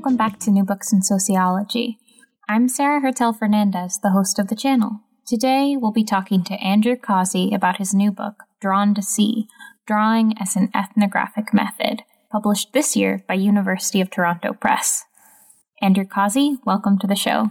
Welcome 0.00 0.16
back 0.16 0.40
to 0.40 0.50
New 0.50 0.64
Books 0.64 0.94
in 0.94 1.02
Sociology. 1.02 1.98
I'm 2.48 2.70
Sarah 2.70 3.02
Hertel 3.02 3.34
Fernandez, 3.34 3.98
the 4.02 4.12
host 4.12 4.38
of 4.38 4.48
the 4.48 4.56
channel. 4.56 5.00
Today, 5.26 5.76
we'll 5.76 5.92
be 5.92 6.04
talking 6.04 6.42
to 6.44 6.54
Andrew 6.54 6.96
Causey 6.96 7.52
about 7.52 7.76
his 7.76 7.92
new 7.92 8.10
book, 8.10 8.44
Drawn 8.62 8.94
to 8.94 9.02
See 9.02 9.46
Drawing 9.86 10.32
as 10.40 10.56
an 10.56 10.70
Ethnographic 10.74 11.52
Method, 11.52 12.00
published 12.32 12.72
this 12.72 12.96
year 12.96 13.22
by 13.28 13.34
University 13.34 14.00
of 14.00 14.08
Toronto 14.08 14.54
Press. 14.54 15.04
Andrew 15.82 16.06
Causey, 16.06 16.56
welcome 16.64 16.98
to 16.98 17.06
the 17.06 17.14
show. 17.14 17.50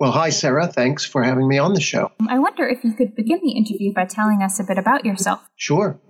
Well, 0.00 0.10
hi, 0.10 0.30
Sarah. 0.30 0.66
Thanks 0.66 1.04
for 1.04 1.22
having 1.22 1.46
me 1.46 1.58
on 1.58 1.74
the 1.74 1.80
show. 1.80 2.10
I 2.28 2.40
wonder 2.40 2.66
if 2.66 2.82
you 2.82 2.94
could 2.94 3.14
begin 3.14 3.38
the 3.44 3.52
interview 3.52 3.92
by 3.92 4.06
telling 4.06 4.42
us 4.42 4.58
a 4.58 4.64
bit 4.64 4.76
about 4.76 5.04
yourself. 5.04 5.48
Sure. 5.54 6.00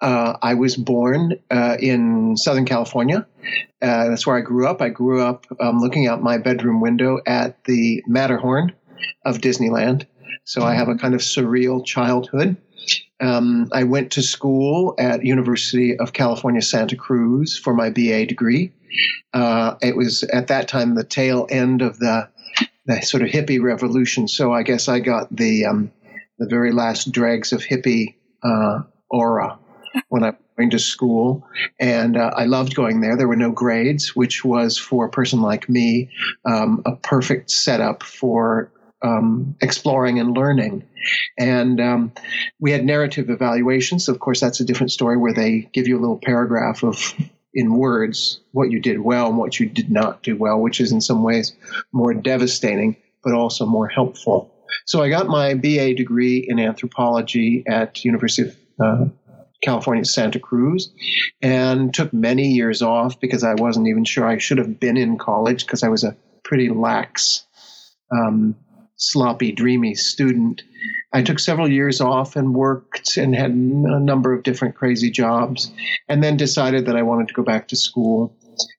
Uh, 0.00 0.36
I 0.42 0.54
was 0.54 0.76
born 0.76 1.34
uh, 1.50 1.76
in 1.80 2.36
Southern 2.36 2.64
California. 2.64 3.26
Uh, 3.82 4.08
that's 4.08 4.26
where 4.26 4.36
I 4.36 4.40
grew 4.40 4.66
up. 4.66 4.80
I 4.80 4.88
grew 4.88 5.22
up 5.22 5.46
um, 5.60 5.80
looking 5.80 6.06
out 6.06 6.22
my 6.22 6.38
bedroom 6.38 6.80
window 6.80 7.20
at 7.26 7.64
the 7.64 8.02
Matterhorn 8.06 8.72
of 9.24 9.38
Disneyland. 9.38 10.06
So 10.44 10.62
I 10.62 10.74
have 10.74 10.88
a 10.88 10.94
kind 10.94 11.14
of 11.14 11.20
surreal 11.20 11.84
childhood. 11.84 12.56
Um, 13.20 13.68
I 13.72 13.84
went 13.84 14.12
to 14.12 14.22
school 14.22 14.94
at 14.98 15.24
University 15.24 15.98
of 15.98 16.12
California, 16.12 16.62
Santa 16.62 16.96
Cruz 16.96 17.58
for 17.58 17.74
my 17.74 17.90
BA 17.90 18.26
degree. 18.26 18.72
Uh, 19.34 19.74
it 19.82 19.96
was 19.96 20.22
at 20.24 20.46
that 20.46 20.68
time 20.68 20.94
the 20.94 21.04
tail 21.04 21.46
end 21.50 21.82
of 21.82 21.98
the, 21.98 22.28
the 22.86 23.02
sort 23.02 23.22
of 23.22 23.28
hippie 23.28 23.60
revolution. 23.60 24.28
So 24.28 24.52
I 24.52 24.62
guess 24.62 24.88
I 24.88 25.00
got 25.00 25.34
the 25.34 25.66
um, 25.66 25.92
the 26.38 26.46
very 26.46 26.72
last 26.72 27.10
dregs 27.12 27.52
of 27.52 27.62
hippie 27.62 28.14
uh, 28.42 28.82
aura 29.10 29.58
when 30.08 30.24
I 30.24 30.32
went 30.56 30.72
to 30.72 30.78
school, 30.78 31.46
and 31.78 32.16
uh, 32.16 32.30
I 32.36 32.44
loved 32.44 32.74
going 32.74 33.00
there. 33.00 33.16
There 33.16 33.28
were 33.28 33.36
no 33.36 33.50
grades, 33.50 34.14
which 34.14 34.44
was 34.44 34.76
for 34.76 35.06
a 35.06 35.10
person 35.10 35.40
like 35.40 35.68
me 35.68 36.10
um, 36.44 36.82
a 36.84 36.96
perfect 36.96 37.50
setup 37.50 38.02
for 38.02 38.70
um, 39.02 39.56
exploring 39.60 40.18
and 40.18 40.36
learning. 40.36 40.84
And 41.38 41.80
um, 41.80 42.12
we 42.60 42.72
had 42.72 42.84
narrative 42.84 43.30
evaluations. 43.30 44.08
Of 44.08 44.18
course, 44.18 44.40
that's 44.40 44.60
a 44.60 44.64
different 44.64 44.92
story 44.92 45.16
where 45.16 45.32
they 45.32 45.68
give 45.72 45.86
you 45.86 45.98
a 45.98 46.00
little 46.00 46.18
paragraph 46.22 46.82
of 46.82 47.14
in 47.54 47.74
words 47.74 48.40
what 48.52 48.70
you 48.70 48.80
did 48.80 49.00
well 49.00 49.28
and 49.28 49.38
what 49.38 49.58
you 49.58 49.66
did 49.66 49.90
not 49.90 50.22
do 50.22 50.36
well, 50.36 50.60
which 50.60 50.80
is 50.80 50.92
in 50.92 51.00
some 51.00 51.22
ways 51.22 51.54
more 51.92 52.12
devastating, 52.12 52.96
but 53.22 53.32
also 53.32 53.64
more 53.66 53.88
helpful. 53.88 54.52
So 54.86 55.02
I 55.02 55.08
got 55.08 55.28
my 55.28 55.54
BA 55.54 55.94
degree 55.94 56.44
in 56.46 56.58
anthropology 56.58 57.64
at 57.66 58.04
University 58.04 58.48
of 58.48 58.56
uh, 58.82 59.06
California, 59.62 60.04
Santa 60.04 60.38
Cruz, 60.38 60.92
and 61.42 61.92
took 61.92 62.12
many 62.12 62.48
years 62.48 62.82
off 62.82 63.18
because 63.20 63.42
I 63.42 63.54
wasn't 63.54 63.88
even 63.88 64.04
sure 64.04 64.26
I 64.26 64.38
should 64.38 64.58
have 64.58 64.78
been 64.78 64.96
in 64.96 65.18
college 65.18 65.66
because 65.66 65.82
I 65.82 65.88
was 65.88 66.04
a 66.04 66.16
pretty 66.44 66.68
lax, 66.68 67.44
um, 68.12 68.54
sloppy, 68.96 69.52
dreamy 69.52 69.94
student. 69.94 70.62
I 71.12 71.22
took 71.22 71.38
several 71.38 71.70
years 71.70 72.00
off 72.00 72.36
and 72.36 72.54
worked 72.54 73.16
and 73.16 73.34
had 73.34 73.50
a 73.50 74.00
number 74.00 74.32
of 74.32 74.44
different 74.44 74.76
crazy 74.76 75.10
jobs, 75.10 75.72
and 76.08 76.22
then 76.22 76.36
decided 76.36 76.86
that 76.86 76.96
I 76.96 77.02
wanted 77.02 77.28
to 77.28 77.34
go 77.34 77.42
back 77.42 77.68
to 77.68 77.76
school 77.76 78.36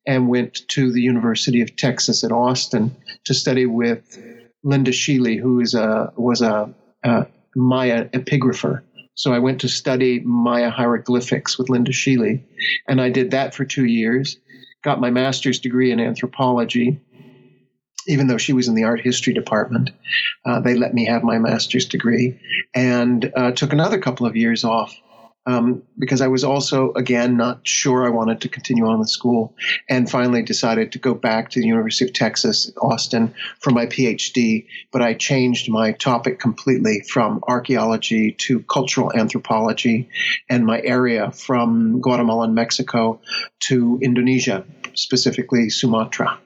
and 0.08 0.30
went 0.30 0.68
to 0.70 0.92
the 0.92 1.02
University 1.02 1.62
of 1.62 1.76
Texas 1.76 2.24
at 2.24 2.32
Austin 2.32 2.96
to 3.26 3.34
study 3.34 3.66
with 3.66 4.18
Linda 4.64 4.92
Schele, 4.92 5.40
who 5.40 5.60
is 5.60 5.74
a 5.74 6.14
was 6.16 6.42
a, 6.42 6.74
a 7.04 7.28
Maya 7.56 8.06
epigrapher 8.10 8.82
so 9.16 9.34
I 9.34 9.40
went 9.40 9.62
to 9.62 9.70
study 9.70 10.20
Maya 10.22 10.70
hieroglyphics 10.70 11.58
with 11.58 11.70
Linda 11.70 11.92
Schele, 11.92 12.44
and 12.88 13.02
I 13.02 13.10
did 13.10 13.32
that 13.32 13.54
for 13.54 13.66
two 13.66 13.86
years. 13.86 14.38
Got 14.84 15.02
my 15.02 15.10
master's 15.10 15.60
degree 15.60 15.92
in 15.92 16.00
anthropology, 16.00 17.00
even 18.08 18.28
though 18.28 18.38
she 18.38 18.54
was 18.54 18.68
in 18.68 18.76
the 18.76 18.86
art 18.86 19.02
history 19.02 19.34
department. 19.34 19.92
Uh, 20.46 20.62
they 20.62 20.76
let 20.76 20.94
me 20.94 21.06
have 21.06 21.24
my 21.24 21.38
master's 21.38 21.86
degree, 21.86 22.40
and 22.74 23.32
uh, 23.36 23.52
took 23.52 23.74
another 23.74 24.00
couple 24.00 24.26
of 24.26 24.36
years 24.36 24.64
off 24.64 24.96
um, 25.46 25.84
because 25.98 26.22
I 26.22 26.28
was 26.28 26.44
also, 26.44 26.94
again, 26.94 27.38
not 27.38 27.68
sure 27.68 28.06
I 28.06 28.10
wanted 28.10 28.42
to 28.42 28.50
continue 28.50 28.86
on 28.88 29.00
with 29.00 29.10
school, 29.10 29.56
and 29.90 30.10
finally 30.10 30.44
decided 30.44 30.92
to 30.92 31.00
go 31.00 31.14
back 31.14 31.50
to 31.52 31.60
the 31.60 31.68
University 31.68 32.06
of 32.06 32.14
Texas, 32.14 32.72
Austin, 32.82 33.34
for 33.60 33.72
my 33.72 33.86
PhD. 33.86 34.68
But 34.92 35.02
I 35.02 35.14
changed 35.14 35.70
my 35.70 35.94
topic 35.94 36.40
completely 36.40 37.02
from 37.02 37.44
archaeology 37.48 38.34
to 38.40 38.62
cultural 38.62 39.12
anthropology, 39.16 40.10
and 40.50 40.66
my 40.66 40.82
area 40.82 41.32
from 41.32 42.02
Guatemala 42.02 42.46
and 42.46 42.56
Mexico 42.56 43.20
to 43.68 44.00
Indonesia, 44.02 44.66
specifically 44.94 45.70
Sumatra 45.70 46.40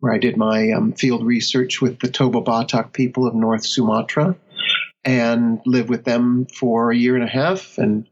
where 0.00 0.12
I 0.12 0.18
did 0.18 0.36
my 0.36 0.70
um, 0.70 0.92
field 0.92 1.24
research 1.26 1.80
with 1.80 1.98
the 1.98 2.06
Toba 2.08 2.40
Batak 2.40 2.92
people 2.92 3.26
of 3.26 3.34
North 3.34 3.66
Sumatra 3.66 4.36
and 5.04 5.60
lived 5.64 5.88
with 5.88 6.04
them 6.04 6.46
for 6.46 6.90
a 6.90 6.96
year 6.96 7.14
and 7.14 7.24
a 7.24 7.28
half 7.28 7.78
and 7.78 8.06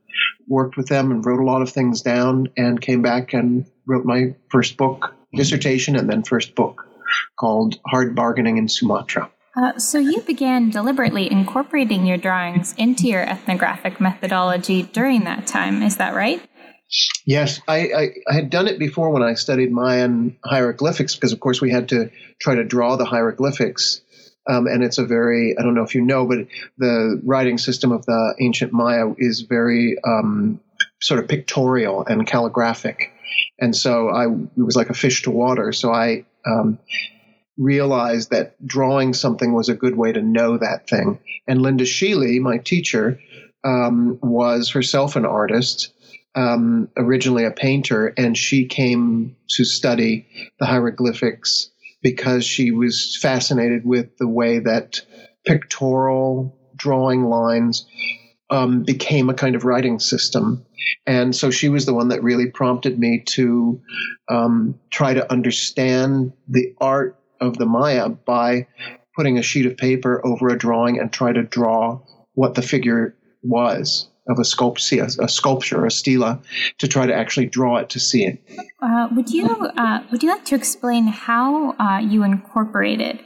worked 0.49 0.77
with 0.77 0.89
them 0.89 1.11
and 1.11 1.25
wrote 1.25 1.41
a 1.41 1.45
lot 1.45 1.63
of 1.63 1.71
things 1.71 2.03
down 2.03 2.49
and 2.57 2.81
came 2.81 3.03
back 3.03 3.33
and 3.33 3.67
wrote 3.87 4.05
my 4.05 4.35
first 4.51 4.77
book, 4.77 5.15
dissertation, 5.35 5.97
and 5.97 6.09
then 6.09 6.23
first 6.23 6.55
book 6.55 6.87
called 7.39 7.79
Hard 7.87 8.15
Bargaining 8.15 8.57
in 8.57 8.69
Sumatra. 8.69 9.31
Uh, 9.57 9.79
so 9.79 9.99
you 9.99 10.21
began 10.23 10.69
deliberately 10.69 11.31
incorporating 11.31 12.07
your 12.07 12.19
drawings 12.19 12.75
into 12.77 13.09
your 13.09 13.23
ethnographic 13.23 14.01
methodology 14.01 14.83
during 14.83 15.25
that 15.25 15.47
time, 15.47 15.83
is 15.83 15.97
that 15.97 16.15
right? 16.15 16.43
Yes, 17.25 17.61
I, 17.67 17.79
I, 17.79 18.09
I, 18.29 18.35
had 18.35 18.51
done 18.51 18.69
it 18.69 18.79
before 18.79 19.11
when 19.11 19.23
I 19.23 19.35
studied 19.35 19.73
Mayan 19.73 20.37
hieroglyphics 20.45 21.17
because, 21.17 21.33
of 21.33 21.41
course, 21.41 21.61
we 21.61 21.71
had 21.71 21.89
to 21.89 22.11
try 22.41 22.55
to 22.55 22.63
draw 22.63 22.97
the 22.97 23.05
hieroglyphics 23.05 24.03
um, 24.49 24.67
and 24.67 24.83
it's 24.83 24.99
a 24.99 25.05
very, 25.05 25.57
I 25.59 25.63
don't 25.63 25.75
know 25.75 25.83
if 25.83 25.95
you 25.95 26.03
know, 26.03 26.27
but 26.27 26.39
the 26.79 27.21
writing 27.25 27.59
system 27.59 27.93
of 27.93 28.05
the 28.07 28.35
ancient 28.41 28.73
Maya 28.73 29.13
is 29.19 29.43
very 29.43 29.97
um, 30.05 30.61
sort 31.01 31.21
of 31.21 31.29
pictorial 31.29 32.05
and 32.07 32.27
calligraphic. 32.27 33.13
And 33.59 33.75
so 33.75 34.09
I, 34.09 34.25
it 34.27 34.63
was 34.63 34.77
like 34.77 34.91
a 34.91 34.95
fish 34.95 35.23
to 35.23 35.31
water. 35.31 35.73
So 35.73 35.93
I 35.93 36.25
um, 36.47 36.79
realized 37.59 38.31
that 38.31 38.55
drawing 38.65 39.15
something 39.15 39.53
was 39.53 39.69
a 39.69 39.75
good 39.75 39.97
way 39.97 40.13
to 40.13 40.23
know 40.23 40.59
that 40.59 40.89
thing. 40.89 41.19
And 41.49 41.63
Linda 41.63 41.85
Schele, 41.85 42.41
my 42.41 42.59
teacher, 42.59 43.21
um, 43.65 44.19
was 44.23 44.71
herself 44.71 45.17
an 45.17 45.27
artist. 45.27 45.93
Um, 46.35 46.91
originally 46.99 47.47
a 47.47 47.51
painter, 47.51 48.13
and 48.19 48.37
she 48.37 48.67
came 48.67 49.37
to 49.49 49.65
study 49.65 50.27
the 50.61 50.67
hieroglyphics 50.67 51.71
because 52.07 52.45
she 52.45 52.71
was 52.71 53.19
fascinated 53.21 53.85
with 53.85 54.17
the 54.19 54.29
way 54.29 54.61
that 54.61 55.01
pictorial 55.45 56.57
drawing 56.77 57.25
lines 57.25 57.85
um, 58.49 58.85
became 58.85 59.29
a 59.29 59.35
kind 59.35 59.57
of 59.57 59.65
writing 59.65 59.99
system. 59.99 60.65
And 61.05 61.35
so 61.35 61.51
she 61.51 61.69
was 61.69 61.85
the 61.85 61.95
one 61.95 62.11
that 62.11 62.23
really 62.23 62.49
prompted 62.49 62.97
me 62.97 63.25
to 63.31 63.83
um, 64.29 64.79
try 64.89 65.15
to 65.15 65.33
understand 65.33 66.33
the 66.47 66.77
art 66.81 67.19
of 67.41 67.59
the 67.59 67.67
Maya 67.67 68.09
by 68.09 68.69
putting 69.17 69.37
a 69.37 69.43
sheet 69.43 69.67
of 69.67 69.77
paper 69.77 70.25
over 70.25 70.49
a 70.51 70.57
drawing 70.57 71.01
and 71.01 71.13
try 71.13 71.33
to 71.33 71.43
draw 71.43 71.99
what 72.35 72.55
the 72.55 72.63
figure 72.63 73.17
was 73.43 74.07
of 74.29 74.39
a 74.39 74.45
sculpture, 74.45 75.07
a 75.21 75.29
sculpture, 75.29 75.85
a 75.85 75.91
stela, 75.91 76.41
to 76.79 76.89
try 76.89 77.07
to 77.07 77.15
actually 77.15 77.47
draw 77.47 77.77
it 77.77 77.91
to 77.91 78.01
see 78.01 78.25
it. 78.25 78.43
Uh, 78.83 79.09
would 79.15 79.31
you 79.31 79.47
uh, 79.49 80.01
would 80.11 80.23
you 80.23 80.29
like 80.29 80.45
to 80.47 80.55
explain 80.55 81.07
how 81.07 81.73
uh, 81.73 81.99
you 81.99 82.23
incorporated 82.23 83.21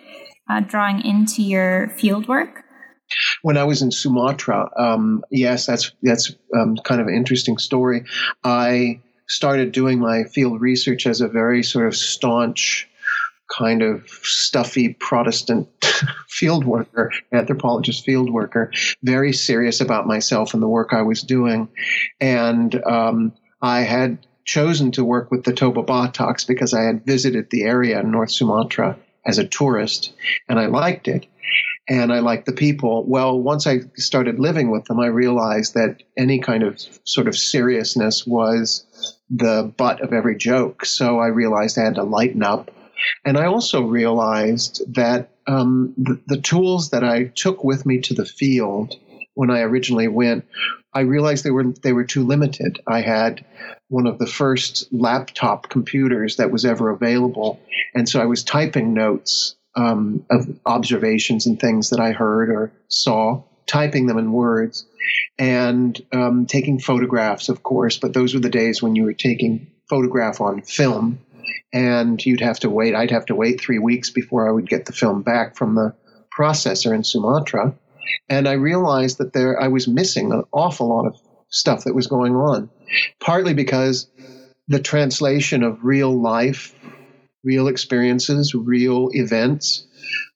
uh, 0.48 0.60
drawing 0.60 1.04
into 1.04 1.42
your 1.42 1.88
field 1.90 2.28
work? 2.28 2.64
When 3.42 3.56
I 3.56 3.64
was 3.64 3.82
in 3.82 3.90
Sumatra, 3.90 4.70
um, 4.76 5.24
yes, 5.30 5.66
that's 5.66 5.92
that's 6.02 6.34
um, 6.54 6.76
kind 6.84 7.00
of 7.00 7.08
an 7.08 7.14
interesting 7.14 7.58
story. 7.58 8.04
I 8.44 9.00
started 9.28 9.72
doing 9.72 9.98
my 10.00 10.24
field 10.24 10.60
research 10.60 11.06
as 11.06 11.20
a 11.20 11.28
very 11.28 11.62
sort 11.62 11.86
of 11.86 11.96
staunch 11.96 12.88
kind 13.56 13.82
of 13.82 14.08
stuffy 14.22 14.94
Protestant 14.94 15.68
field 16.28 16.64
worker, 16.64 17.12
anthropologist 17.32 18.04
field 18.04 18.30
worker, 18.32 18.72
very 19.02 19.32
serious 19.32 19.80
about 19.80 20.06
myself 20.06 20.54
and 20.54 20.62
the 20.62 20.68
work 20.68 20.92
I 20.92 21.02
was 21.02 21.22
doing. 21.22 21.68
And 22.20 22.74
um, 22.84 23.32
I 23.60 23.80
had 23.80 24.26
chosen 24.44 24.92
to 24.92 25.04
work 25.04 25.30
with 25.30 25.44
the 25.44 25.52
Toba 25.52 25.82
Bataks 25.82 26.46
because 26.46 26.74
I 26.74 26.82
had 26.82 27.04
visited 27.04 27.50
the 27.50 27.62
area 27.64 28.00
in 28.00 28.10
North 28.10 28.30
Sumatra 28.30 28.96
as 29.26 29.38
a 29.38 29.46
tourist 29.46 30.12
and 30.48 30.58
I 30.58 30.66
liked 30.66 31.06
it 31.08 31.26
and 31.88 32.12
I 32.12 32.20
liked 32.20 32.46
the 32.46 32.52
people. 32.52 33.04
Well, 33.04 33.38
once 33.38 33.66
I 33.66 33.80
started 33.96 34.38
living 34.38 34.70
with 34.70 34.84
them, 34.84 35.00
I 35.00 35.06
realized 35.06 35.74
that 35.74 36.02
any 36.16 36.38
kind 36.38 36.62
of 36.62 36.80
sort 37.04 37.26
of 37.26 37.36
seriousness 37.36 38.26
was 38.26 39.16
the 39.28 39.72
butt 39.76 40.00
of 40.00 40.12
every 40.12 40.36
joke. 40.36 40.84
So 40.84 41.18
I 41.18 41.26
realized 41.26 41.78
I 41.78 41.84
had 41.84 41.96
to 41.96 42.04
lighten 42.04 42.42
up 42.42 42.70
and 43.24 43.36
I 43.36 43.46
also 43.46 43.82
realized 43.82 44.82
that 44.94 45.30
um, 45.46 45.94
the, 45.96 46.20
the 46.26 46.40
tools 46.40 46.90
that 46.90 47.04
I 47.04 47.24
took 47.34 47.64
with 47.64 47.86
me 47.86 48.00
to 48.02 48.14
the 48.14 48.24
field 48.24 48.96
when 49.34 49.50
I 49.50 49.60
originally 49.60 50.08
went, 50.08 50.44
I 50.92 51.00
realized 51.00 51.44
they 51.44 51.50
were 51.50 51.72
they 51.82 51.92
were 51.92 52.04
too 52.04 52.26
limited. 52.26 52.80
I 52.86 53.00
had 53.00 53.44
one 53.88 54.06
of 54.06 54.18
the 54.18 54.26
first 54.26 54.92
laptop 54.92 55.68
computers 55.68 56.36
that 56.36 56.50
was 56.50 56.64
ever 56.64 56.90
available, 56.90 57.60
and 57.94 58.08
so 58.08 58.20
I 58.20 58.26
was 58.26 58.42
typing 58.42 58.92
notes 58.92 59.56
um, 59.76 60.26
of 60.30 60.48
observations 60.66 61.46
and 61.46 61.58
things 61.58 61.90
that 61.90 62.00
I 62.00 62.12
heard 62.12 62.50
or 62.50 62.72
saw, 62.88 63.42
typing 63.66 64.06
them 64.06 64.18
in 64.18 64.32
words, 64.32 64.84
and 65.38 66.00
um, 66.12 66.46
taking 66.46 66.80
photographs, 66.80 67.48
of 67.48 67.62
course. 67.62 67.98
But 67.98 68.12
those 68.12 68.34
were 68.34 68.40
the 68.40 68.50
days 68.50 68.82
when 68.82 68.96
you 68.96 69.04
were 69.04 69.14
taking 69.14 69.68
photograph 69.88 70.40
on 70.40 70.62
film 70.62 71.20
and 71.72 72.24
you'd 72.24 72.40
have 72.40 72.60
to 72.60 72.70
wait. 72.70 72.94
I'd 72.94 73.10
have 73.10 73.26
to 73.26 73.34
wait 73.34 73.60
three 73.60 73.78
weeks 73.78 74.10
before 74.10 74.48
I 74.48 74.52
would 74.52 74.68
get 74.68 74.86
the 74.86 74.92
film 74.92 75.22
back 75.22 75.56
from 75.56 75.74
the 75.74 75.94
processor 76.36 76.94
in 76.94 77.04
Sumatra. 77.04 77.74
And 78.28 78.48
I 78.48 78.52
realized 78.52 79.18
that 79.18 79.32
there 79.32 79.60
I 79.60 79.68
was 79.68 79.86
missing 79.86 80.32
an 80.32 80.44
awful 80.52 80.88
lot 80.88 81.06
of 81.06 81.16
stuff 81.48 81.84
that 81.84 81.94
was 81.94 82.06
going 82.06 82.34
on, 82.34 82.70
partly 83.20 83.54
because 83.54 84.08
the 84.68 84.80
translation 84.80 85.62
of 85.62 85.84
real 85.84 86.20
life, 86.20 86.74
real 87.44 87.68
experiences, 87.68 88.54
real 88.54 89.08
events 89.12 89.86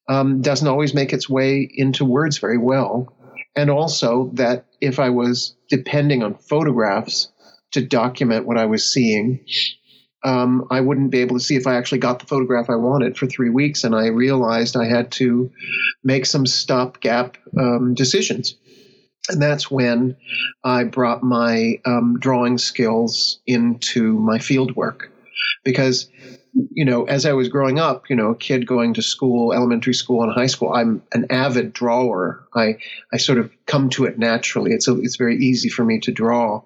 um, 0.09 0.41
doesn't 0.41 0.67
always 0.67 0.93
make 0.93 1.13
its 1.13 1.29
way 1.29 1.69
into 1.73 2.05
words 2.05 2.37
very 2.37 2.57
well. 2.57 3.13
And 3.55 3.69
also 3.69 4.31
that 4.33 4.65
if 4.81 4.99
I 4.99 5.09
was 5.09 5.55
depending 5.69 6.23
on 6.23 6.35
photographs 6.35 7.31
to 7.71 7.81
document 7.81 8.45
what 8.45 8.57
I 8.57 8.65
was 8.65 8.91
seeing, 8.91 9.45
um, 10.25 10.67
I 10.71 10.81
wouldn't 10.81 11.11
be 11.11 11.19
able 11.19 11.37
to 11.37 11.43
see 11.43 11.55
if 11.55 11.67
I 11.67 11.75
actually 11.75 11.99
got 11.99 12.17
the 12.19 12.25
photograph 12.25 12.69
I 12.69 12.75
wanted 12.75 13.15
for 13.15 13.27
three 13.27 13.51
weeks. 13.51 13.83
And 13.83 13.95
I 13.95 14.07
realized 14.07 14.75
I 14.75 14.85
had 14.85 15.11
to 15.13 15.51
make 16.03 16.25
some 16.25 16.47
stopgap 16.47 17.37
um, 17.57 17.93
decisions. 17.93 18.55
And 19.29 19.41
that's 19.41 19.69
when 19.69 20.17
I 20.63 20.83
brought 20.83 21.23
my 21.23 21.79
um, 21.85 22.17
drawing 22.19 22.57
skills 22.57 23.39
into 23.45 24.17
my 24.19 24.39
field 24.39 24.75
work. 24.75 25.11
Because, 25.63 26.09
you 26.71 26.85
know, 26.85 27.03
as 27.05 27.27
I 27.27 27.33
was 27.33 27.47
growing 27.47 27.77
up, 27.77 28.09
you 28.09 28.15
know, 28.15 28.31
a 28.31 28.35
kid 28.35 28.65
going 28.65 28.95
to 28.95 29.03
school, 29.03 29.53
elementary 29.53 29.93
school 29.93 30.23
and 30.23 30.33
high 30.33 30.47
school, 30.47 30.73
I'm 30.73 31.03
an 31.11 31.27
avid 31.29 31.71
drawer. 31.71 32.47
I, 32.55 32.77
I 33.13 33.17
sort 33.17 33.37
of 33.37 33.51
come 33.67 33.89
to 33.91 34.05
it 34.05 34.17
naturally. 34.17 34.71
It's, 34.71 34.87
a, 34.87 34.99
it's 35.01 35.17
very 35.17 35.37
easy 35.37 35.69
for 35.69 35.85
me 35.85 35.99
to 35.99 36.11
draw. 36.11 36.63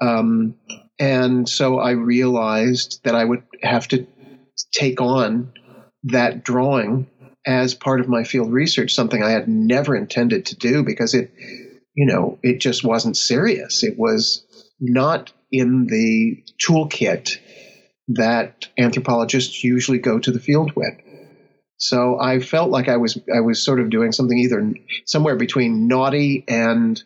Um, 0.00 0.56
and 0.98 1.48
so 1.48 1.78
I 1.78 1.92
realized 1.92 3.00
that 3.04 3.14
I 3.14 3.24
would 3.24 3.42
have 3.62 3.88
to 3.88 4.06
take 4.72 5.00
on 5.00 5.52
that 6.04 6.44
drawing 6.44 7.08
as 7.46 7.74
part 7.74 8.00
of 8.00 8.08
my 8.08 8.24
field 8.24 8.52
research, 8.52 8.94
something 8.94 9.22
I 9.22 9.30
had 9.30 9.48
never 9.48 9.94
intended 9.94 10.46
to 10.46 10.56
do 10.56 10.82
because 10.82 11.14
it, 11.14 11.32
you 11.94 12.06
know, 12.06 12.38
it 12.42 12.60
just 12.60 12.82
wasn't 12.84 13.16
serious. 13.16 13.84
It 13.84 13.98
was 13.98 14.44
not 14.80 15.32
in 15.52 15.86
the 15.86 16.42
toolkit 16.60 17.38
that 18.08 18.68
anthropologists 18.78 19.62
usually 19.62 19.98
go 19.98 20.18
to 20.18 20.30
the 20.30 20.40
field 20.40 20.72
with. 20.74 20.94
So 21.78 22.18
I 22.18 22.40
felt 22.40 22.70
like 22.70 22.88
I 22.88 22.96
was 22.96 23.18
I 23.34 23.40
was 23.40 23.62
sort 23.62 23.80
of 23.80 23.90
doing 23.90 24.12
something 24.12 24.38
either 24.38 24.72
somewhere 25.04 25.36
between 25.36 25.88
naughty 25.88 26.44
and 26.48 27.02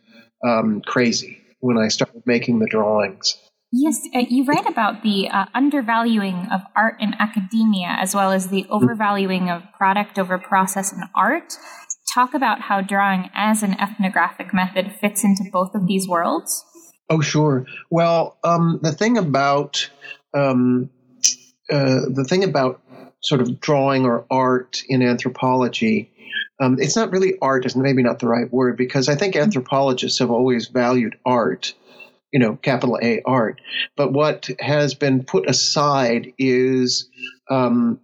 um, 0.47 0.81
crazy 0.87 1.39
when 1.59 1.77
I 1.77 1.89
started 1.89 2.23
making 2.25 2.61
the 2.61 2.69
drawings. 2.69 3.37
Yes, 3.73 4.01
uh, 4.15 4.23
you 4.29 4.45
write 4.45 4.67
about 4.67 5.03
the 5.05 5.29
uh, 5.29 5.47
undervaluing 5.55 6.49
of 6.53 6.63
art 6.75 6.97
in 7.01 7.15
academia 7.15 7.97
as 8.01 8.15
well 8.15 8.33
as 8.33 8.49
the 8.49 8.67
overvaluing 8.69 9.49
of 9.49 9.63
product 9.77 10.19
over 10.19 10.39
process 10.39 10.93
in 10.93 11.03
art. 11.15 11.55
Talk 12.13 12.35
about 12.35 12.63
how 12.63 12.81
drawing 12.81 13.31
as 13.33 13.63
an 13.63 13.79
ethnographic 13.81 14.53
method 14.53 14.93
fits 15.01 15.23
into 15.23 15.45
both 15.53 15.77
of 15.77 15.87
these 15.87 16.09
worlds. 16.09 16.65
Oh, 17.09 17.21
sure. 17.21 17.65
Well, 17.91 18.39
um, 18.43 18.81
the 18.83 18.91
thing 18.91 19.17
about 19.17 19.89
um, 20.35 20.91
uh, 21.71 22.01
the 22.09 22.27
thing 22.29 22.43
about 22.43 22.81
sort 23.23 23.41
of 23.41 23.61
drawing 23.61 24.05
or 24.05 24.27
art 24.31 24.83
in 24.89 25.03
anthropology, 25.03 26.11
um, 26.61 26.77
it's 26.81 26.97
not 26.97 27.13
really 27.13 27.35
art 27.41 27.67
is 27.67 27.77
maybe 27.77 28.03
not 28.03 28.19
the 28.19 28.27
right 28.27 28.53
word 28.53 28.77
because 28.77 29.09
I 29.09 29.15
think 29.15 29.37
anthropologists 29.37 30.19
have 30.19 30.31
always 30.33 30.67
valued 30.67 31.17
art 31.25 31.75
you 32.33 32.39
know, 32.39 32.57
capital 32.57 32.99
A 33.03 33.23
art. 33.25 33.61
But 33.97 34.13
what 34.13 34.49
has 34.61 34.95
been 34.95 35.25
put 35.25 35.49
aside 35.49 36.33
is 36.39 37.09
um, 37.51 38.01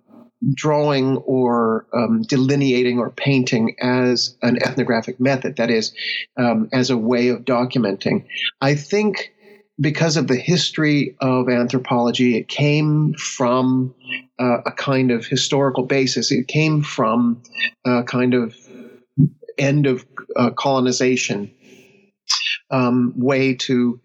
drawing 0.55 1.17
or 1.19 1.87
um, 1.93 2.23
delineating 2.23 2.99
or 2.99 3.11
painting 3.11 3.77
as 3.81 4.37
an 4.43 4.63
ethnographic 4.63 5.21
method, 5.21 5.57
that 5.57 5.71
is, 5.71 5.95
um, 6.37 6.69
as 6.73 6.91
a 6.91 6.97
way 6.97 7.29
of 7.29 7.45
documenting. 7.45 8.27
I 8.61 8.75
think 8.75 9.33
because 9.79 10.17
of 10.17 10.27
the 10.27 10.37
history 10.37 11.17
of 11.21 11.49
anthropology, 11.49 12.37
it 12.37 12.49
came 12.49 13.15
from 13.15 13.95
uh, 14.39 14.59
a 14.65 14.73
kind 14.73 15.11
of 15.11 15.27
historical 15.27 15.85
basis. 15.85 16.33
It 16.33 16.49
came 16.49 16.83
from 16.83 17.43
a 17.85 18.03
kind 18.03 18.35
of 18.35 18.57
end 19.59 19.87
of 19.87 20.05
uh, 20.35 20.51
colonization 20.51 21.51
um, 22.71 23.13
way 23.17 23.55
to 23.55 24.01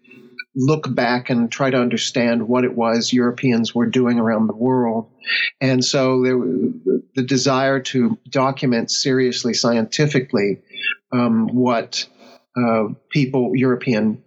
look 0.54 0.94
back 0.94 1.30
and 1.30 1.50
try 1.50 1.70
to 1.70 1.80
understand 1.80 2.46
what 2.46 2.64
it 2.64 2.74
was 2.74 3.12
Europeans 3.12 3.74
were 3.74 3.86
doing 3.86 4.18
around 4.18 4.46
the 4.46 4.56
world. 4.56 5.10
And 5.60 5.84
so 5.84 6.22
there, 6.22 6.38
the 7.14 7.22
desire 7.22 7.80
to 7.80 8.18
document 8.28 8.90
seriously, 8.90 9.54
scientifically, 9.54 10.60
um, 11.12 11.48
what 11.48 12.06
uh, 12.56 12.88
people, 13.10 13.52
European 13.54 14.22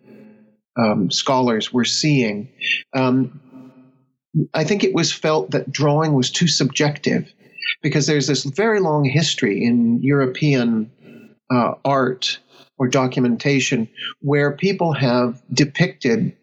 um, 0.77 1.11
scholars, 1.11 1.71
were 1.71 1.85
seeing. 1.85 2.49
Um, 2.93 3.41
I 4.53 4.63
think 4.63 4.83
it 4.83 4.93
was 4.93 5.11
felt 5.11 5.51
that 5.51 5.71
drawing 5.71 6.13
was 6.13 6.31
too 6.31 6.47
subjective 6.47 7.31
because 7.81 8.07
there's 8.07 8.27
this 8.27 8.43
very 8.43 8.79
long 8.79 9.05
history 9.05 9.63
in 9.63 10.01
European 10.01 10.91
uh, 11.51 11.73
art 11.85 12.39
or 12.77 12.87
documentation 12.87 13.87
where 14.21 14.51
people 14.51 14.93
have 14.93 15.41
depicted 15.53 16.35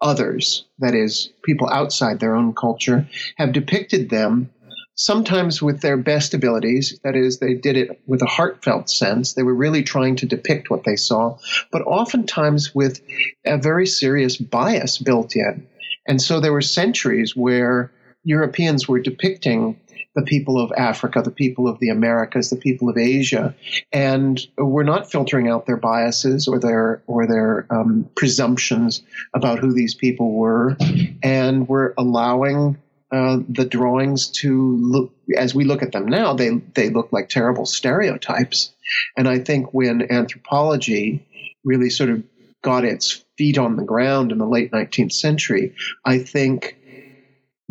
others, 0.00 0.64
that 0.78 0.94
is, 0.94 1.30
people 1.42 1.68
outside 1.68 2.20
their 2.20 2.34
own 2.34 2.54
culture, 2.54 3.06
have 3.36 3.52
depicted 3.52 4.10
them 4.10 4.50
sometimes 4.94 5.62
with 5.62 5.80
their 5.80 5.96
best 5.96 6.34
abilities. 6.34 6.98
That 7.04 7.16
is, 7.16 7.38
they 7.38 7.54
did 7.54 7.76
it 7.76 8.00
with 8.06 8.22
a 8.22 8.26
heartfelt 8.26 8.90
sense. 8.90 9.32
They 9.32 9.42
were 9.42 9.54
really 9.54 9.82
trying 9.82 10.16
to 10.16 10.26
depict 10.26 10.70
what 10.70 10.84
they 10.84 10.96
saw, 10.96 11.38
but 11.72 11.82
oftentimes 11.82 12.74
with 12.74 13.00
a 13.46 13.56
very 13.56 13.86
serious 13.86 14.36
bias 14.36 14.98
built 14.98 15.34
in. 15.34 15.66
And 16.06 16.20
so 16.20 16.40
there 16.40 16.52
were 16.52 16.60
centuries 16.60 17.34
where 17.34 17.90
Europeans 18.24 18.88
were 18.88 19.00
depicting 19.00 19.80
the 20.14 20.22
people 20.22 20.60
of 20.60 20.72
Africa, 20.76 21.22
the 21.22 21.30
people 21.30 21.68
of 21.68 21.78
the 21.78 21.88
Americas, 21.88 22.50
the 22.50 22.56
people 22.56 22.88
of 22.88 22.98
Asia, 22.98 23.54
and 23.92 24.40
we're 24.58 24.82
not 24.82 25.10
filtering 25.10 25.48
out 25.48 25.66
their 25.66 25.76
biases 25.76 26.48
or 26.48 26.58
their 26.58 27.02
or 27.06 27.26
their 27.26 27.66
um, 27.70 28.08
presumptions 28.16 29.02
about 29.34 29.60
who 29.60 29.72
these 29.72 29.94
people 29.94 30.32
were, 30.32 30.76
and 31.22 31.68
we're 31.68 31.94
allowing 31.96 32.76
uh, 33.12 33.38
the 33.48 33.64
drawings 33.64 34.28
to 34.28 34.76
look 34.76 35.12
as 35.36 35.54
we 35.54 35.64
look 35.64 35.82
at 35.82 35.92
them 35.92 36.06
now. 36.06 36.34
They 36.34 36.50
they 36.74 36.90
look 36.90 37.12
like 37.12 37.28
terrible 37.28 37.66
stereotypes, 37.66 38.72
and 39.16 39.28
I 39.28 39.38
think 39.38 39.72
when 39.72 40.10
anthropology 40.10 41.26
really 41.64 41.90
sort 41.90 42.10
of 42.10 42.24
got 42.62 42.84
its 42.84 43.24
feet 43.38 43.58
on 43.58 43.76
the 43.76 43.84
ground 43.84 44.32
in 44.32 44.38
the 44.38 44.46
late 44.46 44.70
19th 44.70 45.12
century, 45.12 45.74
I 46.04 46.18
think 46.18 46.76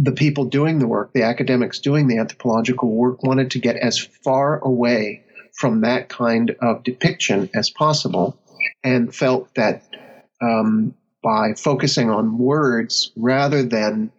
the 0.02 0.14
people 0.14 0.46
doing 0.46 0.80
the 0.80 0.88
work, 0.88 1.12
the 1.14 1.24
academics 1.24 1.80
doing 1.80 2.08
the 2.08 2.18
anthropological 2.18 2.90
work, 2.90 3.22
wanted 3.22 3.52
to 3.52 3.60
get 3.60 3.76
as 3.76 4.00
far 4.00 4.60
away 4.60 5.24
from 5.60 5.82
that 5.82 6.08
kind 6.08 6.56
of 6.62 6.84
depiction 6.84 7.50
as 7.54 7.70
possible 7.70 8.40
and 8.82 9.14
felt 9.14 9.54
that 9.56 9.84
um, 10.42 10.96
by 11.22 11.54
focusing 11.54 12.10
on 12.10 12.38
words 12.38 13.12
rather 13.18 13.62
than 13.62 14.10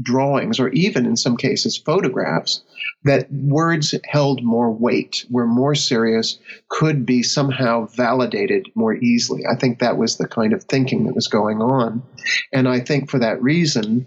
drawings 0.00 0.60
or 0.60 0.68
even 0.68 1.04
in 1.04 1.16
some 1.16 1.36
cases 1.36 1.76
photographs, 1.76 2.62
that 3.02 3.26
words 3.32 3.94
held 4.04 4.44
more 4.44 4.70
weight, 4.70 5.24
were 5.30 5.48
more 5.48 5.74
serious, 5.74 6.38
could 6.68 7.04
be 7.04 7.24
somehow 7.24 7.86
validated 7.86 8.66
more 8.76 8.94
easily. 8.94 9.42
I 9.50 9.56
think 9.56 9.80
that 9.80 9.96
was 9.96 10.16
the 10.16 10.28
kind 10.28 10.52
of 10.52 10.62
thinking 10.64 11.06
that 11.06 11.14
was 11.16 11.26
going 11.26 11.60
on. 11.60 12.04
And 12.52 12.68
I 12.68 12.78
think 12.78 13.10
for 13.10 13.18
that 13.18 13.42
reason, 13.42 14.06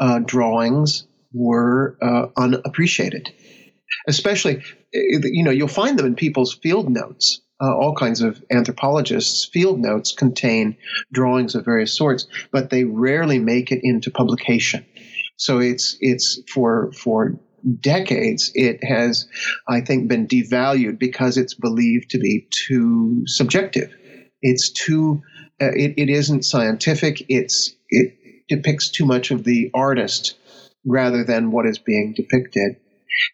uh, 0.00 0.18
drawings 0.20 1.06
were 1.32 1.96
uh, 2.02 2.26
unappreciated. 2.36 3.32
Especially, 4.08 4.62
eh, 4.94 5.20
you 5.22 5.44
know, 5.44 5.50
you'll 5.50 5.68
find 5.68 5.98
them 5.98 6.06
in 6.06 6.14
people's 6.14 6.54
field 6.54 6.88
notes. 6.88 7.40
Uh, 7.62 7.76
all 7.76 7.94
kinds 7.94 8.22
of 8.22 8.42
anthropologists' 8.50 9.44
field 9.44 9.78
notes 9.78 10.12
contain 10.12 10.78
drawings 11.12 11.54
of 11.54 11.62
various 11.66 11.94
sorts, 11.94 12.26
but 12.50 12.70
they 12.70 12.84
rarely 12.84 13.38
make 13.38 13.70
it 13.70 13.80
into 13.82 14.10
publication. 14.10 14.84
So 15.36 15.58
it's 15.58 15.96
it's 16.00 16.40
for 16.52 16.90
for 16.92 17.38
decades 17.80 18.50
it 18.54 18.82
has, 18.82 19.28
I 19.68 19.82
think, 19.82 20.08
been 20.08 20.26
devalued 20.26 20.98
because 20.98 21.36
it's 21.36 21.52
believed 21.52 22.10
to 22.10 22.18
be 22.18 22.48
too 22.50 23.24
subjective. 23.26 23.94
It's 24.40 24.70
too 24.70 25.22
uh, 25.60 25.72
it, 25.74 25.94
it 25.98 26.08
isn't 26.08 26.44
scientific. 26.44 27.22
It's 27.28 27.74
it 27.90 28.16
depicts 28.50 28.90
too 28.90 29.06
much 29.06 29.30
of 29.30 29.44
the 29.44 29.70
artist 29.72 30.36
rather 30.84 31.24
than 31.24 31.52
what 31.52 31.66
is 31.66 31.78
being 31.78 32.12
depicted. 32.12 32.76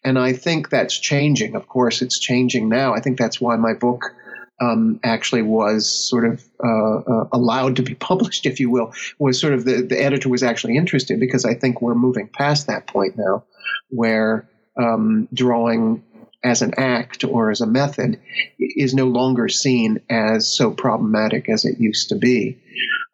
And 0.05 0.19
I 0.19 0.33
think 0.33 0.71
that's 0.71 0.99
changing. 0.99 1.57
Of 1.57 1.69
course, 1.69 2.03
it's 2.03 2.21
changing 2.21 2.69
now. 2.69 2.95
I 2.95 3.01
think 3.01 3.19
that's 3.19 3.41
why 3.41 3.57
my 3.57 3.75
book 3.75 4.15
um, 4.61 5.01
actually 5.03 5.43
was 5.43 5.87
sort 6.09 6.25
of 6.25 6.45
uh, 6.65 6.97
uh, 6.99 7.29
allowed 7.33 7.77
to 7.77 7.83
be 7.83 7.95
published, 8.11 8.47
if 8.47 8.61
you 8.61 8.71
will, 8.71 8.93
was 9.19 9.41
sort 9.41 9.53
of 9.55 9.65
the, 9.65 9.83
the 9.83 10.03
editor 10.03 10.29
was 10.29 10.43
actually 10.43 10.77
interested 10.77 11.19
because 11.19 11.45
I 11.45 11.55
think 11.55 11.83
we're 11.83 11.95
moving 11.95 12.29
past 12.29 12.67
that 12.67 12.87
point 12.87 13.17
now 13.17 13.45
where 13.91 14.49
um, 14.79 15.29
drawing 15.33 16.03
as 16.45 16.63
an 16.63 16.75
act 16.77 17.25
or 17.25 17.51
as 17.51 17.61
a 17.61 17.67
method 17.67 18.21
is 18.59 18.95
no 18.95 19.07
longer 19.07 19.49
seen 19.49 20.01
as 20.11 20.47
so 20.47 20.71
problematic 20.71 21.49
as 21.49 21.65
it 21.65 21.81
used 21.81 22.09
to 22.09 22.17
be. 22.17 22.59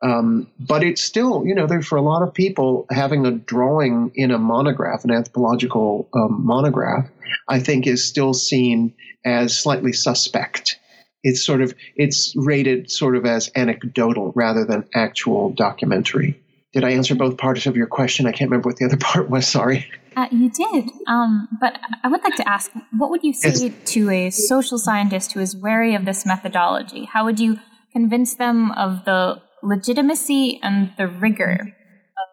Um, 0.03 0.49
but 0.59 0.83
it's 0.83 1.01
still, 1.01 1.47
you 1.47 1.55
know, 1.55 1.67
there 1.67 1.81
for 1.81 1.97
a 1.97 2.03
lot 2.03 2.23
of 2.23 2.35
people 2.35 2.87
having 2.91 3.25
a 3.25 3.31
drawing 3.31 4.11
in 4.15 4.33
a 4.33 4.39
monograph, 4.39 5.05
an 5.05 5.13
anthropological 5.13 6.09
um, 6.15 6.45
monograph, 6.45 7.09
I 7.49 7.61
think 7.61 7.87
is 7.87 8.05
still 8.05 8.35
seen 8.35 8.95
as 9.25 9.57
slightly 9.57 9.93
suspect. 9.93 10.79
It's 11.23 11.45
sort 11.47 11.63
of 11.63 11.75
it's 11.95 12.35
rated 12.37 12.91
sort 12.91 13.17
of 13.17 13.25
as 13.25 13.51
anecdotal 13.55 14.33
rather 14.35 14.65
than 14.65 14.89
actual 14.93 15.51
documentary. 15.51 16.41
Did 16.73 16.83
I 16.83 16.91
answer 16.91 17.15
both 17.15 17.37
parts 17.37 17.67
of 17.67 17.77
your 17.77 17.87
question? 17.87 18.27
I 18.27 18.33
can't 18.33 18.51
remember 18.51 18.71
what 18.71 18.79
the 18.79 18.87
other 18.87 18.97
part 19.01 19.31
was. 19.31 19.47
Sorry. 19.47 19.87
Uh, 20.17 20.29
you 20.31 20.51
did. 20.51 20.91
Um, 21.07 21.49
but 21.61 21.79
I 22.03 22.09
would 22.09 22.23
like 22.23 22.37
to 22.37 22.49
ask 22.49 22.71
what 22.97 23.11
would 23.11 23.23
you 23.23 23.33
say 23.33 23.69
yes. 23.69 23.93
to 23.93 24.11
a 24.11 24.31
social 24.31 24.79
scientist 24.79 25.33
who 25.33 25.41
is 25.41 25.57
wary 25.57 25.95
of 25.95 26.05
this 26.05 26.27
methodology? 26.27 27.05
How 27.05 27.25
would 27.25 27.41
you 27.41 27.59
convince 27.93 28.35
them 28.35 28.73
of 28.73 29.05
the 29.05 29.41
legitimacy 29.63 30.61
and 30.63 30.93
the 30.97 31.09
rigor? 31.09 31.77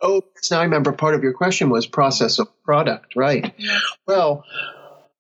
Oh, 0.02 0.22
now 0.50 0.60
I 0.60 0.64
remember 0.64 0.92
part 0.94 1.16
of 1.16 1.24
your 1.24 1.34
question 1.34 1.70
was 1.70 1.86
process 1.86 2.40
of 2.40 2.48
product, 2.64 3.16
right? 3.16 3.54
Well, 4.08 4.46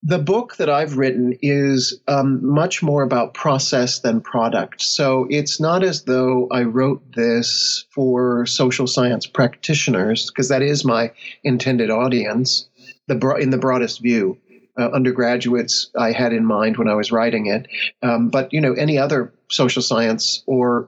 the 0.01 0.20
book 0.20 0.56
that 0.58 0.70
I've 0.70 0.98
written 0.98 1.38
is 1.41 2.00
um, 2.08 2.46
much 2.46 2.82
more 2.82 3.03
about 3.03 3.34
process 3.34 4.00
than 4.00 4.22
product. 4.22 4.82
So 4.82 5.27
it's 5.29 5.60
not 5.60 5.84
as 5.84 6.03
though 6.03 6.48
I 6.51 6.63
wrote 6.63 7.13
this 7.13 7.86
for 7.89 8.46
social 8.46 8.88
science 8.88 9.25
practitioners, 9.25 10.27
because 10.27 10.48
that 10.50 10.62
is 10.62 10.86
my 10.86 11.12
intended 11.44 11.89
audience, 11.89 12.70
the 13.08 13.15
bro- 13.15 13.38
in 13.38 13.50
the 13.50 13.58
broadest 13.58 14.01
view. 14.01 14.38
Uh, 14.77 14.89
undergraduates 14.94 15.91
I 16.00 16.13
had 16.13 16.32
in 16.32 16.46
mind 16.46 16.77
when 16.77 16.88
I 16.88 16.94
was 16.94 17.12
writing 17.12 17.48
it, 17.48 17.68
um, 18.01 18.29
but 18.29 18.53
you 18.53 18.62
know 18.62 18.72
any 18.72 18.98
other 18.98 19.34
social 19.50 19.82
science 19.82 20.41
or 20.46 20.88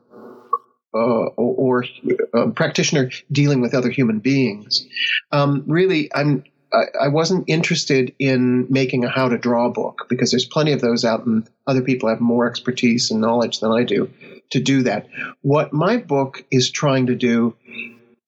uh, 0.94 1.26
or, 1.36 1.84
or 1.84 1.86
uh, 2.34 2.52
practitioner 2.52 3.10
dealing 3.34 3.60
with 3.60 3.74
other 3.74 3.90
human 3.90 4.20
beings. 4.20 4.88
Um, 5.34 5.66
really, 5.68 6.10
I'm 6.16 6.46
I, 6.74 7.08
wasn't 7.10 7.46
interested 7.48 8.14
in 8.18 8.68
making 8.70 9.04
a 9.04 9.10
how 9.10 9.30
to 9.30 9.38
draw 9.38 9.70
book 9.70 10.06
because 10.10 10.32
there's 10.32 10.46
plenty 10.46 10.72
of 10.72 10.82
those 10.82 11.04
out 11.04 11.26
and 11.26 11.48
other 11.68 11.82
people 11.82 12.10
have 12.10 12.22
more 12.22 12.48
expertise 12.48 13.12
and 13.12 13.20
knowledge 13.20 13.60
than 13.60 13.72
I 13.72 13.84
do 13.84 14.10
to 14.52 14.60
do 14.60 14.84
that. 14.84 15.08
What 15.42 15.74
my 15.74 15.98
book 15.98 16.44
is 16.52 16.72
trying 16.72 17.08
to 17.08 17.16
do 17.16 17.56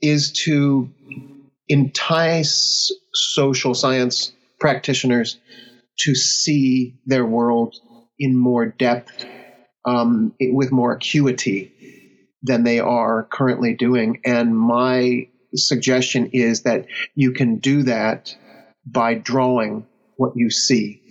is 0.01 0.31
to 0.43 0.89
entice 1.69 2.91
social 3.13 3.73
science 3.73 4.33
practitioners 4.59 5.39
to 5.99 6.15
see 6.15 6.95
their 7.05 7.25
world 7.25 7.75
in 8.19 8.35
more 8.35 8.65
depth, 8.65 9.25
um, 9.85 10.33
with 10.39 10.71
more 10.71 10.93
acuity 10.93 11.71
than 12.41 12.63
they 12.63 12.79
are 12.79 13.27
currently 13.31 13.73
doing. 13.73 14.19
And 14.25 14.57
my 14.57 15.27
suggestion 15.55 16.29
is 16.33 16.63
that 16.63 16.85
you 17.15 17.31
can 17.31 17.57
do 17.57 17.83
that 17.83 18.35
by 18.85 19.15
drawing 19.15 19.87
what 20.17 20.33
you 20.35 20.49
see. 20.49 21.01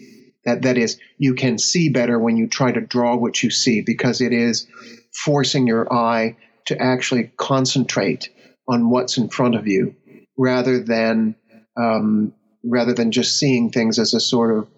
That, 0.45 0.63
that 0.63 0.77
is, 0.77 0.99
you 1.19 1.35
can 1.35 1.59
see 1.59 1.89
better 1.89 2.19
when 2.19 2.37
you 2.37 2.49
try 2.49 2.73
to 2.73 2.81
draw 2.81 3.17
what 3.17 3.43
you 3.43 3.51
see 3.51 3.81
because 3.81 4.21
it 4.21 4.33
is 4.33 4.67
forcing 5.13 5.67
your 5.67 5.93
eye 5.93 6.37
to 6.67 6.81
actually 6.81 7.33
concentrate 7.37 8.29
on 8.69 8.91
what's 8.91 9.19
in 9.19 9.29
front 9.29 9.55
of 9.55 9.67
you 9.67 9.95
rather 10.37 10.83
than 10.83 11.37
um, 11.77 12.33
rather 12.65 12.93
than 12.93 13.11
just 13.11 13.39
seeing 13.39 13.71
things 13.71 13.99
as 13.99 14.15
a 14.15 14.21
sort 14.21 14.57
of 14.57 14.69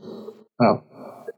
uh, 0.64 0.80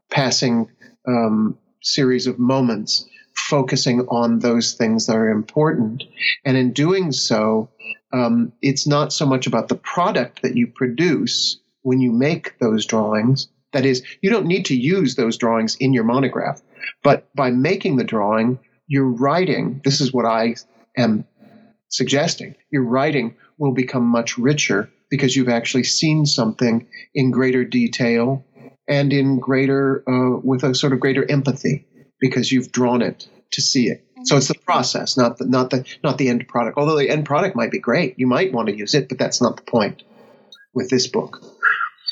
passing 0.09 0.69
um, 1.07 1.57
series 1.81 2.27
of 2.27 2.39
moments, 2.39 3.07
focusing 3.35 4.01
on 4.09 4.39
those 4.39 4.73
things 4.73 5.07
that 5.07 5.15
are 5.15 5.29
important. 5.29 6.03
And 6.45 6.57
in 6.57 6.73
doing 6.73 7.11
so, 7.11 7.69
um, 8.13 8.53
it's 8.61 8.87
not 8.87 9.13
so 9.13 9.25
much 9.25 9.47
about 9.47 9.67
the 9.67 9.75
product 9.75 10.41
that 10.41 10.55
you 10.55 10.67
produce 10.67 11.59
when 11.81 11.99
you 11.99 12.11
make 12.11 12.57
those 12.59 12.85
drawings. 12.85 13.49
That 13.73 13.85
is, 13.85 14.03
you 14.21 14.29
don't 14.29 14.45
need 14.45 14.65
to 14.65 14.75
use 14.75 15.15
those 15.15 15.37
drawings 15.37 15.75
in 15.79 15.93
your 15.93 16.03
monograph, 16.03 16.61
but 17.03 17.27
by 17.35 17.51
making 17.51 17.97
the 17.97 18.03
drawing, 18.03 18.59
your 18.87 19.05
writing, 19.05 19.81
this 19.83 19.99
is 19.99 20.13
what 20.13 20.25
I 20.25 20.55
am 20.97 21.25
suggesting, 21.89 22.55
your 22.71 22.83
writing 22.83 23.35
will 23.57 23.73
become 23.73 24.05
much 24.05 24.37
richer 24.37 24.89
because 25.09 25.35
you've 25.35 25.49
actually 25.49 25.83
seen 25.83 26.25
something 26.25 26.87
in 27.13 27.31
greater 27.31 27.63
detail 27.63 28.45
and 28.87 29.11
in 29.11 29.39
greater, 29.39 30.03
uh, 30.07 30.39
with 30.43 30.63
a 30.63 30.73
sort 30.73 30.93
of 30.93 30.99
greater 30.99 31.29
empathy 31.29 31.85
because 32.19 32.51
you've 32.51 32.71
drawn 32.71 33.01
it 33.01 33.27
to 33.51 33.61
see 33.61 33.87
it. 33.87 34.06
So 34.23 34.37
it's 34.37 34.47
the 34.47 34.55
process, 34.55 35.17
not 35.17 35.37
the 35.37 35.45
not 35.45 35.69
the 35.69 35.85
not 36.03 36.17
the 36.17 36.29
end 36.29 36.47
product. 36.47 36.77
Although 36.77 36.97
the 36.97 37.09
end 37.09 37.25
product 37.25 37.55
might 37.55 37.71
be 37.71 37.79
great, 37.79 38.15
you 38.17 38.27
might 38.27 38.53
want 38.53 38.67
to 38.69 38.75
use 38.75 38.93
it, 38.93 39.09
but 39.09 39.17
that's 39.17 39.41
not 39.41 39.57
the 39.57 39.63
point 39.63 40.03
with 40.73 40.89
this 40.89 41.07
book. 41.07 41.41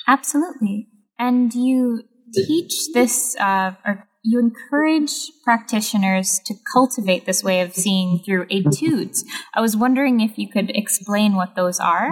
Absolutely, 0.07 0.87
and 1.17 1.53
you 1.53 2.03
teach 2.33 2.91
this, 2.93 3.35
uh, 3.39 3.73
or 3.85 4.07
you 4.23 4.39
encourage 4.39 5.31
practitioners 5.43 6.39
to 6.45 6.55
cultivate 6.73 7.25
this 7.25 7.43
way 7.43 7.61
of 7.61 7.73
seeing 7.73 8.19
through 8.25 8.47
etudes. 8.49 9.23
I 9.53 9.61
was 9.61 9.75
wondering 9.77 10.19
if 10.19 10.37
you 10.37 10.49
could 10.49 10.71
explain 10.71 11.35
what 11.35 11.55
those 11.55 11.79
are. 11.79 12.11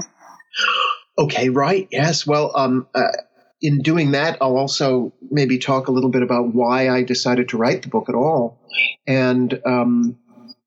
Okay, 1.17 1.49
right. 1.49 1.87
Yes. 1.91 2.25
Well, 2.25 2.51
um, 2.55 2.87
uh, 2.95 3.07
in 3.63 3.79
doing 3.81 4.11
that, 4.11 4.37
I'll 4.41 4.57
also 4.57 5.13
maybe 5.31 5.57
talk 5.57 5.87
a 5.87 5.91
little 5.91 6.11
bit 6.11 6.21
about 6.21 6.53
why 6.53 6.89
I 6.89 7.01
decided 7.01 7.49
to 7.49 7.57
write 7.57 7.81
the 7.81 7.87
book 7.87 8.09
at 8.09 8.15
all. 8.15 8.59
And 9.07 9.59
um, 9.65 10.17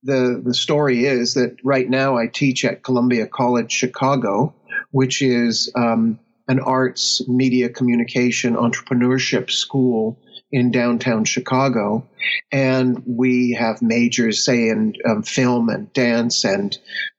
the 0.03 0.41
the 0.43 0.55
story 0.55 1.05
is 1.05 1.35
that 1.35 1.59
right 1.63 1.89
now 1.89 2.17
I 2.17 2.27
teach 2.27 2.65
at 2.65 2.83
Columbia 2.83 3.27
College 3.27 3.71
Chicago, 3.71 4.55
which 4.93 5.21
is 5.21 5.71
um, 5.77 6.19
an 6.49 6.59
arts, 6.59 7.23
media, 7.29 7.69
communication, 7.69 8.57
entrepreneurship 8.57 9.51
school 9.51 10.19
in 10.53 10.71
downtown 10.71 11.25
Chicago. 11.25 12.07
And 12.53 13.03
we 13.07 13.53
have 13.53 13.83
majors, 13.83 14.45
say, 14.45 14.69
in 14.69 14.95
um, 15.09 15.23
film 15.23 15.69
and 15.69 15.93
dance 15.93 16.45
and 16.45 16.77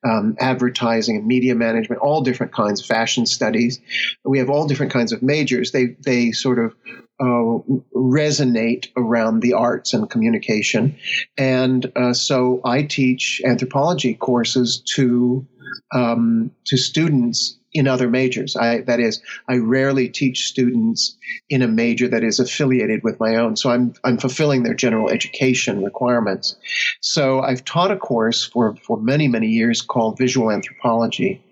um, 0.08 0.36
advertising 0.40 1.18
and 1.18 1.28
media 1.28 1.56
management, 1.56 2.02
all 2.02 2.22
different 2.22 2.54
kinds 2.54 2.82
of 2.82 2.88
fashion 2.88 3.26
studies. 3.26 3.80
We 4.24 4.40
have 4.40 4.50
all 4.50 4.68
different 4.68 4.94
kinds 4.94 5.12
of 5.12 5.22
majors. 5.22 5.72
They, 5.72 5.98
they 6.06 6.32
sort 6.32 6.60
of 6.60 6.74
uh, 7.20 7.60
resonate 7.96 8.88
around 8.96 9.42
the 9.42 9.54
arts 9.54 9.94
and 9.94 10.10
communication. 10.10 10.98
And 11.38 11.92
uh, 11.96 12.14
so 12.14 12.62
I 12.64 12.84
teach 12.84 13.42
anthropology 13.46 14.14
courses 14.14 14.82
to 14.96 15.46
um, 15.94 16.52
to 16.66 16.78
students 16.78 17.58
in 17.78 17.88
other 17.88 18.10
majors. 18.10 18.56
I, 18.56 18.82
that 18.82 19.00
is, 19.00 19.22
I 19.48 19.58
rarely 19.58 20.10
teach 20.10 20.48
students 20.48 21.18
in 21.50 21.62
a 21.62 21.68
major 21.68 22.08
that 22.08 22.24
is 22.24 22.40
affiliated 22.40 23.04
with 23.04 23.20
my 23.20 23.36
own. 23.36 23.56
So 23.56 23.70
I'm, 23.70 23.94
I'm 24.04 24.18
fulfilling 24.18 24.64
their 24.64 24.74
general 24.74 25.10
education 25.10 25.84
requirements. 25.84 26.56
So 27.02 27.42
I've 27.42 27.64
taught 27.64 27.92
a 27.92 27.98
course 27.98 28.46
for, 28.46 28.76
for 28.78 28.98
many, 28.98 29.28
many 29.28 29.48
years 29.48 29.82
called 29.82 30.18
Visual 30.18 30.52
Anthropology. 30.52 31.44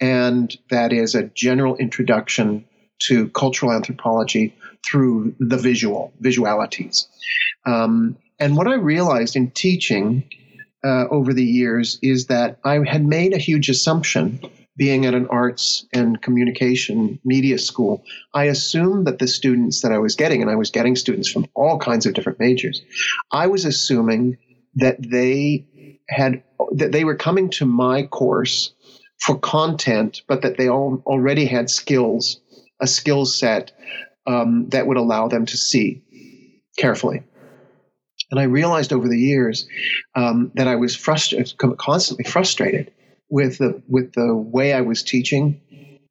And 0.00 0.56
that 0.70 0.92
is 0.92 1.14
a 1.14 1.24
general 1.24 1.76
introduction 1.76 2.64
to 3.02 3.28
cultural 3.28 3.72
anthropology 3.72 4.56
through 4.88 5.34
the 5.38 5.58
visual, 5.58 6.12
visualities. 6.20 7.06
Um, 7.66 8.16
and 8.40 8.56
what 8.56 8.66
I 8.66 8.74
realized 8.74 9.36
in 9.36 9.50
teaching 9.50 10.24
uh, 10.84 11.06
over 11.10 11.32
the 11.32 11.44
years 11.44 11.98
is 12.02 12.26
that 12.26 12.58
I 12.64 12.80
had 12.86 13.04
made 13.04 13.34
a 13.34 13.38
huge 13.38 13.68
assumption 13.68 14.40
being 14.78 15.04
at 15.04 15.12
an 15.12 15.26
arts 15.26 15.84
and 15.92 16.22
communication 16.22 17.18
media 17.24 17.58
school, 17.58 18.04
I 18.32 18.44
assumed 18.44 19.06
that 19.06 19.18
the 19.18 19.26
students 19.26 19.82
that 19.82 19.92
I 19.92 19.98
was 19.98 20.14
getting, 20.14 20.40
and 20.40 20.50
I 20.50 20.54
was 20.54 20.70
getting 20.70 20.96
students 20.96 21.28
from 21.28 21.46
all 21.54 21.78
kinds 21.78 22.06
of 22.06 22.14
different 22.14 22.38
majors, 22.38 22.80
I 23.32 23.48
was 23.48 23.64
assuming 23.64 24.38
that 24.76 24.96
they 25.00 25.66
had 26.08 26.42
that 26.76 26.92
they 26.92 27.04
were 27.04 27.16
coming 27.16 27.50
to 27.50 27.66
my 27.66 28.04
course 28.04 28.72
for 29.20 29.38
content, 29.38 30.22
but 30.28 30.42
that 30.42 30.56
they 30.56 30.68
all 30.68 31.02
already 31.06 31.44
had 31.44 31.68
skills, 31.68 32.40
a 32.80 32.86
skill 32.86 33.26
set 33.26 33.72
um, 34.26 34.68
that 34.68 34.86
would 34.86 34.96
allow 34.96 35.26
them 35.26 35.44
to 35.46 35.56
see 35.56 36.02
carefully. 36.78 37.24
And 38.30 38.38
I 38.38 38.44
realized 38.44 38.92
over 38.92 39.08
the 39.08 39.18
years 39.18 39.66
um, 40.14 40.52
that 40.54 40.68
I 40.68 40.76
was 40.76 40.94
frustrated, 40.94 41.56
constantly 41.78 42.24
frustrated 42.24 42.92
with 43.28 43.58
the 43.58 43.82
with 43.88 44.12
the 44.12 44.34
way 44.34 44.72
I 44.72 44.80
was 44.80 45.02
teaching, 45.02 45.60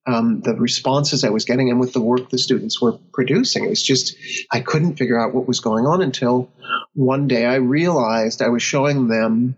um, 0.06 0.42
the 0.42 0.56
responses 0.56 1.24
I 1.24 1.30
was 1.30 1.46
getting, 1.46 1.70
and 1.70 1.80
with 1.80 1.94
the 1.94 2.02
work 2.02 2.30
the 2.30 2.38
students 2.38 2.82
were 2.82 2.98
producing. 3.14 3.66
It 3.66 3.70
was 3.70 3.84
just 3.84 4.16
I 4.52 4.60
couldn't 4.62 4.96
figure 4.96 5.20
out 5.20 5.34
what 5.34 5.48
was 5.48 5.60
going 5.60 5.86
on 5.86 6.02
until 6.02 6.52
one 6.94 7.28
day 7.28 7.46
I 7.46 7.56
realized 7.56 8.42
I 8.42 8.50
was 8.50 8.64
showing 8.64 9.08
them 9.08 9.56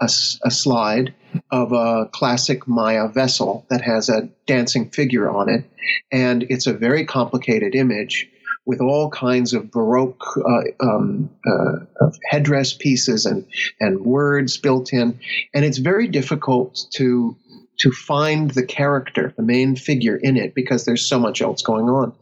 a, 0.00 0.06
a 0.42 0.50
slide 0.50 1.14
of 1.50 1.72
a 1.72 2.08
classic 2.12 2.66
Maya 2.66 3.08
vessel 3.08 3.64
that 3.70 3.82
has 3.82 4.08
a 4.08 4.28
dancing 4.46 4.90
figure 4.90 5.30
on 5.30 5.48
it, 5.48 5.64
and 6.10 6.44
it's 6.48 6.66
a 6.66 6.72
very 6.72 7.06
complicated 7.06 7.74
image 7.74 8.28
with 8.64 8.80
all 8.80 9.10
kinds 9.10 9.54
of 9.54 9.70
Baroque 9.70 10.22
uh, 10.36 10.84
um, 10.84 11.30
uh, 11.46 12.10
headdress 12.30 12.72
pieces 12.72 13.26
and, 13.26 13.46
and 13.80 14.04
words 14.04 14.56
built 14.56 14.92
in. 14.92 15.18
And 15.52 15.64
it's 15.64 15.78
very 15.78 16.08
difficult 16.08 16.86
to 16.94 17.36
to 17.78 17.90
find 17.90 18.50
the 18.50 18.64
character, 18.64 19.32
the 19.36 19.42
main 19.42 19.74
figure 19.74 20.16
in 20.16 20.36
it, 20.36 20.54
because 20.54 20.84
there's 20.84 21.08
so 21.08 21.18
much 21.18 21.42
else 21.42 21.62
going 21.62 21.88
on. 21.88 22.12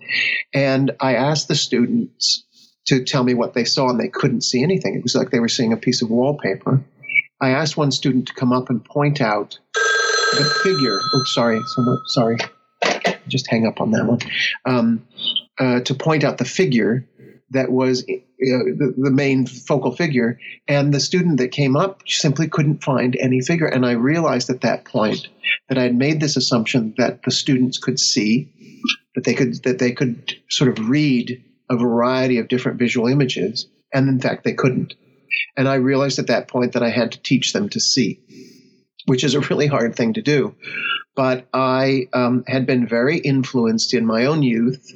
And 0.55 0.93
I 1.01 1.17
asked 1.17 1.49
the 1.49 1.55
students 1.55 2.47
to 2.87 3.05
tell 3.05 3.23
me 3.25 3.35
what 3.35 3.53
they 3.53 3.65
saw, 3.65 3.91
and 3.91 4.01
they 4.01 4.09
couldn't 4.09 4.43
see 4.43 4.63
anything. 4.63 4.95
It 4.95 5.03
was 5.03 5.15
like 5.15 5.31
they 5.31 5.41
were 5.41 5.49
seeing 5.49 5.73
a 5.73 5.77
piece 5.77 6.03
of 6.03 6.09
wallpaper. 6.09 6.83
I 7.41 7.51
asked 7.51 7.77
one 7.77 7.91
student 7.91 8.29
to 8.29 8.35
come 8.35 8.53
up 8.53 8.71
and 8.71 8.83
point 8.83 9.21
out 9.21 9.59
the 9.73 10.45
figure. 10.63 10.99
Oh, 11.15 11.25
sorry, 11.25 11.61
sorry. 12.07 12.39
Just 13.29 13.49
hang 13.49 13.67
up 13.67 13.81
on 13.81 13.91
that 13.91 14.07
one. 14.07 14.21
Um, 14.65 15.07
uh, 15.61 15.81
to 15.81 15.95
point 15.95 16.25
out 16.25 16.39
the 16.39 16.45
figure 16.45 17.07
that 17.51 17.71
was 17.71 18.03
uh, 18.03 18.17
the, 18.39 18.95
the, 18.97 19.11
main 19.11 19.47
focal 19.47 19.95
figure, 19.95 20.39
and 20.69 20.95
the 20.95 21.01
student 21.01 21.39
that 21.39 21.49
came 21.49 21.77
up 21.77 22.03
simply 22.07 22.49
couldn't 22.49 22.83
find 22.83 23.17
any 23.17 23.41
figure. 23.41 23.67
And 23.67 23.85
I 23.85 23.93
realized 23.93 24.49
at 24.49 24.63
that 24.63 24.85
point 24.85 25.29
that 25.69 25.77
I 25.77 25.83
had 25.83 25.97
made 25.97 26.21
this 26.21 26.37
assumption 26.37 26.95
that 26.97 27.23
the 27.25 27.31
students 27.31 27.77
could 27.77 27.99
see, 27.99 28.49
that 29.15 29.25
they 29.25 29.35
could 29.35 29.63
that 29.65 29.79
they 29.79 29.93
could 29.93 30.33
sort 30.49 30.71
of 30.71 30.89
read 30.89 31.43
a 31.69 31.77
variety 31.77 32.39
of 32.39 32.49
different 32.49 32.79
visual 32.79 33.09
images, 33.09 33.69
and 33.93 34.09
in 34.09 34.21
fact 34.21 34.45
they 34.45 34.55
couldn't. 34.55 34.95
And 35.57 35.69
I 35.69 35.75
realized 35.75 36.19
at 36.19 36.29
that 36.29 36.49
point 36.49 36.73
that 36.73 36.83
I 36.83 36.91
had 36.91 37.13
to 37.13 37.23
teach 37.23 37.53
them 37.53 37.69
to 37.71 37.81
see, 37.81 38.21
which 39.07 39.25
is 39.25 39.35
a 39.35 39.41
really 39.41 39.67
hard 39.67 39.95
thing 39.95 40.15
to 40.15 40.23
do. 40.23 40.55
But 41.17 41.49
I 41.53 42.09
um, 42.13 42.45
had 42.47 42.67
been 42.67 42.87
very 42.87 43.19
influenced 43.19 43.93
in 43.93 44.07
my 44.07 44.25
own 44.27 44.43
youth 44.43 44.91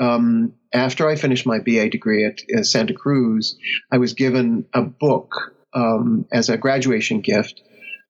um, 0.00 0.54
after 0.72 1.08
I 1.08 1.16
finished 1.16 1.46
my 1.46 1.58
BA 1.58 1.90
degree 1.90 2.24
at, 2.24 2.40
at, 2.56 2.66
Santa 2.66 2.94
Cruz, 2.94 3.56
I 3.92 3.98
was 3.98 4.14
given 4.14 4.66
a 4.72 4.82
book 4.82 5.54
um, 5.74 6.26
as 6.32 6.48
a 6.48 6.56
graduation 6.56 7.20
gift 7.20 7.62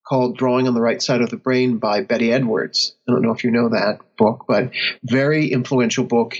called 0.07 0.37
Drawing 0.37 0.67
on 0.67 0.73
the 0.73 0.81
Right 0.81 1.01
Side 1.01 1.21
of 1.21 1.29
the 1.29 1.37
Brain 1.37 1.77
by 1.77 2.01
Betty 2.01 2.31
Edwards. 2.31 2.95
I 3.07 3.11
don't 3.11 3.21
know 3.21 3.33
if 3.33 3.43
you 3.43 3.51
know 3.51 3.69
that 3.69 3.99
book, 4.17 4.45
but 4.47 4.71
very 5.03 5.51
influential 5.51 6.05
book 6.05 6.37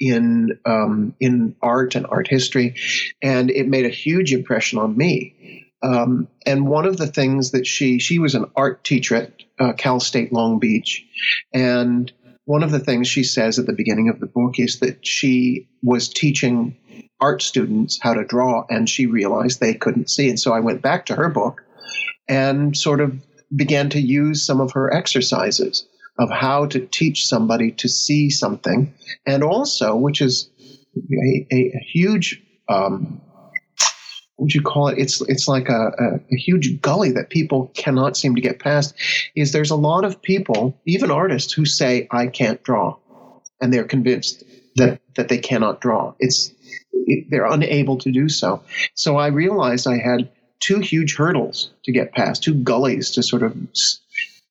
in 0.00 0.58
um, 0.66 1.14
in 1.20 1.54
art 1.62 1.94
and 1.94 2.06
art 2.06 2.26
history, 2.28 2.74
and 3.22 3.50
it 3.50 3.68
made 3.68 3.86
a 3.86 3.90
huge 3.90 4.32
impression 4.32 4.78
on 4.78 4.96
me. 4.96 5.66
Um, 5.82 6.28
and 6.46 6.66
one 6.66 6.86
of 6.86 6.96
the 6.96 7.06
things 7.06 7.50
that 7.50 7.66
she 7.66 7.98
she 7.98 8.18
was 8.18 8.34
an 8.34 8.46
art 8.56 8.84
teacher 8.84 9.16
at 9.16 9.32
uh, 9.58 9.72
Cal 9.74 10.00
State 10.00 10.32
Long 10.32 10.58
Beach, 10.58 11.04
and 11.52 12.10
one 12.46 12.62
of 12.62 12.70
the 12.70 12.78
things 12.78 13.08
she 13.08 13.24
says 13.24 13.58
at 13.58 13.66
the 13.66 13.72
beginning 13.72 14.08
of 14.08 14.20
the 14.20 14.26
book 14.26 14.58
is 14.58 14.80
that 14.80 15.06
she 15.06 15.68
was 15.82 16.08
teaching 16.08 16.76
art 17.20 17.42
students 17.42 17.98
how 18.02 18.12
to 18.12 18.24
draw 18.24 18.64
and 18.68 18.88
she 18.88 19.06
realized 19.06 19.60
they 19.60 19.74
couldn't 19.74 20.10
see. 20.10 20.28
And 20.28 20.38
so 20.38 20.52
I 20.52 20.60
went 20.60 20.82
back 20.82 21.06
to 21.06 21.14
her 21.14 21.28
book 21.28 21.64
and 22.28 22.76
sort 22.76 23.00
of 23.00 23.18
began 23.54 23.88
to 23.90 24.00
use 24.00 24.44
some 24.44 24.60
of 24.60 24.72
her 24.72 24.92
exercises 24.92 25.86
of 26.18 26.30
how 26.30 26.66
to 26.66 26.80
teach 26.80 27.26
somebody 27.26 27.70
to 27.72 27.88
see 27.88 28.30
something. 28.30 28.92
And 29.26 29.42
also, 29.42 29.96
which 29.96 30.20
is 30.20 30.50
a, 30.96 31.46
a, 31.52 31.72
huge 31.92 32.42
um, 32.68 33.20
would 34.36 34.52
you 34.52 34.62
call 34.62 34.88
it? 34.88 34.98
It's 34.98 35.20
it's 35.22 35.46
like 35.46 35.68
a, 35.68 35.92
a, 35.98 36.14
a, 36.16 36.36
huge 36.36 36.80
gully 36.80 37.12
that 37.12 37.30
people 37.30 37.70
cannot 37.74 38.16
seem 38.16 38.34
to 38.34 38.40
get 38.40 38.58
past. 38.58 38.94
Is 39.36 39.52
there's 39.52 39.70
a 39.70 39.76
lot 39.76 40.04
of 40.04 40.20
people, 40.22 40.78
even 40.86 41.10
artists, 41.10 41.52
who 41.52 41.64
say 41.64 42.08
I 42.10 42.26
can't 42.26 42.62
draw, 42.62 42.96
and 43.60 43.72
they're 43.72 43.84
convinced 43.84 44.42
that 44.76 45.00
that 45.14 45.28
they 45.28 45.38
cannot 45.38 45.80
draw. 45.80 46.14
It's 46.18 46.52
it, 46.92 47.26
they're 47.30 47.46
unable 47.46 47.98
to 47.98 48.10
do 48.10 48.28
so. 48.28 48.62
So 48.94 49.16
I 49.16 49.28
realized 49.28 49.86
I 49.86 49.98
had 49.98 50.30
two 50.60 50.80
huge 50.80 51.16
hurdles 51.16 51.70
to 51.84 51.92
get 51.92 52.12
past, 52.12 52.42
two 52.42 52.54
gullies 52.54 53.12
to 53.12 53.22
sort 53.22 53.42
of 53.42 53.56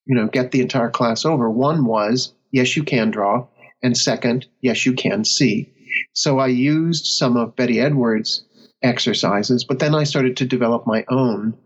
you 0.06 0.16
know 0.16 0.28
get 0.28 0.52
the 0.52 0.62
entire 0.62 0.90
class 0.90 1.26
over. 1.26 1.50
One 1.50 1.86
was 1.86 2.34
yes, 2.52 2.78
you 2.78 2.84
can 2.84 3.12
draw, 3.12 3.48
and 3.82 3.98
second, 3.98 4.46
yes, 4.62 4.86
you 4.86 4.94
can 4.94 5.26
see. 5.26 5.70
So 6.14 6.40
I 6.40 6.48
used 6.48 7.06
some 7.06 7.38
of 7.38 7.56
Betty 7.56 7.80
Edwards' 7.80 8.44
exercises, 8.84 9.64
but 9.64 9.80
then 9.80 9.96
I 9.96 10.04
started 10.04 10.38
to 10.38 10.46
develop 10.46 10.86
my 10.86 11.06
own 11.10 11.58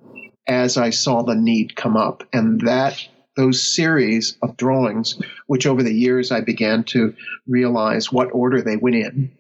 as 0.48 0.78
I 0.78 0.92
saw 0.92 1.24
the 1.24 1.36
need 1.36 1.76
come 1.76 1.98
up. 1.98 2.24
And 2.32 2.62
that 2.62 3.06
those 3.36 3.76
series 3.76 4.36
of 4.42 4.58
drawings, 4.58 5.22
which 5.46 5.68
over 5.68 5.84
the 5.84 5.94
years 5.94 6.32
I 6.32 6.42
began 6.42 6.84
to 6.86 7.14
realize 7.48 8.12
what 8.12 8.32
order 8.34 8.62
they 8.62 8.78
went 8.78 8.96
in, 8.96 9.32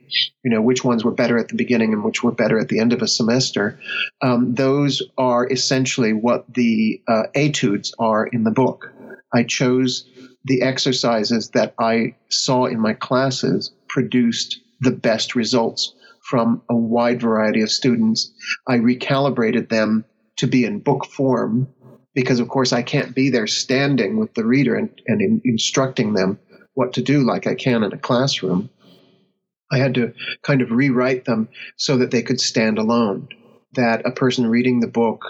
you 0.43 0.51
know, 0.51 0.61
which 0.61 0.83
ones 0.83 1.03
were 1.03 1.11
better 1.11 1.37
at 1.37 1.47
the 1.47 1.55
beginning 1.55 1.93
and 1.93 2.03
which 2.03 2.23
were 2.23 2.31
better 2.31 2.59
at 2.59 2.69
the 2.69 2.79
end 2.79 2.93
of 2.93 3.01
a 3.01 3.07
semester, 3.07 3.79
um, 4.21 4.53
those 4.53 5.01
are 5.17 5.51
essentially 5.51 6.13
what 6.13 6.45
the 6.53 7.01
uh, 7.07 7.23
etudes 7.33 7.93
are 7.97 8.27
in 8.27 8.43
the 8.43 8.51
book. 8.51 8.93
I 9.33 9.43
chose 9.43 10.07
the 10.45 10.61
exercises 10.61 11.49
that 11.49 11.73
I 11.79 12.15
saw 12.29 12.65
in 12.65 12.79
my 12.79 12.93
classes 12.93 13.71
produced 13.89 14.61
the 14.81 14.91
best 14.91 15.35
results 15.35 15.93
from 16.27 16.61
a 16.69 16.75
wide 16.75 17.21
variety 17.21 17.61
of 17.61 17.71
students. 17.71 18.33
I 18.67 18.77
recalibrated 18.77 19.69
them 19.69 20.05
to 20.37 20.47
be 20.47 20.65
in 20.65 20.79
book 20.79 21.05
form 21.05 21.67
because, 22.13 22.39
of 22.39 22.49
course, 22.49 22.73
I 22.73 22.81
can't 22.81 23.15
be 23.15 23.29
there 23.29 23.47
standing 23.47 24.17
with 24.17 24.33
the 24.33 24.45
reader 24.45 24.75
and, 24.75 24.89
and 25.07 25.21
in, 25.21 25.41
instructing 25.45 26.13
them 26.13 26.39
what 26.73 26.93
to 26.93 27.01
do 27.01 27.23
like 27.23 27.47
I 27.47 27.55
can 27.55 27.83
in 27.83 27.93
a 27.93 27.97
classroom. 27.97 28.69
I 29.71 29.77
had 29.77 29.95
to 29.95 30.13
kind 30.43 30.61
of 30.61 30.71
rewrite 30.71 31.25
them 31.25 31.49
so 31.75 31.97
that 31.97 32.11
they 32.11 32.21
could 32.21 32.39
stand 32.39 32.77
alone, 32.77 33.29
that 33.73 34.05
a 34.05 34.11
person 34.11 34.47
reading 34.47 34.79
the 34.79 34.87
book 34.87 35.23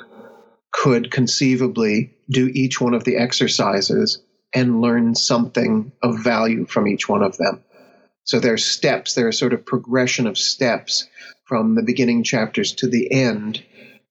could 0.71 1.11
conceivably 1.11 2.15
do 2.29 2.47
each 2.53 2.79
one 2.81 2.93
of 2.93 3.03
the 3.03 3.17
exercises 3.17 4.21
and 4.53 4.81
learn 4.81 5.15
something 5.15 5.91
of 6.03 6.23
value 6.23 6.65
from 6.65 6.87
each 6.87 7.09
one 7.09 7.23
of 7.23 7.37
them. 7.37 7.63
So 8.27 8.41
there 8.41 8.53
are 8.53 8.57
steps, 8.57 9.13
there 9.13 9.27
are 9.27 9.31
sort 9.31 9.53
of 9.53 9.65
progression 9.65 10.27
of 10.27 10.37
steps 10.37 11.07
from 11.45 11.75
the 11.75 11.81
beginning 11.81 12.25
chapters 12.25 12.73
to 12.73 12.87
the 12.87 13.09
end 13.09 13.63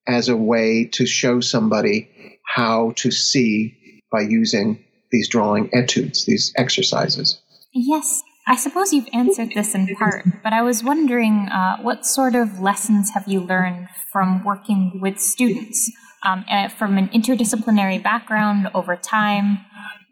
as 0.07 0.31
a 0.31 0.37
way 0.37 0.87
to 0.93 1.05
show 1.05 1.41
somebody 1.41 2.09
how 2.43 2.93
to 2.97 3.11
see 3.11 4.01
by 4.11 4.23
using 4.23 4.83
these 5.11 5.29
drawing 5.29 5.69
etudes, 5.75 6.25
these 6.25 6.51
exercises. 6.57 7.39
Yes, 7.75 8.23
I 8.49 8.57
suppose 8.57 8.91
you've 8.91 9.09
answered 9.13 9.51
this 9.55 9.75
in 9.75 9.95
part, 9.97 10.25
but 10.43 10.55
I 10.55 10.63
was 10.63 10.83
wondering 10.83 11.49
uh, 11.53 11.77
what 11.83 12.07
sort 12.07 12.35
of 12.35 12.59
lessons 12.59 13.11
have 13.13 13.29
you 13.29 13.41
learned 13.41 13.89
from 14.11 14.43
working 14.45 14.99
with 15.03 15.21
students 15.21 15.93
um, 16.25 16.47
uh, 16.51 16.69
from 16.69 16.97
an 16.97 17.09
interdisciplinary 17.09 18.03
background 18.03 18.71
over 18.73 18.97
time? 18.97 19.59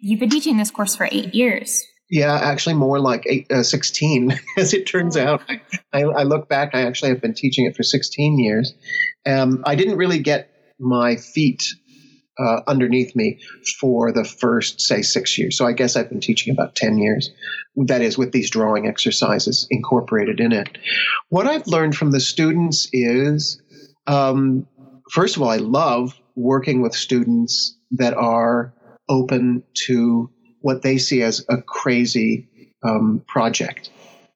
You've 0.03 0.21
been 0.21 0.29
teaching 0.29 0.59
this 0.59 0.71
course 0.71 0.95
for 0.95 1.09
eight 1.11 1.35
years. 1.35 1.83
Yeah, 2.11 2.35
actually, 2.35 2.75
more 2.75 3.01
like 3.01 3.25
eight, 3.27 3.51
uh, 3.51 3.62
16, 3.62 4.38
as 4.59 4.75
it 4.75 4.87
turns 4.87 5.17
out. 5.17 5.43
I, 5.93 6.03
I, 6.03 6.23
look 6.25 6.49
back, 6.49 6.75
I 6.75 6.83
actually 6.83 7.11
have 7.11 7.23
been 7.23 7.35
teaching 7.35 7.67
it 7.67 7.77
for 7.77 7.83
16 7.83 8.38
years. 8.38 8.75
Um, 9.27 9.62
I 9.64 9.75
didn't 9.75 9.97
really 9.97 10.19
get 10.19 10.51
my 10.79 11.17
feet 11.17 11.64
uh, 12.38 12.61
underneath 12.67 13.14
me 13.14 13.40
for 13.81 14.12
the 14.12 14.25
first, 14.25 14.81
say, 14.81 15.03
six 15.03 15.38
years. 15.38 15.57
So 15.57 15.67
I 15.67 15.73
guess 15.73 15.97
I've 15.97 16.09
been 16.09 16.21
teaching 16.21 16.53
about 16.53 16.75
10 16.75 16.99
years. 16.99 17.31
That 17.87 18.03
is, 18.03 18.19
with 18.19 18.33
these 18.33 18.51
drawing 18.51 18.87
exercises 18.87 19.67
incorporated 19.71 20.40
in 20.40 20.53
it. 20.53 20.79
What 21.29 21.47
I've 21.47 21.67
learned 21.67 21.97
from 21.97 22.11
the 22.11 22.21
students 22.21 22.88
is, 22.93 23.62
um, 24.07 24.67
first 25.11 25.37
of 25.37 25.43
all, 25.43 25.49
I 25.49 25.57
love 25.57 26.19
working 26.37 26.83
with 26.83 26.95
students 26.95 27.79
that 27.93 28.14
are 28.14 28.75
open 29.09 29.62
to 29.87 30.31
what 30.64 30.81
they 30.81 30.96
see 30.96 31.22
as 31.22 31.44
a 31.50 31.61
crazy 31.61 32.48
um, 32.83 33.22
project. 33.29 33.90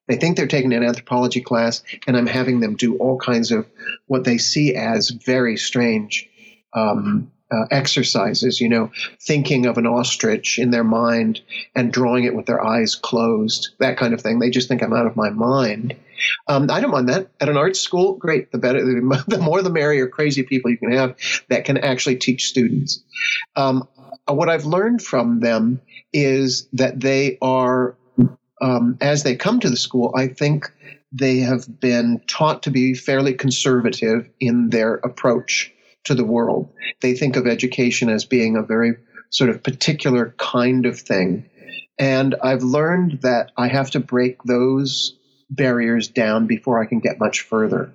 They 0.08 0.16
think 0.16 0.36
they're 0.36 0.46
taking 0.46 0.74
an 0.74 0.84
anthropology 0.84 1.40
class, 1.40 1.82
and 2.06 2.18
I'm 2.18 2.26
having 2.26 2.60
them 2.60 2.76
do 2.76 2.98
all 2.98 3.18
kinds 3.18 3.50
of 3.50 3.66
what 4.08 4.24
they 4.24 4.36
see 4.36 4.74
as 4.74 5.08
very 5.08 5.56
strange 5.56 6.28
um, 6.74 7.32
uh, 7.50 7.64
exercises, 7.70 8.60
you 8.60 8.68
know, 8.68 8.90
thinking 9.22 9.64
of 9.64 9.78
an 9.78 9.86
ostrich 9.86 10.58
in 10.58 10.70
their 10.70 10.84
mind 10.84 11.40
and 11.74 11.90
drawing 11.90 12.24
it 12.24 12.34
with 12.34 12.44
their 12.44 12.62
eyes 12.62 12.94
closed, 12.94 13.70
that 13.78 13.96
kind 13.96 14.12
of 14.12 14.20
thing. 14.20 14.38
They 14.38 14.50
just 14.50 14.68
think 14.68 14.82
I'm 14.82 14.92
out 14.92 15.06
of 15.06 15.16
my 15.16 15.30
mind. 15.30 15.96
Um, 16.46 16.70
I 16.70 16.82
don't 16.82 16.90
mind 16.90 17.08
that. 17.08 17.30
At 17.40 17.48
an 17.48 17.56
art 17.56 17.74
school, 17.74 18.16
great. 18.16 18.52
The 18.52 18.58
better, 18.58 18.84
the 18.84 19.38
more 19.42 19.62
the 19.62 19.70
merrier. 19.70 20.08
Crazy 20.08 20.42
people 20.42 20.70
you 20.70 20.76
can 20.76 20.92
have 20.92 21.16
that 21.48 21.64
can 21.64 21.78
actually 21.78 22.16
teach 22.16 22.48
students. 22.48 23.02
Um, 23.56 23.88
what 24.28 24.48
I've 24.48 24.64
learned 24.64 25.02
from 25.02 25.40
them 25.40 25.80
is 26.12 26.68
that 26.72 27.00
they 27.00 27.38
are, 27.40 27.96
um, 28.60 28.98
as 29.00 29.22
they 29.22 29.36
come 29.36 29.60
to 29.60 29.70
the 29.70 29.76
school, 29.76 30.12
I 30.16 30.28
think 30.28 30.70
they 31.12 31.38
have 31.38 31.80
been 31.80 32.20
taught 32.26 32.64
to 32.64 32.70
be 32.70 32.94
fairly 32.94 33.34
conservative 33.34 34.28
in 34.40 34.70
their 34.70 34.94
approach 34.94 35.72
to 36.04 36.14
the 36.14 36.24
world. 36.24 36.70
They 37.00 37.14
think 37.14 37.36
of 37.36 37.46
education 37.46 38.10
as 38.10 38.24
being 38.24 38.56
a 38.56 38.62
very 38.62 38.96
sort 39.30 39.50
of 39.50 39.62
particular 39.62 40.34
kind 40.38 40.86
of 40.86 41.00
thing. 41.00 41.48
And 41.98 42.34
I've 42.42 42.62
learned 42.62 43.20
that 43.22 43.52
I 43.56 43.68
have 43.68 43.90
to 43.92 44.00
break 44.00 44.42
those 44.42 45.16
barriers 45.50 46.08
down 46.08 46.46
before 46.46 46.80
I 46.80 46.86
can 46.86 47.00
get 47.00 47.18
much 47.18 47.40
further. 47.40 47.92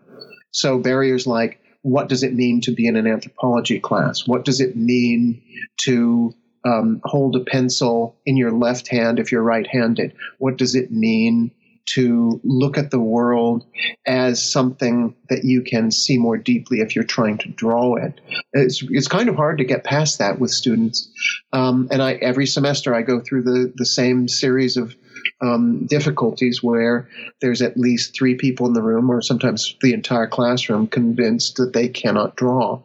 So 0.51 0.77
barriers 0.77 1.25
like 1.25 1.59
what 1.83 2.09
does 2.09 2.23
it 2.23 2.33
mean 2.33 2.59
to 2.61 2.71
be 2.71 2.87
in 2.87 2.95
an 2.95 3.07
anthropology 3.07 3.79
class? 3.79 4.27
What 4.27 4.45
does 4.45 4.59
it 4.59 4.75
mean 4.75 5.41
to 5.81 6.33
um, 6.65 7.01
hold 7.03 7.35
a 7.35 7.41
pencil 7.41 8.17
in 8.25 8.37
your 8.37 8.51
left 8.51 8.87
hand 8.87 9.19
if 9.19 9.31
you're 9.31 9.43
right 9.43 9.67
handed? 9.67 10.13
What 10.39 10.57
does 10.57 10.75
it 10.75 10.91
mean 10.91 11.51
to 11.85 12.39
look 12.43 12.77
at 12.77 12.91
the 12.91 12.99
world 12.99 13.65
as 14.07 14.41
something 14.41 15.13
that 15.29 15.43
you 15.43 15.61
can 15.61 15.91
see 15.91 16.17
more 16.17 16.37
deeply 16.37 16.79
if 16.79 16.95
you're 16.95 17.03
trying 17.03 17.37
to 17.37 17.49
draw 17.49 17.95
it. 17.95 18.21
It's, 18.53 18.81
it's 18.89 19.07
kind 19.07 19.27
of 19.27 19.35
hard 19.35 19.57
to 19.57 19.65
get 19.65 19.83
past 19.83 20.19
that 20.19 20.39
with 20.39 20.51
students. 20.51 21.11
Um, 21.51 21.89
and 21.91 22.01
I, 22.01 22.13
every 22.13 22.45
semester 22.45 22.95
I 22.95 23.01
go 23.01 23.19
through 23.19 23.43
the, 23.43 23.73
the 23.75 23.85
same 23.85 24.27
series 24.27 24.77
of 24.77 24.95
um, 25.41 25.85
difficulties 25.85 26.61
where 26.61 27.07
there's 27.41 27.61
at 27.61 27.77
least 27.77 28.15
three 28.15 28.35
people 28.35 28.67
in 28.67 28.73
the 28.73 28.81
room 28.81 29.09
or 29.09 29.21
sometimes 29.21 29.75
the 29.81 29.93
entire 29.93 30.27
classroom 30.27 30.87
convinced 30.87 31.57
that 31.57 31.73
they 31.73 31.87
cannot 31.87 32.35
draw. 32.35 32.81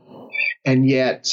And 0.64 0.88
yet, 0.88 1.28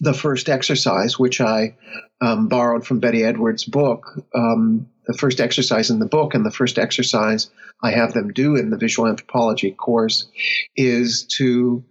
the 0.00 0.14
first 0.14 0.48
exercise, 0.48 1.18
which 1.18 1.40
I 1.40 1.76
um, 2.20 2.48
borrowed 2.48 2.86
from 2.86 3.00
Betty 3.00 3.24
Edwards' 3.24 3.64
book, 3.64 4.06
um, 4.34 4.88
the 5.06 5.14
first 5.14 5.40
exercise 5.40 5.90
in 5.90 5.98
the 5.98 6.06
book 6.06 6.34
and 6.34 6.44
the 6.44 6.50
first 6.50 6.78
exercise 6.78 7.50
I 7.82 7.92
have 7.92 8.12
them 8.12 8.32
do 8.32 8.56
in 8.56 8.70
the 8.70 8.76
visual 8.76 9.08
anthropology 9.08 9.70
course 9.72 10.28
is 10.76 11.24
to 11.38 11.84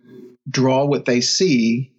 draw 0.50 0.86
what 0.86 1.06
they 1.06 1.22
see. 1.22 1.92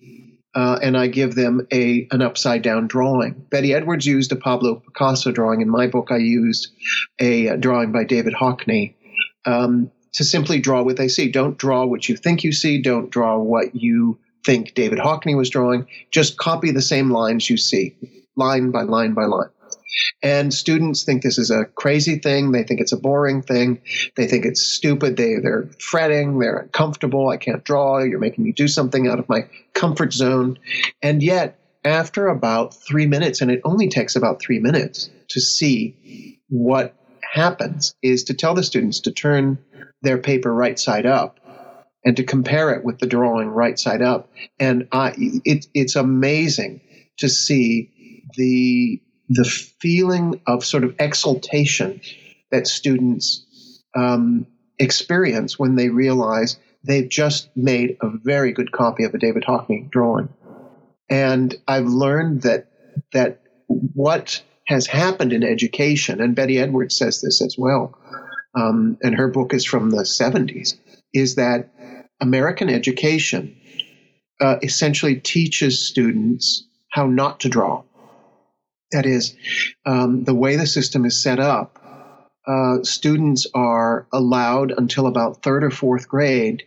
Uh, 0.58 0.76
and 0.82 0.96
I 0.96 1.06
give 1.06 1.36
them 1.36 1.68
a 1.72 2.08
an 2.10 2.20
upside 2.20 2.62
down 2.62 2.88
drawing. 2.88 3.46
Betty 3.48 3.72
Edwards 3.72 4.04
used 4.04 4.32
a 4.32 4.36
Pablo 4.36 4.82
Picasso 4.84 5.30
drawing. 5.30 5.60
In 5.60 5.70
my 5.70 5.86
book, 5.86 6.08
I 6.10 6.16
used 6.16 6.72
a, 7.20 7.56
drawing 7.56 7.92
by 7.92 8.02
David 8.02 8.34
Hockney 8.34 8.94
um, 9.46 9.88
to 10.14 10.24
simply 10.24 10.58
draw 10.58 10.82
what 10.82 10.96
they 10.96 11.06
see. 11.06 11.30
Don't 11.30 11.56
draw 11.56 11.86
what 11.86 12.08
you 12.08 12.16
think 12.16 12.42
you 12.42 12.50
see. 12.50 12.82
Don't 12.82 13.08
draw 13.08 13.38
what 13.38 13.72
you 13.76 14.18
think 14.44 14.74
David 14.74 14.98
Hockney 14.98 15.36
was 15.36 15.48
drawing. 15.48 15.86
Just 16.10 16.38
copy 16.38 16.72
the 16.72 16.82
same 16.82 17.12
lines 17.12 17.48
you 17.48 17.56
see, 17.56 17.94
line 18.34 18.72
by 18.72 18.82
line 18.82 19.14
by 19.14 19.26
line. 19.26 19.50
And 20.22 20.52
students 20.52 21.04
think 21.04 21.22
this 21.22 21.38
is 21.38 21.50
a 21.50 21.64
crazy 21.64 22.18
thing. 22.18 22.52
They 22.52 22.64
think 22.64 22.80
it's 22.80 22.92
a 22.92 22.98
boring 22.98 23.42
thing. 23.42 23.82
They 24.16 24.26
think 24.26 24.44
it's 24.44 24.62
stupid. 24.62 25.16
They, 25.16 25.36
they're 25.42 25.70
fretting. 25.80 26.38
They're 26.38 26.58
uncomfortable. 26.58 27.28
I 27.28 27.36
can't 27.36 27.64
draw. 27.64 27.98
You're 28.02 28.18
making 28.18 28.44
me 28.44 28.52
do 28.52 28.68
something 28.68 29.06
out 29.06 29.18
of 29.18 29.28
my 29.28 29.48
comfort 29.74 30.12
zone. 30.12 30.58
And 31.02 31.22
yet, 31.22 31.58
after 31.84 32.26
about 32.26 32.74
three 32.74 33.06
minutes, 33.06 33.40
and 33.40 33.50
it 33.50 33.60
only 33.64 33.88
takes 33.88 34.16
about 34.16 34.40
three 34.40 34.58
minutes 34.58 35.08
to 35.30 35.40
see 35.40 36.40
what 36.48 36.94
happens, 37.32 37.94
is 38.02 38.24
to 38.24 38.34
tell 38.34 38.54
the 38.54 38.62
students 38.62 39.00
to 39.00 39.12
turn 39.12 39.58
their 40.02 40.18
paper 40.18 40.52
right 40.52 40.78
side 40.78 41.06
up 41.06 41.38
and 42.04 42.16
to 42.16 42.24
compare 42.24 42.74
it 42.74 42.84
with 42.84 42.98
the 42.98 43.06
drawing 43.06 43.48
right 43.48 43.78
side 43.78 44.02
up. 44.02 44.30
And 44.58 44.88
I, 44.92 45.12
it, 45.16 45.66
it's 45.74 45.96
amazing 45.96 46.80
to 47.18 47.28
see 47.28 48.24
the 48.36 49.00
the 49.28 49.44
feeling 49.44 50.40
of 50.46 50.64
sort 50.64 50.84
of 50.84 50.94
exultation 50.98 52.00
that 52.50 52.66
students 52.66 53.44
um, 53.96 54.46
experience 54.78 55.58
when 55.58 55.76
they 55.76 55.88
realize 55.88 56.58
they've 56.84 57.08
just 57.08 57.50
made 57.56 57.96
a 58.00 58.08
very 58.22 58.52
good 58.52 58.72
copy 58.72 59.04
of 59.04 59.14
a 59.14 59.18
David 59.18 59.44
Hockney 59.46 59.90
drawing. 59.90 60.28
And 61.10 61.54
I've 61.66 61.86
learned 61.86 62.42
that 62.42 62.66
that 63.12 63.40
what 63.66 64.42
has 64.66 64.86
happened 64.86 65.32
in 65.32 65.42
education, 65.42 66.20
and 66.20 66.34
Betty 66.34 66.58
Edwards 66.58 66.96
says 66.96 67.20
this 67.20 67.42
as 67.42 67.56
well, 67.58 67.98
um, 68.54 68.98
and 69.02 69.14
her 69.14 69.28
book 69.28 69.54
is 69.54 69.64
from 69.64 69.90
the 69.90 70.02
70s, 70.02 70.76
is 71.14 71.36
that 71.36 71.70
American 72.20 72.68
education 72.68 73.56
uh, 74.40 74.56
essentially 74.62 75.16
teaches 75.16 75.86
students 75.86 76.66
how 76.90 77.06
not 77.06 77.40
to 77.40 77.48
draw. 77.48 77.82
That 78.92 79.06
is, 79.06 79.36
um, 79.84 80.24
the 80.24 80.34
way 80.34 80.56
the 80.56 80.66
system 80.66 81.04
is 81.04 81.22
set 81.22 81.38
up, 81.38 81.78
uh, 82.46 82.82
students 82.82 83.46
are 83.54 84.06
allowed 84.12 84.72
until 84.76 85.06
about 85.06 85.42
third 85.42 85.62
or 85.62 85.70
fourth 85.70 86.08
grade 86.08 86.62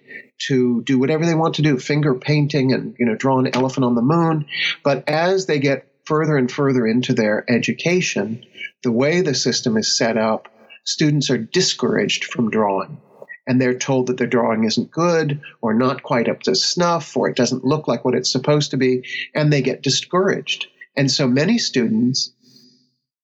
to 0.48 0.84
do 0.84 1.00
whatever 1.00 1.26
they 1.26 1.34
want 1.34 1.56
to 1.56 1.62
do, 1.64 1.78
finger 1.78 2.14
painting 2.14 2.74
and 2.74 2.96
you 3.00 3.06
know 3.06 3.16
draw 3.16 3.40
an 3.40 3.56
elephant 3.56 3.86
on 3.86 3.96
the 3.96 4.02
moon. 4.02 4.46
But 4.84 5.10
as 5.10 5.48
they 5.48 5.60
get 5.60 5.88
further 6.06 6.38
and 6.38 6.52
further 6.52 6.86
into 6.86 7.14
their 7.14 7.46
education, 7.50 8.44
the 8.84 8.92
way 8.92 9.22
the 9.22 9.34
system 9.34 9.78
is 9.78 9.98
set 9.98 10.18
up, 10.18 10.48
students 10.84 11.30
are 11.30 11.38
discouraged 11.38 12.26
from 12.26 12.50
drawing. 12.50 13.00
And 13.48 13.60
they're 13.60 13.78
told 13.78 14.08
that 14.08 14.18
their 14.18 14.28
drawing 14.28 14.66
isn't 14.66 14.92
good 14.92 15.42
or 15.62 15.74
not 15.74 16.04
quite 16.04 16.30
up 16.30 16.42
to 16.44 16.56
snuff 16.56 17.18
or 17.18 17.28
it 17.28 17.36
doesn't 17.36 17.66
look 17.66 17.88
like 17.88 18.06
what 18.06 18.14
it's 18.14 18.32
supposed 18.32 18.72
to 18.72 18.78
be. 18.78 19.04
And 19.34 19.52
they 19.52 19.62
get 19.62 19.82
discouraged. 19.82 20.68
And 20.96 21.10
so 21.10 21.28
many 21.28 21.58
students 21.58 22.32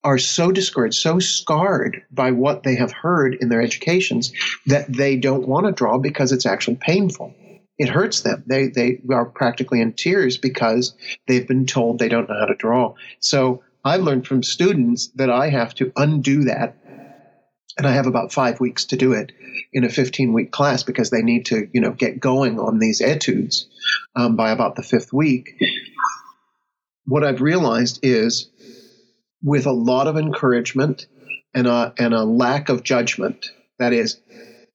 are 0.04 0.18
so 0.18 0.52
discouraged, 0.52 1.00
so 1.00 1.20
scarred 1.20 2.04
by 2.12 2.32
what 2.32 2.64
they 2.64 2.76
have 2.76 2.92
heard 2.92 3.36
in 3.36 3.50
their 3.50 3.62
educations 3.62 4.32
that 4.66 4.92
they 4.92 5.18
don't 5.18 5.48
want 5.48 5.66
to 5.66 5.72
draw 5.72 5.98
because 5.98 6.32
it's 6.32 6.46
actually 6.46 6.78
painful. 6.78 7.34
It 7.78 7.90
hurts 7.90 8.22
them. 8.22 8.44
They, 8.48 8.68
they 8.68 9.02
are 9.12 9.26
practically 9.26 9.82
in 9.82 9.94
tears 9.94 10.38
because 10.38 10.96
they've 11.28 11.48
been 11.48 11.66
told 11.66 12.00
they 12.00 12.10
don't 12.10 12.30
know 12.30 12.40
how 12.40 12.46
to 12.46 12.56
draw. 12.56 12.96
So 13.20 13.64
I've 13.84 14.02
learned 14.02 14.28
from 14.28 14.44
students 14.44 15.08
that 15.16 15.30
I 15.30 15.50
have 15.50 15.76
to 15.76 15.92
undo 15.96 16.46
that. 16.46 16.78
And 17.78 17.86
I 17.86 17.92
have 17.92 18.08
about 18.08 18.34
five 18.34 18.60
weeks 18.60 18.86
to 18.86 18.98
do 18.98 19.14
it 19.14 19.32
in 19.72 19.84
a 19.84 19.90
15 19.90 20.34
week 20.34 20.52
class 20.52 20.82
because 20.82 21.10
they 21.12 21.22
need 21.22 21.46
to, 21.48 21.68
you 21.74 21.82
know, 21.82 21.92
get 21.92 22.20
going 22.20 22.60
on 22.60 22.80
these 22.80 23.02
etudes 23.02 23.68
um, 24.16 24.36
by 24.36 24.52
about 24.52 24.76
the 24.76 24.84
fifth 24.84 25.14
week 25.14 25.54
what 27.08 27.24
I've 27.24 27.42
realized 27.42 28.00
is 28.04 28.50
with 29.42 29.66
a 29.66 29.72
lot 29.72 30.08
of 30.08 30.18
encouragement 30.18 31.08
and 31.56 31.66
a, 31.66 31.94
and 31.98 32.14
a 32.14 32.24
lack 32.24 32.70
of 32.70 32.84
judgment, 32.84 33.50
that 33.80 33.94
is, 33.94 34.20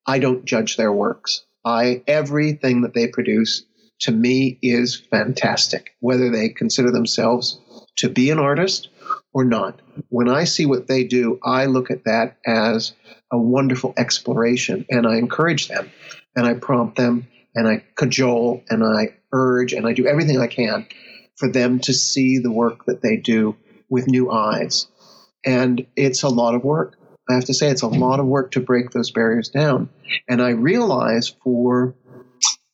I 0.06 0.18
don't 0.18 0.44
judge 0.44 0.76
their 0.76 0.92
works. 0.92 1.44
I, 1.64 2.02
everything 2.06 2.82
that 2.82 2.94
they 2.94 3.06
produce 3.06 3.64
to 4.00 4.12
me 4.12 4.58
is 4.62 4.96
fantastic, 5.10 5.90
whether 6.00 6.30
they 6.30 6.48
consider 6.48 6.90
themselves 6.90 7.60
to 7.98 8.08
be 8.08 8.30
an 8.30 8.38
artist 8.38 8.88
or 9.34 9.44
not. 9.44 9.80
When 10.08 10.28
I 10.28 10.44
see 10.44 10.66
what 10.66 10.88
they 10.88 11.04
do, 11.04 11.38
I 11.44 11.66
look 11.66 11.90
at 11.90 12.04
that 12.04 12.38
as 12.46 12.94
a 13.30 13.38
wonderful 13.38 13.92
exploration 13.96 14.86
and 14.88 15.06
I 15.06 15.16
encourage 15.16 15.68
them 15.68 15.90
and 16.34 16.46
I 16.46 16.54
prompt 16.54 16.96
them 16.96 17.28
and 17.54 17.68
I 17.68 17.84
cajole 17.96 18.62
and 18.70 18.82
I 18.82 19.14
urge 19.32 19.72
and 19.72 19.86
I 19.86 19.92
do 19.92 20.06
everything 20.06 20.38
I 20.38 20.46
can 20.46 20.86
for 21.42 21.50
them 21.50 21.80
to 21.80 21.92
see 21.92 22.38
the 22.38 22.52
work 22.52 22.84
that 22.84 23.02
they 23.02 23.16
do 23.16 23.56
with 23.90 24.06
new 24.06 24.30
eyes. 24.30 24.86
And 25.44 25.84
it's 25.96 26.22
a 26.22 26.28
lot 26.28 26.54
of 26.54 26.62
work. 26.62 26.96
I 27.28 27.34
have 27.34 27.46
to 27.46 27.54
say, 27.54 27.68
it's 27.68 27.82
a 27.82 27.88
lot 27.88 28.20
of 28.20 28.26
work 28.26 28.52
to 28.52 28.60
break 28.60 28.90
those 28.90 29.10
barriers 29.10 29.48
down. 29.48 29.88
And 30.28 30.40
I 30.40 30.50
realize 30.50 31.34
for 31.42 31.96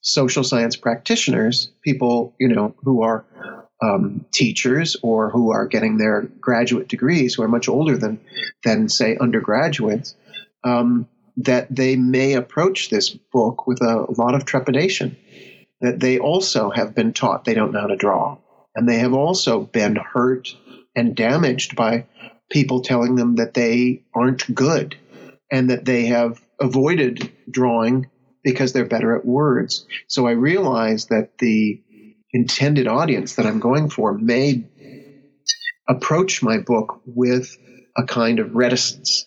social 0.02 0.44
science 0.44 0.76
practitioners, 0.76 1.70
people, 1.82 2.34
you 2.38 2.48
know, 2.48 2.74
who 2.82 3.00
are 3.00 3.24
um, 3.82 4.26
teachers 4.32 4.98
or 5.02 5.30
who 5.30 5.50
are 5.50 5.66
getting 5.66 5.96
their 5.96 6.28
graduate 6.38 6.88
degrees, 6.88 7.36
who 7.36 7.42
are 7.42 7.48
much 7.48 7.70
older 7.70 7.96
than, 7.96 8.20
than 8.64 8.90
say, 8.90 9.16
undergraduates, 9.16 10.14
um, 10.62 11.08
that 11.38 11.74
they 11.74 11.96
may 11.96 12.34
approach 12.34 12.90
this 12.90 13.08
book 13.08 13.66
with 13.66 13.80
a 13.80 14.04
lot 14.18 14.34
of 14.34 14.44
trepidation. 14.44 15.16
That 15.80 16.00
they 16.00 16.18
also 16.18 16.68
have 16.68 16.94
been 16.94 17.14
taught 17.14 17.46
they 17.46 17.54
don't 17.54 17.72
know 17.72 17.80
how 17.80 17.86
to 17.86 17.96
draw. 17.96 18.36
And 18.78 18.88
they 18.88 18.98
have 18.98 19.12
also 19.12 19.62
been 19.62 19.96
hurt 19.96 20.54
and 20.94 21.16
damaged 21.16 21.74
by 21.74 22.06
people 22.48 22.80
telling 22.80 23.16
them 23.16 23.34
that 23.34 23.54
they 23.54 24.04
aren't 24.14 24.54
good 24.54 24.96
and 25.50 25.68
that 25.70 25.84
they 25.84 26.06
have 26.06 26.40
avoided 26.60 27.32
drawing 27.50 28.08
because 28.44 28.72
they're 28.72 28.86
better 28.86 29.16
at 29.16 29.26
words. 29.26 29.84
So 30.06 30.28
I 30.28 30.30
realize 30.30 31.06
that 31.06 31.38
the 31.38 31.82
intended 32.32 32.86
audience 32.86 33.34
that 33.34 33.46
I'm 33.46 33.58
going 33.58 33.90
for 33.90 34.16
may 34.16 34.64
approach 35.88 36.40
my 36.40 36.58
book 36.58 37.00
with 37.04 37.58
a 37.96 38.04
kind 38.04 38.38
of 38.38 38.54
reticence 38.54 39.26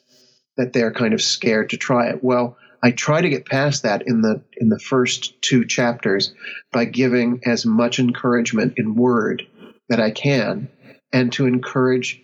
that 0.56 0.72
they're 0.72 0.94
kind 0.94 1.14
of 1.14 1.22
scared 1.22 1.72
to 1.72 1.78
try 1.78 2.08
it. 2.08 2.24
Well, 2.24 2.56
I 2.84 2.92
try 2.92 3.22
to 3.22 3.30
get 3.30 3.46
past 3.46 3.84
that 3.84 4.04
in 4.08 4.22
the 4.22 4.44
in 4.58 4.70
the 4.70 4.80
first 4.80 5.42
two 5.42 5.66
chapters 5.66 6.34
by 6.72 6.86
giving 6.86 7.42
as 7.46 7.66
much 7.66 8.00
encouragement 8.00 8.74
in 8.78 8.96
word 8.96 9.44
that 9.90 10.00
I 10.00 10.12
can 10.12 10.70
and 11.14 11.32
to 11.34 11.46
encourage 11.46 12.22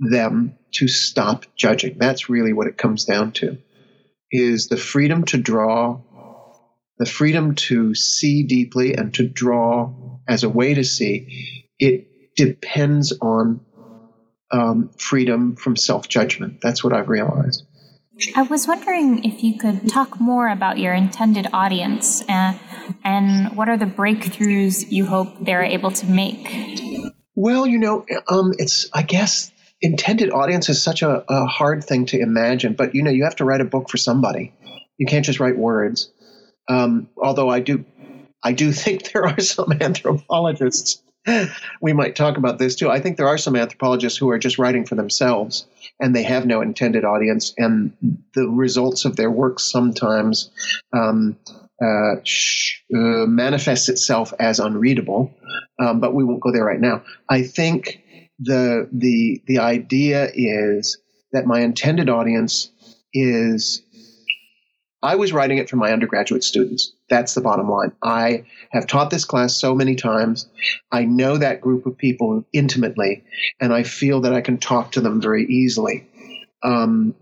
them 0.00 0.56
to 0.74 0.88
stop 0.88 1.44
judging. 1.56 1.98
That's 1.98 2.28
really 2.28 2.52
what 2.52 2.68
it 2.68 2.78
comes 2.78 3.04
down 3.04 3.32
to. 3.32 3.58
Is 4.30 4.68
the 4.68 4.76
freedom 4.76 5.24
to 5.26 5.38
draw, 5.38 6.00
the 6.98 7.06
freedom 7.06 7.54
to 7.54 7.94
see 7.94 8.44
deeply 8.44 8.94
and 8.94 9.12
to 9.14 9.28
draw 9.28 9.92
as 10.28 10.44
a 10.44 10.48
way 10.48 10.74
to 10.74 10.84
see. 10.84 11.64
It 11.78 12.08
depends 12.36 13.12
on 13.20 13.60
um, 14.50 14.90
freedom 14.98 15.56
from 15.56 15.76
self 15.76 16.08
judgment. 16.08 16.60
That's 16.62 16.82
what 16.82 16.92
I've 16.92 17.08
realized. 17.08 17.64
I 18.34 18.42
was 18.42 18.66
wondering 18.66 19.24
if 19.24 19.42
you 19.44 19.58
could 19.58 19.88
talk 19.88 20.20
more 20.20 20.48
about 20.48 20.78
your 20.78 20.92
intended 20.92 21.46
audience 21.52 22.22
and, 22.28 22.58
and 23.04 23.56
what 23.56 23.68
are 23.68 23.76
the 23.76 23.86
breakthroughs 23.86 24.90
you 24.90 25.06
hope 25.06 25.28
they're 25.40 25.62
able 25.62 25.90
to 25.92 26.06
make? 26.06 27.12
Well, 27.34 27.66
you 27.66 27.78
know, 27.78 28.04
um, 28.28 28.54
it's, 28.58 28.88
I 28.92 29.02
guess, 29.02 29.52
intended 29.80 30.32
audience 30.32 30.68
is 30.68 30.82
such 30.82 31.02
a, 31.02 31.24
a 31.28 31.46
hard 31.46 31.84
thing 31.84 32.06
to 32.06 32.18
imagine, 32.18 32.74
but, 32.74 32.94
you 32.94 33.02
know, 33.02 33.10
you 33.10 33.24
have 33.24 33.36
to 33.36 33.44
write 33.44 33.60
a 33.60 33.64
book 33.64 33.88
for 33.88 33.96
somebody. 33.96 34.52
You 34.96 35.06
can't 35.06 35.24
just 35.24 35.38
write 35.38 35.56
words. 35.56 36.10
Um, 36.68 37.08
although 37.16 37.48
I 37.48 37.60
do, 37.60 37.84
I 38.42 38.52
do 38.52 38.72
think 38.84 39.12
there 39.12 39.26
are 39.26 39.40
some 39.40 39.72
anthropologists 39.80 41.02
we 41.80 41.92
might 41.92 42.16
talk 42.16 42.36
about 42.36 42.58
this 42.58 42.74
too. 42.76 42.90
I 42.90 43.00
think 43.00 43.16
there 43.16 43.28
are 43.28 43.38
some 43.38 43.56
anthropologists 43.56 44.18
who 44.18 44.30
are 44.30 44.38
just 44.38 44.58
writing 44.58 44.84
for 44.84 44.94
themselves 44.94 45.66
and 46.00 46.14
they 46.14 46.22
have 46.22 46.46
no 46.46 46.60
intended 46.60 47.04
audience, 47.04 47.54
and 47.58 47.92
the 48.34 48.48
results 48.48 49.04
of 49.04 49.16
their 49.16 49.30
work 49.30 49.58
sometimes 49.58 50.50
um, 50.92 51.36
uh, 51.82 52.16
sh- 52.24 52.80
uh, 52.94 53.26
manifests 53.26 53.88
itself 53.88 54.32
as 54.38 54.60
unreadable. 54.60 55.34
Um, 55.80 56.00
but 56.00 56.14
we 56.14 56.24
won't 56.24 56.40
go 56.40 56.52
there 56.52 56.64
right 56.64 56.80
now. 56.80 57.02
I 57.28 57.42
think 57.42 58.02
the 58.38 58.88
the 58.92 59.42
the 59.46 59.58
idea 59.58 60.28
is 60.32 60.98
that 61.32 61.46
my 61.46 61.60
intended 61.60 62.08
audience 62.08 62.70
is 63.12 63.82
I 65.02 65.14
was 65.14 65.32
writing 65.32 65.58
it 65.58 65.70
for 65.70 65.76
my 65.76 65.92
undergraduate 65.92 66.42
students. 66.42 66.92
That's 67.08 67.34
the 67.34 67.40
bottom 67.40 67.70
line. 67.70 67.92
I 68.02 68.46
have 68.70 68.86
taught 68.86 69.10
this 69.10 69.24
class 69.24 69.56
so 69.56 69.74
many 69.74 69.94
times. 69.94 70.48
I 70.90 71.04
know 71.04 71.36
that 71.36 71.60
group 71.60 71.86
of 71.86 71.96
people 71.96 72.44
intimately, 72.52 73.24
and 73.60 73.72
I 73.72 73.84
feel 73.84 74.22
that 74.22 74.32
I 74.32 74.40
can 74.40 74.58
talk 74.58 74.92
to 74.92 75.00
them 75.00 75.20
very 75.20 75.46
easily. 75.46 76.08
Um, 76.64 77.14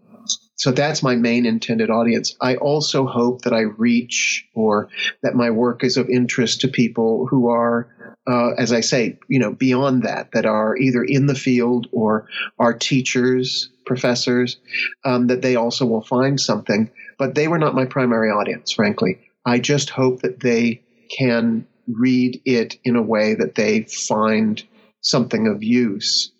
so 0.54 0.72
that's 0.72 1.02
my 1.02 1.16
main 1.16 1.44
intended 1.44 1.90
audience. 1.90 2.34
I 2.40 2.56
also 2.56 3.06
hope 3.06 3.42
that 3.42 3.52
I 3.52 3.60
reach 3.60 4.48
or 4.54 4.88
that 5.22 5.34
my 5.34 5.50
work 5.50 5.84
is 5.84 5.98
of 5.98 6.08
interest 6.08 6.62
to 6.62 6.68
people 6.68 7.26
who 7.26 7.50
are, 7.50 7.88
uh, 8.26 8.52
as 8.56 8.72
I 8.72 8.80
say, 8.80 9.18
you 9.28 9.38
know, 9.38 9.52
beyond 9.52 10.04
that, 10.04 10.32
that 10.32 10.46
are 10.46 10.74
either 10.78 11.04
in 11.04 11.26
the 11.26 11.34
field 11.34 11.88
or 11.92 12.28
are 12.58 12.72
teachers, 12.72 13.68
professors, 13.84 14.56
um, 15.04 15.26
that 15.26 15.42
they 15.42 15.56
also 15.56 15.84
will 15.84 16.02
find 16.02 16.40
something 16.40 16.90
but 17.18 17.34
they 17.34 17.48
were 17.48 17.58
not 17.58 17.74
my 17.74 17.84
primary 17.84 18.30
audience, 18.30 18.72
frankly. 18.72 19.18
I 19.44 19.58
just 19.58 19.90
hope 19.90 20.22
that 20.22 20.40
they 20.40 20.82
can 21.16 21.66
read 21.88 22.40
it 22.44 22.78
in 22.84 22.96
a 22.96 23.02
way 23.02 23.34
that 23.34 23.54
they 23.54 23.82
find 23.82 24.62
something 25.00 25.46
of 25.46 25.62
use. 25.62 26.32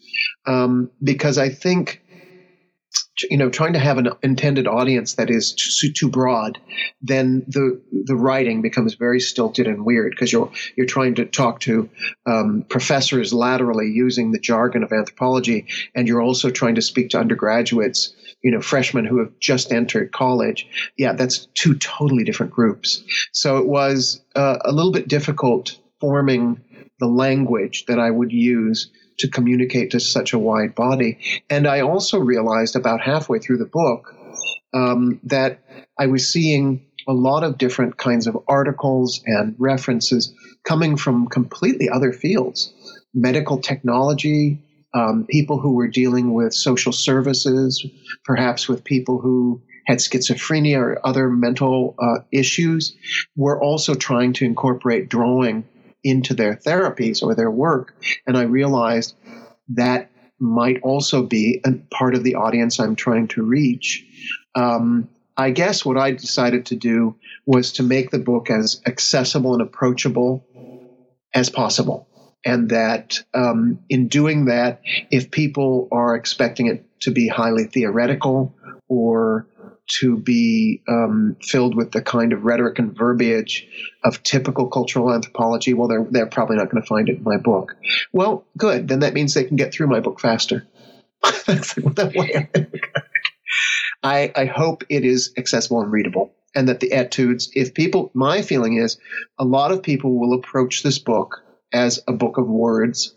Um, 0.46 0.90
because 1.02 1.38
I 1.38 1.48
think 1.48 2.02
you 3.30 3.36
know 3.36 3.48
trying 3.48 3.72
to 3.72 3.78
have 3.78 3.98
an 3.98 4.08
intended 4.22 4.66
audience 4.66 5.14
that 5.14 5.30
is 5.30 5.52
too, 5.54 5.92
too 5.92 6.08
broad 6.08 6.58
then 7.00 7.44
the 7.48 7.80
the 8.04 8.16
writing 8.16 8.62
becomes 8.62 8.94
very 8.94 9.20
stilted 9.20 9.66
and 9.66 9.84
weird 9.84 10.10
because 10.10 10.32
you're 10.32 10.50
you're 10.76 10.86
trying 10.86 11.14
to 11.14 11.24
talk 11.24 11.60
to 11.60 11.88
um, 12.26 12.64
professors 12.68 13.32
laterally 13.32 13.90
using 13.90 14.32
the 14.32 14.38
jargon 14.38 14.82
of 14.82 14.92
anthropology 14.92 15.66
and 15.94 16.08
you're 16.08 16.22
also 16.22 16.50
trying 16.50 16.74
to 16.74 16.82
speak 16.82 17.10
to 17.10 17.18
undergraduates 17.18 18.14
you 18.42 18.50
know 18.50 18.60
freshmen 18.60 19.04
who 19.04 19.18
have 19.18 19.32
just 19.40 19.72
entered 19.72 20.12
college. 20.12 20.66
Yeah 20.96 21.12
that's 21.12 21.46
two 21.54 21.74
totally 21.74 22.24
different 22.24 22.52
groups. 22.52 23.02
So 23.32 23.58
it 23.58 23.66
was 23.66 24.20
uh, 24.34 24.58
a 24.64 24.72
little 24.72 24.92
bit 24.92 25.08
difficult 25.08 25.78
forming 26.00 26.62
the 26.98 27.06
language 27.06 27.84
that 27.86 27.98
i 27.98 28.10
would 28.10 28.32
use 28.32 28.90
to 29.18 29.28
communicate 29.28 29.90
to 29.92 30.00
such 30.00 30.32
a 30.32 30.38
wide 30.38 30.74
body. 30.74 31.18
And 31.48 31.66
I 31.66 31.80
also 31.80 32.18
realized 32.18 32.76
about 32.76 33.00
halfway 33.00 33.38
through 33.38 33.58
the 33.58 33.66
book 33.66 34.14
um, 34.74 35.20
that 35.24 35.60
I 35.98 36.06
was 36.06 36.28
seeing 36.28 36.86
a 37.08 37.12
lot 37.12 37.44
of 37.44 37.56
different 37.56 37.96
kinds 37.96 38.26
of 38.26 38.36
articles 38.48 39.22
and 39.26 39.54
references 39.58 40.34
coming 40.64 40.96
from 40.96 41.28
completely 41.28 41.88
other 41.88 42.12
fields 42.12 42.72
medical 43.14 43.58
technology, 43.58 44.62
um, 44.92 45.26
people 45.28 45.58
who 45.58 45.72
were 45.72 45.88
dealing 45.88 46.34
with 46.34 46.52
social 46.52 46.92
services, 46.92 47.84
perhaps 48.24 48.68
with 48.68 48.84
people 48.84 49.18
who 49.18 49.62
had 49.86 49.98
schizophrenia 49.98 50.78
or 50.78 51.06
other 51.06 51.30
mental 51.30 51.94
uh, 51.98 52.20
issues, 52.30 52.94
were 53.34 53.60
also 53.62 53.94
trying 53.94 54.34
to 54.34 54.44
incorporate 54.44 55.08
drawing 55.08 55.64
into 56.06 56.34
their 56.34 56.54
therapies 56.54 57.22
or 57.22 57.34
their 57.34 57.50
work. 57.50 57.94
And 58.26 58.38
I 58.38 58.42
realized 58.42 59.14
that 59.70 60.10
might 60.38 60.80
also 60.82 61.24
be 61.24 61.60
a 61.64 61.72
part 61.90 62.14
of 62.14 62.22
the 62.22 62.36
audience 62.36 62.78
I'm 62.78 62.94
trying 62.94 63.28
to 63.28 63.42
reach. 63.42 64.04
Um, 64.54 65.08
I 65.36 65.50
guess 65.50 65.84
what 65.84 65.98
I 65.98 66.12
decided 66.12 66.66
to 66.66 66.76
do 66.76 67.16
was 67.44 67.72
to 67.74 67.82
make 67.82 68.10
the 68.10 68.18
book 68.18 68.50
as 68.50 68.80
accessible 68.86 69.52
and 69.52 69.62
approachable 69.62 70.46
as 71.34 71.50
possible. 71.50 72.08
And 72.44 72.70
that 72.70 73.22
um, 73.34 73.80
in 73.88 74.06
doing 74.06 74.44
that, 74.44 74.80
if 75.10 75.32
people 75.32 75.88
are 75.90 76.14
expecting 76.14 76.68
it 76.68 76.84
to 77.00 77.10
be 77.10 77.26
highly 77.26 77.64
theoretical 77.64 78.54
or 78.88 79.48
to 80.00 80.16
be 80.16 80.82
um, 80.88 81.36
filled 81.42 81.76
with 81.76 81.92
the 81.92 82.02
kind 82.02 82.32
of 82.32 82.44
rhetoric 82.44 82.78
and 82.78 82.96
verbiage 82.96 83.66
of 84.04 84.22
typical 84.22 84.68
cultural 84.68 85.12
anthropology, 85.12 85.74
well, 85.74 85.88
they're, 85.88 86.06
they're 86.10 86.26
probably 86.26 86.56
not 86.56 86.70
going 86.70 86.82
to 86.82 86.88
find 86.88 87.08
it 87.08 87.18
in 87.18 87.22
my 87.22 87.36
book. 87.36 87.76
Well, 88.12 88.44
good. 88.56 88.88
Then 88.88 89.00
that 89.00 89.14
means 89.14 89.34
they 89.34 89.44
can 89.44 89.56
get 89.56 89.72
through 89.72 89.88
my 89.88 90.00
book 90.00 90.20
faster. 90.20 90.66
That's 91.46 91.74
the 91.74 92.12
way 92.14 92.68
I, 94.02 94.32
I 94.36 94.44
hope 94.46 94.84
it 94.88 95.04
is 95.04 95.32
accessible 95.36 95.80
and 95.80 95.90
readable 95.90 96.32
and 96.54 96.68
that 96.68 96.80
the 96.80 96.92
etudes, 96.92 97.50
if 97.54 97.74
people, 97.74 98.10
my 98.14 98.42
feeling 98.42 98.78
is 98.78 98.98
a 99.38 99.44
lot 99.44 99.72
of 99.72 99.82
people 99.82 100.18
will 100.18 100.38
approach 100.38 100.82
this 100.82 100.98
book 100.98 101.42
as 101.72 102.02
a 102.08 102.12
book 102.12 102.38
of 102.38 102.48
words 102.48 103.14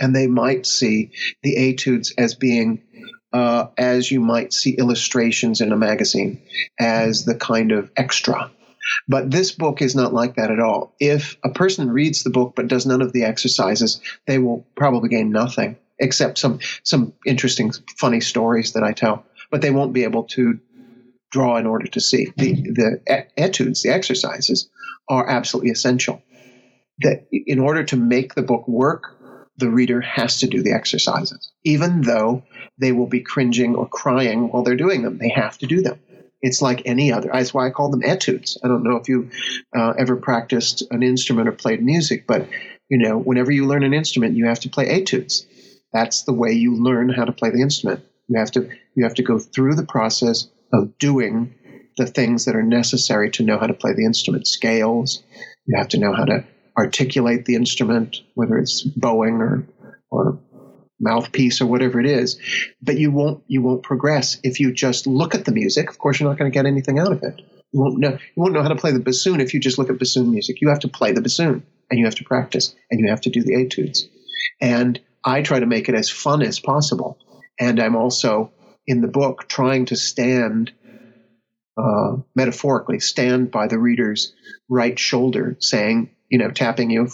and 0.00 0.16
they 0.16 0.26
might 0.26 0.66
see 0.66 1.10
the 1.42 1.56
etudes 1.56 2.12
as 2.16 2.34
being 2.34 2.82
uh, 3.32 3.66
as 3.78 4.10
you 4.10 4.20
might 4.20 4.52
see 4.52 4.72
illustrations 4.72 5.60
in 5.60 5.72
a 5.72 5.76
magazine 5.76 6.40
as 6.78 7.24
the 7.24 7.34
kind 7.34 7.72
of 7.72 7.90
extra. 7.96 8.50
But 9.06 9.30
this 9.30 9.52
book 9.52 9.82
is 9.82 9.94
not 9.94 10.14
like 10.14 10.36
that 10.36 10.50
at 10.50 10.58
all. 10.58 10.94
If 10.98 11.36
a 11.44 11.50
person 11.50 11.90
reads 11.90 12.22
the 12.22 12.30
book 12.30 12.54
but 12.56 12.68
does 12.68 12.86
none 12.86 13.02
of 13.02 13.12
the 13.12 13.24
exercises, 13.24 14.00
they 14.26 14.38
will 14.38 14.66
probably 14.74 15.08
gain 15.08 15.30
nothing 15.30 15.76
except 15.98 16.38
some 16.38 16.58
some 16.82 17.12
interesting, 17.26 17.72
funny 17.98 18.20
stories 18.20 18.72
that 18.72 18.82
I 18.82 18.92
tell. 18.92 19.24
But 19.50 19.60
they 19.60 19.70
won't 19.70 19.92
be 19.92 20.04
able 20.04 20.24
to 20.24 20.58
draw 21.30 21.56
in 21.58 21.66
order 21.66 21.86
to 21.86 22.00
see. 22.00 22.32
The 22.36 22.54
the 22.54 23.26
etudes, 23.36 23.82
the 23.82 23.90
exercises, 23.90 24.68
are 25.08 25.28
absolutely 25.28 25.70
essential. 25.70 26.22
that 27.02 27.26
in 27.32 27.58
order 27.58 27.84
to 27.84 27.96
make 27.96 28.34
the 28.34 28.42
book 28.42 28.66
work, 28.68 29.16
the 29.60 29.70
reader 29.70 30.00
has 30.00 30.40
to 30.40 30.46
do 30.46 30.62
the 30.62 30.72
exercises, 30.72 31.52
even 31.64 32.02
though 32.02 32.42
they 32.78 32.92
will 32.92 33.06
be 33.06 33.20
cringing 33.20 33.76
or 33.76 33.86
crying 33.86 34.50
while 34.50 34.62
they're 34.62 34.76
doing 34.76 35.02
them. 35.02 35.18
They 35.18 35.28
have 35.28 35.58
to 35.58 35.66
do 35.66 35.82
them. 35.82 36.00
It's 36.42 36.62
like 36.62 36.82
any 36.86 37.12
other. 37.12 37.30
That's 37.32 37.52
why 37.52 37.66
I 37.66 37.70
call 37.70 37.90
them 37.90 38.02
etudes. 38.02 38.58
I 38.64 38.68
don't 38.68 38.82
know 38.82 38.96
if 38.96 39.08
you 39.08 39.30
uh, 39.76 39.92
ever 39.98 40.16
practiced 40.16 40.82
an 40.90 41.02
instrument 41.02 41.48
or 41.48 41.52
played 41.52 41.84
music, 41.84 42.26
but 42.26 42.48
you 42.88 42.98
know, 42.98 43.18
whenever 43.18 43.52
you 43.52 43.66
learn 43.66 43.84
an 43.84 43.94
instrument, 43.94 44.36
you 44.36 44.46
have 44.46 44.60
to 44.60 44.70
play 44.70 44.86
etudes. 44.86 45.46
That's 45.92 46.22
the 46.22 46.32
way 46.32 46.52
you 46.52 46.76
learn 46.76 47.10
how 47.10 47.24
to 47.24 47.32
play 47.32 47.50
the 47.50 47.60
instrument. 47.60 48.04
You 48.28 48.38
have 48.38 48.50
to 48.52 48.70
you 48.94 49.04
have 49.04 49.14
to 49.14 49.22
go 49.22 49.38
through 49.38 49.74
the 49.74 49.86
process 49.86 50.48
of 50.72 50.96
doing 50.98 51.54
the 51.98 52.06
things 52.06 52.46
that 52.46 52.56
are 52.56 52.62
necessary 52.62 53.30
to 53.32 53.42
know 53.42 53.58
how 53.58 53.66
to 53.66 53.74
play 53.74 53.92
the 53.92 54.04
instrument. 54.04 54.46
Scales. 54.46 55.22
You 55.66 55.76
have 55.76 55.88
to 55.88 55.98
know 55.98 56.14
how 56.14 56.24
to 56.24 56.44
articulate 56.80 57.44
the 57.44 57.54
instrument, 57.54 58.22
whether 58.34 58.58
it's 58.58 58.82
bowing 58.82 59.34
or 59.34 59.66
or 60.10 60.40
mouthpiece 60.98 61.60
or 61.60 61.66
whatever 61.66 62.00
it 62.00 62.06
is. 62.06 62.38
But 62.82 62.98
you 62.98 63.10
won't 63.10 63.42
you 63.46 63.62
won't 63.62 63.82
progress 63.82 64.38
if 64.42 64.60
you 64.60 64.72
just 64.72 65.06
look 65.06 65.34
at 65.34 65.44
the 65.44 65.52
music. 65.52 65.90
Of 65.90 65.98
course, 65.98 66.18
you're 66.18 66.28
not 66.28 66.38
going 66.38 66.50
to 66.50 66.54
get 66.54 66.66
anything 66.66 66.98
out 66.98 67.12
of 67.12 67.22
it. 67.22 67.40
You 67.72 67.80
won't 67.80 67.98
know 67.98 68.10
you 68.10 68.42
won't 68.42 68.52
know 68.52 68.62
how 68.62 68.68
to 68.68 68.76
play 68.76 68.92
the 68.92 69.00
bassoon 69.00 69.40
if 69.40 69.54
you 69.54 69.60
just 69.60 69.78
look 69.78 69.90
at 69.90 69.98
bassoon 69.98 70.30
music. 70.30 70.60
You 70.60 70.70
have 70.70 70.80
to 70.80 70.88
play 70.88 71.12
the 71.12 71.22
bassoon 71.22 71.64
and 71.90 71.98
you 71.98 72.06
have 72.06 72.16
to 72.16 72.24
practice 72.24 72.74
and 72.90 73.00
you 73.00 73.10
have 73.10 73.20
to 73.22 73.30
do 73.30 73.42
the 73.42 73.62
etudes. 73.62 74.08
And 74.60 75.00
I 75.24 75.42
try 75.42 75.60
to 75.60 75.66
make 75.66 75.88
it 75.88 75.94
as 75.94 76.10
fun 76.10 76.42
as 76.42 76.60
possible. 76.60 77.18
And 77.58 77.78
I'm 77.78 77.96
also 77.96 78.52
in 78.86 79.02
the 79.02 79.08
book 79.08 79.48
trying 79.48 79.86
to 79.86 79.96
stand 79.96 80.72
uh, 81.76 82.16
metaphorically 82.34 83.00
stand 83.00 83.50
by 83.50 83.66
the 83.66 83.78
reader's 83.78 84.34
right 84.68 84.98
shoulder, 84.98 85.56
saying, 85.60 86.10
you 86.30 86.38
know, 86.38 86.50
tapping 86.50 86.90
you 86.90 87.08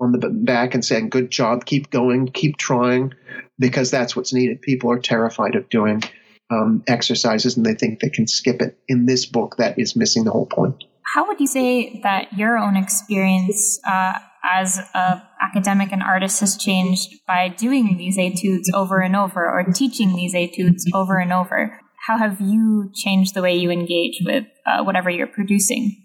on 0.00 0.12
the 0.12 0.28
back 0.28 0.74
and 0.74 0.84
saying, 0.84 1.10
good 1.10 1.30
job, 1.30 1.64
keep 1.66 1.90
going, 1.90 2.26
keep 2.28 2.56
trying, 2.56 3.12
because 3.58 3.90
that's 3.90 4.16
what's 4.16 4.32
needed. 4.32 4.62
People 4.62 4.90
are 4.90 4.98
terrified 4.98 5.54
of 5.54 5.68
doing 5.68 6.02
um, 6.50 6.82
exercises 6.86 7.56
and 7.56 7.64
they 7.64 7.74
think 7.74 8.00
they 8.00 8.10
can 8.10 8.26
skip 8.26 8.60
it. 8.60 8.78
In 8.88 9.06
this 9.06 9.26
book, 9.26 9.56
that 9.58 9.78
is 9.78 9.94
missing 9.94 10.24
the 10.24 10.30
whole 10.30 10.46
point. 10.46 10.84
How 11.14 11.26
would 11.26 11.38
you 11.38 11.46
say 11.46 12.00
that 12.02 12.32
your 12.36 12.56
own 12.58 12.76
experience 12.76 13.78
uh, 13.86 14.18
as 14.42 14.80
an 14.94 15.22
academic 15.40 15.92
and 15.92 16.02
artist 16.02 16.40
has 16.40 16.56
changed 16.56 17.20
by 17.26 17.48
doing 17.48 17.96
these 17.98 18.18
etudes 18.18 18.70
over 18.74 19.00
and 19.00 19.14
over 19.14 19.44
or 19.46 19.64
teaching 19.72 20.16
these 20.16 20.34
etudes 20.34 20.90
over 20.92 21.18
and 21.18 21.32
over? 21.32 21.80
How 22.06 22.18
have 22.18 22.40
you 22.40 22.90
changed 22.94 23.34
the 23.34 23.42
way 23.42 23.54
you 23.56 23.70
engage 23.70 24.20
with 24.24 24.44
uh, 24.66 24.82
whatever 24.82 25.08
you're 25.08 25.26
producing? 25.26 26.03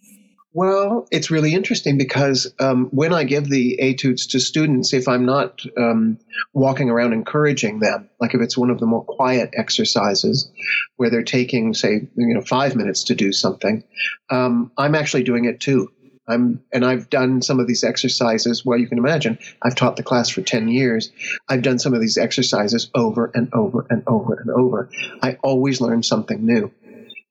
Well, 0.51 1.07
it's 1.11 1.29
really 1.29 1.53
interesting 1.53 1.99
because 1.99 2.51
um, 2.59 2.87
when 2.91 3.13
I 3.13 3.23
give 3.23 3.47
the 3.47 3.79
etudes 3.79 4.25
to 4.27 4.39
students, 4.39 4.93
if 4.93 5.07
I'm 5.07 5.25
not 5.25 5.61
um, 5.77 6.17
walking 6.53 6.89
around 6.89 7.13
encouraging 7.13 7.79
them, 7.79 8.09
like 8.19 8.33
if 8.33 8.41
it's 8.41 8.57
one 8.57 8.71
of 8.71 8.79
the 8.79 8.87
more 8.87 9.03
quiet 9.03 9.51
exercises 9.53 10.51
where 10.97 11.11
they're 11.11 11.21
taking, 11.21 11.75
say, 11.75 12.07
you 12.15 12.33
know, 12.33 12.41
five 12.41 12.75
minutes 12.75 13.05
to 13.05 13.15
do 13.15 13.31
something, 13.31 13.83
um, 14.31 14.71
I'm 14.75 14.95
actually 14.95 15.23
doing 15.23 15.45
it 15.45 15.59
too. 15.59 15.91
I'm, 16.27 16.63
and 16.73 16.83
I've 16.83 17.11
done 17.11 17.43
some 17.43 17.59
of 17.59 17.67
these 17.67 17.83
exercises. 17.83 18.65
Well, 18.65 18.79
you 18.79 18.87
can 18.87 18.97
imagine, 18.97 19.37
I've 19.61 19.75
taught 19.75 19.97
the 19.97 20.03
class 20.03 20.29
for 20.29 20.41
10 20.41 20.67
years. 20.67 21.11
I've 21.47 21.61
done 21.61 21.77
some 21.77 21.93
of 21.93 22.01
these 22.01 22.17
exercises 22.17 22.89
over 22.95 23.31
and 23.35 23.53
over 23.53 23.85
and 23.89 24.03
over 24.07 24.33
and 24.33 24.49
over. 24.49 24.89
I 25.21 25.37
always 25.43 25.79
learn 25.79 26.01
something 26.01 26.43
new 26.43 26.71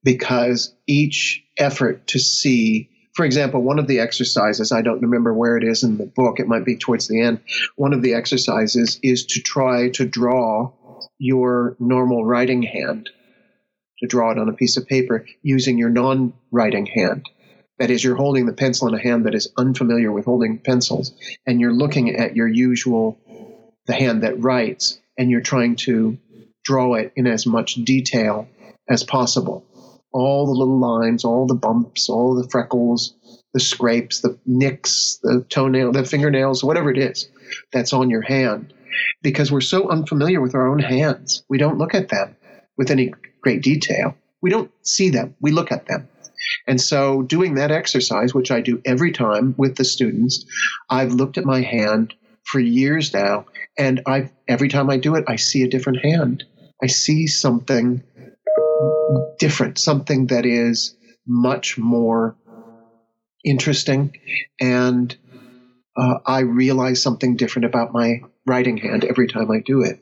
because 0.04 0.72
each 0.86 1.44
effort 1.56 2.06
to 2.08 2.20
see 2.20 2.90
for 3.18 3.24
example, 3.24 3.60
one 3.60 3.80
of 3.80 3.88
the 3.88 3.98
exercises, 3.98 4.70
I 4.70 4.80
don't 4.80 5.02
remember 5.02 5.34
where 5.34 5.56
it 5.56 5.64
is 5.64 5.82
in 5.82 5.98
the 5.98 6.06
book, 6.06 6.38
it 6.38 6.46
might 6.46 6.64
be 6.64 6.76
towards 6.76 7.08
the 7.08 7.20
end. 7.20 7.40
One 7.74 7.92
of 7.92 8.00
the 8.00 8.14
exercises 8.14 9.00
is 9.02 9.26
to 9.26 9.40
try 9.40 9.88
to 9.94 10.04
draw 10.04 10.70
your 11.18 11.74
normal 11.80 12.24
writing 12.24 12.62
hand, 12.62 13.10
to 13.98 14.06
draw 14.06 14.30
it 14.30 14.38
on 14.38 14.48
a 14.48 14.52
piece 14.52 14.76
of 14.76 14.86
paper 14.86 15.26
using 15.42 15.78
your 15.78 15.90
non 15.90 16.32
writing 16.52 16.86
hand. 16.86 17.28
That 17.80 17.90
is, 17.90 18.04
you're 18.04 18.14
holding 18.14 18.46
the 18.46 18.52
pencil 18.52 18.86
in 18.86 18.94
a 18.94 19.02
hand 19.02 19.26
that 19.26 19.34
is 19.34 19.52
unfamiliar 19.58 20.12
with 20.12 20.26
holding 20.26 20.58
pencils, 20.58 21.12
and 21.44 21.60
you're 21.60 21.74
looking 21.74 22.14
at 22.14 22.36
your 22.36 22.46
usual, 22.46 23.18
the 23.86 23.94
hand 23.94 24.22
that 24.22 24.40
writes, 24.40 24.96
and 25.18 25.28
you're 25.28 25.40
trying 25.40 25.74
to 25.74 26.18
draw 26.62 26.94
it 26.94 27.14
in 27.16 27.26
as 27.26 27.46
much 27.46 27.74
detail 27.74 28.46
as 28.88 29.02
possible 29.02 29.64
all 30.12 30.46
the 30.46 30.52
little 30.52 30.78
lines, 30.78 31.24
all 31.24 31.46
the 31.46 31.54
bumps, 31.54 32.08
all 32.08 32.34
the 32.34 32.48
freckles, 32.48 33.14
the 33.54 33.60
scrapes, 33.60 34.20
the 34.20 34.38
nicks, 34.46 35.18
the 35.22 35.44
toenail, 35.48 35.92
the 35.92 36.04
fingernails, 36.04 36.64
whatever 36.64 36.90
it 36.90 36.98
is 36.98 37.28
that's 37.72 37.92
on 37.92 38.10
your 38.10 38.22
hand. 38.22 38.72
Because 39.22 39.52
we're 39.52 39.60
so 39.60 39.88
unfamiliar 39.88 40.40
with 40.40 40.54
our 40.54 40.66
own 40.66 40.78
hands. 40.78 41.44
We 41.48 41.58
don't 41.58 41.78
look 41.78 41.94
at 41.94 42.08
them 42.08 42.36
with 42.76 42.90
any 42.90 43.12
great 43.42 43.62
detail. 43.62 44.14
We 44.40 44.50
don't 44.50 44.70
see 44.82 45.10
them, 45.10 45.34
we 45.40 45.50
look 45.50 45.72
at 45.72 45.86
them. 45.86 46.08
And 46.66 46.80
so, 46.80 47.22
doing 47.22 47.54
that 47.54 47.70
exercise, 47.70 48.34
which 48.34 48.50
I 48.50 48.60
do 48.60 48.80
every 48.84 49.12
time 49.12 49.54
with 49.58 49.76
the 49.76 49.84
students, 49.84 50.44
I've 50.88 51.12
looked 51.12 51.38
at 51.38 51.44
my 51.44 51.62
hand 51.62 52.14
for 52.44 52.60
years 52.60 53.12
now, 53.12 53.46
and 53.76 54.00
I 54.06 54.30
every 54.46 54.68
time 54.68 54.88
I 54.88 54.96
do 54.96 55.14
it, 55.14 55.24
I 55.26 55.36
see 55.36 55.62
a 55.62 55.68
different 55.68 56.00
hand. 56.00 56.44
I 56.82 56.86
see 56.86 57.26
something 57.26 58.02
different, 59.38 59.78
something 59.78 60.26
that 60.26 60.46
is 60.46 60.96
much 61.26 61.78
more 61.78 62.36
interesting. 63.44 64.16
And 64.60 65.16
uh, 65.96 66.18
I 66.26 66.40
realize 66.40 67.02
something 67.02 67.36
different 67.36 67.66
about 67.66 67.92
my 67.92 68.20
writing 68.46 68.76
hand 68.76 69.04
every 69.04 69.28
time 69.28 69.50
I 69.50 69.60
do 69.60 69.82
it. 69.82 70.00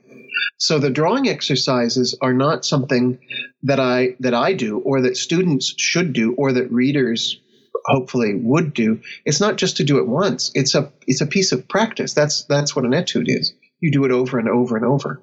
So 0.58 0.78
the 0.78 0.90
drawing 0.90 1.28
exercises 1.28 2.16
are 2.20 2.32
not 2.32 2.64
something 2.64 3.18
that 3.62 3.80
I 3.80 4.16
that 4.20 4.34
I 4.34 4.52
do 4.52 4.78
or 4.78 5.02
that 5.02 5.16
students 5.16 5.74
should 5.76 6.12
do 6.12 6.34
or 6.34 6.52
that 6.52 6.70
readers 6.72 7.40
hopefully 7.86 8.34
would 8.34 8.72
do. 8.74 9.00
It's 9.24 9.40
not 9.40 9.56
just 9.56 9.76
to 9.78 9.84
do 9.84 9.98
it 9.98 10.08
once. 10.08 10.50
It's 10.54 10.74
a 10.74 10.90
it's 11.06 11.20
a 11.20 11.26
piece 11.26 11.52
of 11.52 11.68
practice. 11.68 12.14
That's 12.14 12.44
that's 12.44 12.74
what 12.74 12.84
an 12.84 12.94
etude 12.94 13.28
is. 13.28 13.54
You 13.80 13.90
do 13.92 14.04
it 14.04 14.10
over 14.10 14.38
and 14.38 14.48
over 14.48 14.76
and 14.76 14.84
over. 14.84 15.20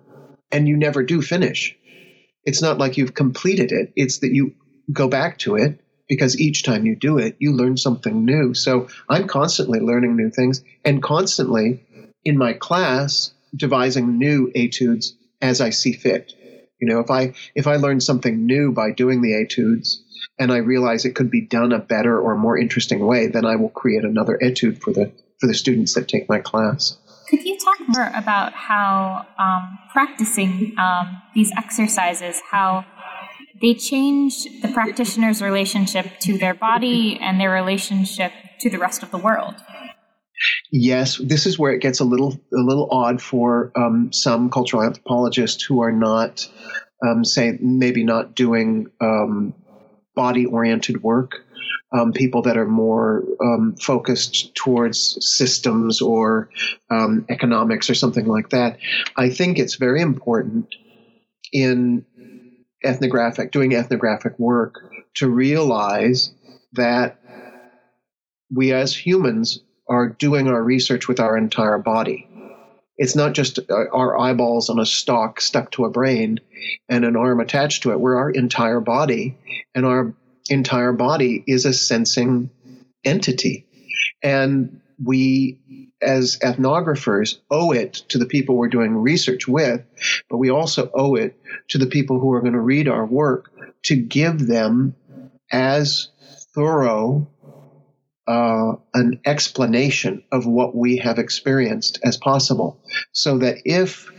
And 0.51 0.67
you 0.67 0.77
never 0.77 1.01
do 1.01 1.21
finish. 1.21 1.75
It's 2.45 2.61
not 2.61 2.77
like 2.77 2.97
you've 2.97 3.13
completed 3.13 3.71
it. 3.71 3.93
It's 3.95 4.19
that 4.19 4.33
you 4.33 4.53
go 4.91 5.07
back 5.07 5.37
to 5.39 5.55
it 5.55 5.79
because 6.09 6.39
each 6.39 6.63
time 6.63 6.85
you 6.85 6.95
do 6.95 7.17
it, 7.17 7.35
you 7.39 7.53
learn 7.53 7.77
something 7.77 8.25
new. 8.25 8.53
So 8.53 8.87
I'm 9.09 9.27
constantly 9.27 9.79
learning 9.79 10.15
new 10.15 10.29
things 10.29 10.63
and 10.83 11.01
constantly 11.01 11.83
in 12.25 12.37
my 12.37 12.53
class 12.53 13.33
devising 13.55 14.17
new 14.17 14.51
etudes 14.55 15.15
as 15.41 15.61
I 15.61 15.69
see 15.69 15.93
fit. 15.93 16.33
You 16.79 16.87
know, 16.87 16.99
if 16.99 17.09
I 17.09 17.33
if 17.55 17.67
I 17.67 17.77
learn 17.77 18.01
something 18.01 18.45
new 18.45 18.71
by 18.73 18.91
doing 18.91 19.21
the 19.21 19.33
etudes 19.33 20.03
and 20.37 20.51
I 20.51 20.57
realize 20.57 21.05
it 21.05 21.15
could 21.15 21.31
be 21.31 21.41
done 21.41 21.71
a 21.71 21.79
better 21.79 22.19
or 22.19 22.35
more 22.35 22.57
interesting 22.57 23.05
way, 23.05 23.27
then 23.27 23.45
I 23.45 23.55
will 23.55 23.69
create 23.69 24.03
another 24.03 24.37
etude 24.41 24.81
for 24.81 24.91
the 24.91 25.11
for 25.39 25.47
the 25.47 25.53
students 25.53 25.93
that 25.93 26.07
take 26.07 26.27
my 26.27 26.39
class. 26.39 26.97
Could 27.33 27.45
you 27.45 27.57
talk 27.57 27.79
more 27.87 28.11
about 28.13 28.53
how 28.53 29.25
um, 29.39 29.79
practicing 29.91 30.75
um, 30.77 31.19
these 31.33 31.51
exercises, 31.57 32.39
how 32.51 32.85
they 33.59 33.73
change 33.73 34.43
the 34.61 34.67
practitioner's 34.67 35.41
relationship 35.41 36.19
to 36.19 36.37
their 36.37 36.53
body 36.53 37.17
and 37.19 37.41
their 37.41 37.49
relationship 37.49 38.31
to 38.59 38.69
the 38.69 38.77
rest 38.77 39.01
of 39.01 39.09
the 39.09 39.17
world? 39.17 39.55
Yes, 40.71 41.17
this 41.17 41.47
is 41.47 41.57
where 41.57 41.73
it 41.73 41.79
gets 41.79 41.99
a 41.99 42.03
little 42.03 42.33
a 42.53 42.61
little 42.61 42.87
odd 42.91 43.19
for 43.19 43.71
um, 43.75 44.13
some 44.13 44.51
cultural 44.51 44.83
anthropologists 44.83 45.63
who 45.63 45.81
are 45.81 45.91
not, 45.91 46.47
um, 47.03 47.25
say, 47.25 47.57
maybe 47.59 48.03
not 48.03 48.35
doing 48.35 48.91
um, 49.01 49.55
body 50.15 50.45
oriented 50.45 51.01
work 51.01 51.37
um, 51.91 52.11
people 52.11 52.41
that 52.43 52.57
are 52.57 52.67
more 52.67 53.23
um, 53.41 53.75
focused 53.79 54.55
towards 54.55 55.17
systems 55.21 56.01
or 56.01 56.49
um, 56.89 57.25
economics 57.29 57.89
or 57.89 57.95
something 57.95 58.25
like 58.25 58.49
that. 58.49 58.77
I 59.15 59.29
think 59.29 59.59
it's 59.59 59.75
very 59.75 60.01
important 60.01 60.75
in 61.51 62.05
ethnographic, 62.83 63.51
doing 63.51 63.75
ethnographic 63.75 64.37
work, 64.39 64.91
to 65.15 65.29
realize 65.29 66.33
that 66.73 67.19
we 68.53 68.73
as 68.73 68.95
humans 68.95 69.59
are 69.87 70.09
doing 70.09 70.47
our 70.47 70.61
research 70.61 71.07
with 71.07 71.19
our 71.19 71.37
entire 71.37 71.77
body. 71.77 72.27
It's 72.97 73.15
not 73.15 73.33
just 73.33 73.59
our 73.69 74.19
eyeballs 74.19 74.69
on 74.69 74.79
a 74.79 74.85
stalk 74.85 75.41
stuck 75.41 75.71
to 75.71 75.85
a 75.85 75.89
brain 75.89 76.39
and 76.87 77.03
an 77.05 77.15
arm 77.15 77.39
attached 77.39 77.83
to 77.83 77.91
it. 77.91 77.99
We're 77.99 78.17
our 78.17 78.29
entire 78.29 78.79
body, 78.79 79.37
and 79.73 79.85
our 79.85 80.13
entire 80.49 80.93
body 80.93 81.43
is 81.47 81.65
a 81.65 81.73
sensing 81.73 82.49
entity. 83.03 83.65
And 84.21 84.81
we, 85.03 85.59
as 86.01 86.37
ethnographers, 86.39 87.39
owe 87.49 87.71
it 87.71 87.93
to 88.09 88.17
the 88.17 88.25
people 88.25 88.55
we're 88.55 88.69
doing 88.69 88.95
research 88.95 89.47
with, 89.47 89.81
but 90.29 90.37
we 90.37 90.49
also 90.49 90.89
owe 90.93 91.15
it 91.15 91.37
to 91.69 91.77
the 91.77 91.87
people 91.87 92.19
who 92.19 92.33
are 92.33 92.41
going 92.41 92.53
to 92.53 92.59
read 92.59 92.87
our 92.87 93.05
work 93.05 93.51
to 93.83 93.95
give 93.95 94.47
them 94.47 94.95
as 95.51 96.09
thorough 96.55 97.27
uh, 98.27 98.73
an 98.93 99.19
explanation 99.25 100.23
of 100.31 100.45
what 100.45 100.75
we 100.75 100.97
have 100.97 101.19
experienced 101.19 101.99
as 102.03 102.17
possible. 102.17 102.79
So 103.11 103.39
that 103.39 103.57
if 103.65 104.09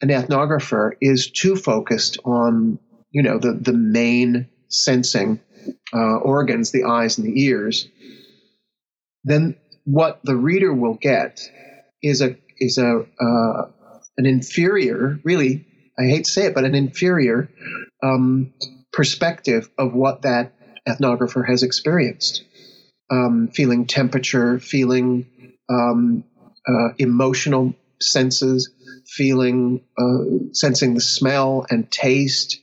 an 0.00 0.08
ethnographer 0.08 0.92
is 1.00 1.30
too 1.30 1.56
focused 1.56 2.18
on, 2.24 2.78
you 3.10 3.22
know, 3.22 3.38
the, 3.38 3.52
the 3.54 3.72
main 3.72 4.48
sensing 4.68 5.40
uh, 5.92 6.16
organs, 6.16 6.72
the 6.72 6.84
eyes 6.84 7.18
and 7.18 7.26
the 7.26 7.42
ears, 7.44 7.88
then 9.24 9.56
what 9.84 10.20
the 10.24 10.36
reader 10.36 10.72
will 10.72 10.94
get 10.94 11.40
is 12.02 12.20
a 12.20 12.36
is 12.58 12.78
a 12.78 13.06
uh, 13.20 13.70
an 14.18 14.26
inferior, 14.26 15.18
really, 15.24 15.66
I 15.98 16.04
hate 16.04 16.24
to 16.24 16.30
say 16.30 16.46
it, 16.46 16.54
but 16.54 16.64
an 16.64 16.74
inferior 16.74 17.50
um, 18.02 18.52
perspective 18.92 19.68
of 19.78 19.92
what 19.92 20.22
that 20.22 20.54
ethnographer 20.88 21.46
has 21.46 21.62
experienced. 21.62 22.44
Um, 23.10 23.48
feeling 23.54 23.86
temperature, 23.86 24.58
feeling 24.58 25.26
um, 25.68 26.24
uh, 26.66 26.88
emotional 26.98 27.74
senses, 28.00 28.70
feeling, 29.06 29.84
uh, 29.96 30.52
sensing 30.52 30.94
the 30.94 31.00
smell 31.00 31.66
and 31.70 31.90
taste. 31.90 32.60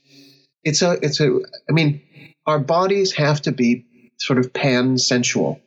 It's 0.64 0.82
a, 0.82 0.92
it's 1.02 1.20
a, 1.20 1.40
I 1.68 1.72
mean, 1.72 2.02
our 2.46 2.58
bodies 2.58 3.12
have 3.12 3.42
to 3.42 3.52
be 3.52 3.86
sort 4.18 4.38
of 4.38 4.52
pan 4.52 4.98
sensual 4.98 5.60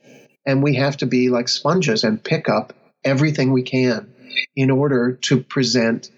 and 0.46 0.64
we 0.64 0.76
have 0.76 0.98
to 0.98 1.06
be 1.06 1.30
like 1.30 1.50
sponges 1.50 2.04
and 2.04 2.24
pick 2.24 2.50
up 2.50 2.74
everything 3.04 3.52
we 3.52 3.64
can 3.64 4.14
in 4.56 4.72
order 4.72 5.14
to 5.14 5.42
present 5.42 6.10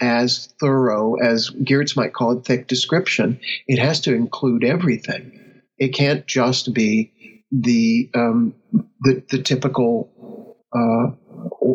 as 0.00 0.52
thorough 0.60 1.14
as 1.14 1.50
Geertz 1.50 1.96
might 1.96 2.12
call 2.12 2.38
it 2.38 2.44
thick 2.44 2.66
description. 2.66 3.40
It 3.66 3.78
has 3.78 4.00
to 4.02 4.14
include 4.14 4.64
everything. 4.64 5.62
It 5.78 5.88
can't 5.88 6.26
just 6.26 6.74
be 6.74 7.12
the 7.50 8.10
um, 8.14 8.54
the, 9.00 9.22
the 9.30 9.42
typical 9.42 10.56
uh, 10.72 11.14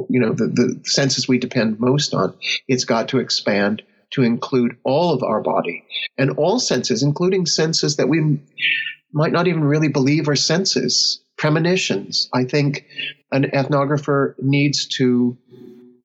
you 0.09 0.19
know 0.19 0.33
the, 0.33 0.47
the 0.47 0.81
senses 0.83 1.27
we 1.27 1.37
depend 1.37 1.79
most 1.79 2.13
on. 2.13 2.35
It's 2.67 2.85
got 2.85 3.09
to 3.09 3.19
expand 3.19 3.81
to 4.14 4.24
include 4.24 4.78
all 4.84 5.14
of 5.14 5.24
our 5.24 5.41
body 5.41 5.84
and 6.18 6.32
all 6.32 6.59
senses, 6.59 7.03
including 7.03 7.45
senses 7.45 7.97
that 7.97 8.09
we 8.09 8.39
might 9.11 9.32
not 9.32 9.47
even 9.47 9.64
really 9.64 9.88
believe 9.88 10.28
are 10.28 10.36
senses, 10.36 11.22
premonitions. 11.38 12.30
I 12.34 12.45
think 12.45 12.86
an 13.32 13.43
ethnographer 13.53 14.36
needs 14.39 14.88
to 14.97 15.38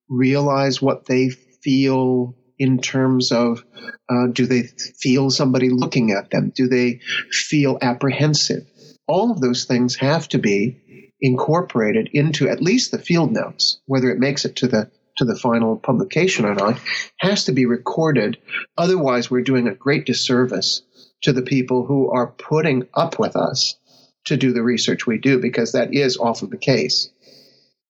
realize 0.08 0.80
what 0.80 1.06
they 1.06 1.30
feel 1.62 2.34
in 2.58 2.78
terms 2.80 3.30
of 3.30 3.64
uh, 4.08 4.26
do 4.32 4.46
they 4.46 4.62
feel 4.62 5.30
somebody 5.30 5.70
looking 5.70 6.10
at 6.10 6.30
them? 6.30 6.52
Do 6.54 6.66
they 6.66 7.00
feel 7.30 7.78
apprehensive? 7.80 8.66
All 9.06 9.30
of 9.30 9.40
those 9.40 9.64
things 9.64 9.96
have 9.96 10.28
to 10.28 10.38
be 10.38 11.10
incorporated 11.20 12.10
into 12.12 12.48
at 12.48 12.62
least 12.62 12.90
the 12.90 12.98
field 12.98 13.32
notes, 13.32 13.80
whether 13.86 14.10
it 14.10 14.18
makes 14.18 14.44
it 14.44 14.56
to 14.56 14.68
the 14.68 14.90
to 15.18 15.24
the 15.24 15.36
final 15.36 15.76
publication 15.76 16.44
or 16.44 16.54
not, 16.54 16.80
has 17.18 17.44
to 17.44 17.52
be 17.52 17.66
recorded. 17.66 18.38
Otherwise, 18.76 19.30
we're 19.30 19.42
doing 19.42 19.68
a 19.68 19.74
great 19.74 20.06
disservice 20.06 20.82
to 21.22 21.32
the 21.32 21.42
people 21.42 21.84
who 21.86 22.10
are 22.10 22.28
putting 22.28 22.88
up 22.94 23.18
with 23.18 23.36
us 23.36 23.76
to 24.24 24.36
do 24.36 24.52
the 24.52 24.62
research 24.62 25.06
we 25.06 25.18
do, 25.18 25.38
because 25.38 25.72
that 25.72 25.94
is 25.94 26.16
often 26.16 26.50
the 26.50 26.56
case 26.56 27.10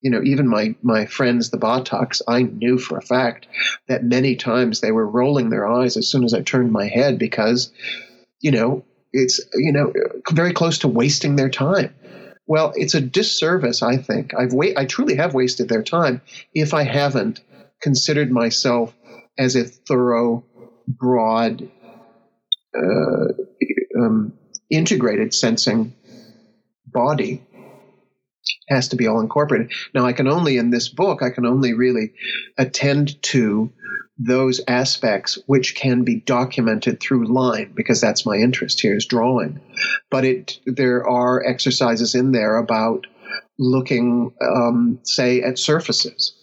you 0.01 0.11
know, 0.11 0.21
even 0.23 0.47
my, 0.47 0.75
my 0.81 1.05
friends, 1.05 1.49
the 1.49 1.57
Bataks, 1.57 2.21
I 2.27 2.43
knew 2.43 2.77
for 2.77 2.97
a 2.97 3.01
fact 3.01 3.47
that 3.87 4.03
many 4.03 4.35
times 4.35 4.79
they 4.79 4.91
were 4.91 5.07
rolling 5.07 5.49
their 5.49 5.67
eyes 5.67 5.97
as 5.97 6.07
soon 6.09 6.23
as 6.23 6.33
I 6.33 6.41
turned 6.41 6.71
my 6.71 6.87
head 6.87 7.19
because, 7.19 7.71
you 8.39 8.51
know, 8.51 8.85
it's, 9.11 9.41
you 9.55 9.73
know, 9.73 9.91
very 10.31 10.53
close 10.53 10.79
to 10.79 10.87
wasting 10.87 11.35
their 11.35 11.49
time. 11.49 11.93
Well, 12.49 12.73
it's 12.75 12.95
a 12.95 13.01
disservice, 13.01 13.83
I 13.83 13.97
think. 13.97 14.33
I've 14.33 14.53
wa- 14.53 14.73
I 14.75 14.85
truly 14.85 15.15
have 15.17 15.35
wasted 15.35 15.69
their 15.69 15.83
time 15.83 16.21
if 16.51 16.73
I 16.73 16.81
haven't 16.81 17.41
considered 17.79 18.31
myself 18.31 18.91
as 19.37 19.55
a 19.55 19.65
thorough, 19.65 20.43
broad, 20.87 21.69
uh, 22.75 23.25
um, 24.01 24.33
integrated 24.71 25.31
sensing 25.35 25.93
body 26.87 27.43
has 28.67 28.89
to 28.89 28.95
be 28.95 29.05
all 29.05 29.19
incorporated. 29.21 29.71
Now, 29.93 30.07
I 30.07 30.13
can 30.13 30.27
only, 30.27 30.57
in 30.57 30.71
this 30.71 30.89
book, 30.89 31.21
I 31.21 31.29
can 31.29 31.45
only 31.45 31.73
really 31.73 32.13
attend 32.57 33.21
to 33.23 33.71
those 34.19 34.59
aspects 34.67 35.39
which 35.45 35.75
can 35.75 36.03
be 36.03 36.19
documented 36.19 36.99
through 36.99 37.33
line 37.33 37.71
because 37.73 38.01
that's 38.01 38.25
my 38.25 38.35
interest 38.35 38.81
here 38.81 38.95
is 38.95 39.05
drawing. 39.05 39.61
But 40.11 40.25
it, 40.25 40.59
there 40.65 41.07
are 41.07 41.43
exercises 41.45 42.13
in 42.13 42.33
there 42.33 42.57
about 42.57 43.07
looking, 43.57 44.33
um, 44.41 44.99
say, 45.03 45.41
at 45.41 45.57
surfaces. 45.57 46.35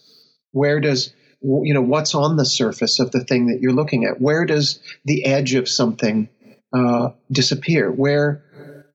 Where 0.51 0.79
does 0.79 1.13
you 1.41 1.73
know 1.73 1.83
what's 1.83 2.15
on 2.15 2.35
the 2.35 2.45
surface 2.45 2.99
of 2.99 3.11
the 3.11 3.23
thing 3.23 3.45
that 3.47 3.59
you're 3.61 3.73
looking 3.73 4.05
at? 4.05 4.19
Where 4.19 4.45
does 4.45 4.79
the 5.05 5.23
edge 5.23 5.53
of 5.53 5.69
something 5.69 6.29
uh, 6.73 7.09
disappear? 7.31 7.91
Where 7.91 8.43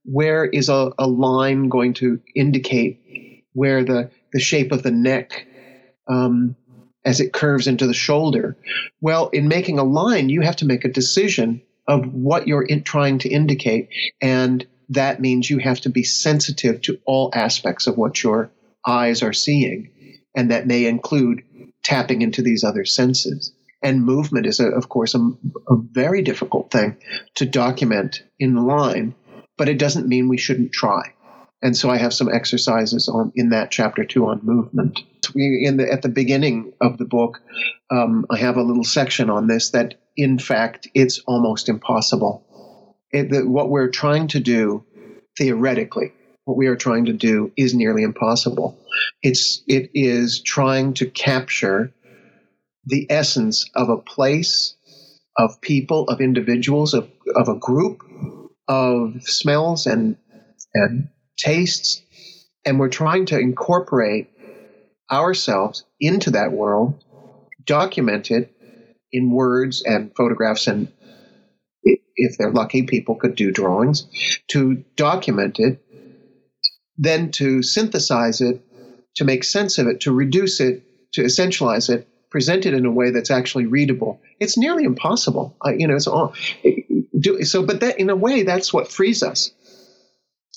where 0.05 0.45
is 0.45 0.69
a, 0.69 0.91
a 0.99 1.07
line 1.07 1.69
going 1.69 1.95
to 1.95 2.21
indicate 2.35 3.45
where 3.53 3.85
the, 3.85 4.11
the 4.33 4.41
shape 4.41 4.73
of 4.73 4.83
the 4.83 4.91
neck 4.91 5.47
um, 6.09 6.57
as 7.05 7.21
it 7.21 7.33
curves 7.33 7.67
into 7.67 7.87
the 7.87 7.95
shoulder. 7.95 8.57
Well, 9.01 9.29
in 9.31 9.49
making 9.49 9.79
a 9.79 9.85
line, 9.85 10.29
you 10.29 10.41
have 10.43 10.57
to 10.57 10.67
make 10.67 10.85
a 10.85 10.93
decision 10.93 11.63
of 11.89 12.13
what 12.13 12.47
you're 12.47 12.63
in, 12.63 12.83
trying 12.85 13.19
to 13.19 13.29
indicate, 13.29 13.89
and 14.21 14.65
that 14.89 15.21
means 15.21 15.51
you 15.51 15.59
have 15.59 15.81
to 15.81 15.91
be 15.91 16.05
sensitive 16.05 16.81
to 16.83 16.99
all 17.07 17.31
aspects 17.35 17.87
of 17.87 17.97
what 17.97 18.23
your 18.23 18.51
eyes 18.87 19.23
are 19.23 19.33
seeing, 19.33 19.91
and 20.37 20.51
that 20.51 20.67
may 20.67 20.87
include 20.87 21.43
tapping 21.83 22.23
into 22.23 22.43
these 22.43 22.63
other 22.63 22.85
senses. 22.85 23.53
And 23.83 24.05
movement 24.05 24.47
is, 24.47 24.61
a, 24.61 24.69
of 24.69 24.89
course, 24.89 25.15
a, 25.15 25.19
a 25.19 25.77
very 25.77 26.23
difficult 26.23 26.71
thing 26.71 26.97
to 27.35 27.47
document 27.47 28.23
in 28.39 28.55
line, 28.55 29.15
but 29.59 29.69
it 29.69 29.79
doesn't 29.79 30.07
mean 30.07 30.29
we 30.29 30.39
shouldn't 30.39 30.73
try. 30.73 31.15
And 31.63 31.77
so 31.77 31.89
I 31.89 31.97
have 31.97 32.13
some 32.13 32.29
exercises 32.29 33.09
on 33.09 33.33
in 33.37 33.51
that 33.51 33.71
chapter 33.71 34.05
two 34.05 34.27
on 34.27 34.41
movement. 34.43 34.99
In 35.35 35.77
the, 35.77 35.91
at 35.91 36.03
the 36.03 36.09
beginning 36.09 36.73
of 36.81 36.99
the 36.99 37.05
book, 37.05 37.41
um, 37.91 38.27
I 38.31 38.39
have 38.39 38.57
a 38.57 38.63
little 38.63 38.85
section 38.85 39.31
on 39.31 39.47
this 39.47 39.71
that, 39.71 39.95
in 40.17 40.39
fact, 40.39 40.89
it's 40.95 41.21
almost 41.21 41.69
impossible. 41.69 42.97
It, 43.13 43.31
the, 43.31 43.49
what 43.49 43.71
we're 43.71 43.91
trying 43.91 44.29
to 44.29 44.41
do, 44.41 44.85
theoretically, 45.39 46.13
what 46.45 46.57
we 46.57 46.67
are 46.67 46.77
trying 46.77 47.05
to 47.05 47.13
do 47.13 47.53
is 47.57 47.75
nearly 47.75 48.03
impossible. 48.03 48.79
It's 49.23 49.63
it 49.69 49.91
is 49.95 50.43
trying 50.43 50.95
to 50.95 51.07
capture 51.07 51.93
the 52.87 53.07
essence 53.09 53.71
of 53.77 53.89
a 53.89 53.99
place, 53.99 54.75
of 55.39 55.61
people, 55.61 56.09
of 56.09 56.21
individuals, 56.21 56.95
of 56.95 57.09
of 57.37 57.49
a 57.49 57.55
group, 57.55 58.03
of 58.67 59.23
smells 59.23 59.87
and 59.87 60.17
and 60.75 61.09
tastes, 61.37 62.03
and 62.65 62.79
we're 62.79 62.89
trying 62.89 63.27
to 63.27 63.39
incorporate 63.39 64.31
ourselves 65.11 65.85
into 66.01 66.31
that 66.31 66.53
world, 66.53 67.03
document 67.65 68.31
it 68.31 68.55
in 69.13 69.31
words 69.31 69.83
and 69.85 70.13
photographs, 70.17 70.67
and 70.67 70.93
if 72.15 72.39
they're 72.39 72.53
lucky, 72.53 72.85
people 72.85 73.15
could 73.15 73.35
do 73.35 73.51
drawings 73.51 74.07
to 74.49 74.85
document 74.97 75.59
it, 75.59 75.85
then 76.97 77.31
to 77.33 77.63
synthesize 77.63 78.41
it, 78.41 78.63
to 79.17 79.25
make 79.25 79.45
sense 79.45 79.79
of 79.79 79.87
it, 79.87 80.01
to 80.01 80.13
reduce 80.13 80.61
it, 80.61 80.85
to 81.13 81.23
essentialize 81.23 81.91
it, 81.91 82.09
present 82.31 82.65
it 82.65 82.73
in 82.75 82.87
a 82.87 82.91
way 82.91 83.11
that's 83.11 83.31
actually 83.31 83.67
readable. 83.67 84.21
It's 84.41 84.57
nearly 84.57 84.85
impossible. 84.85 85.57
You 85.77 85.89
know, 85.89 85.97
it's 85.97 86.07
all, 86.07 86.35
do, 87.19 87.43
so, 87.45 87.63
but 87.65 87.81
that 87.81 87.99
in 87.99 88.09
a 88.09 88.17
way, 88.17 88.43
that's 88.43 88.73
what 88.73 88.91
frees 88.91 89.23
us 89.23 89.53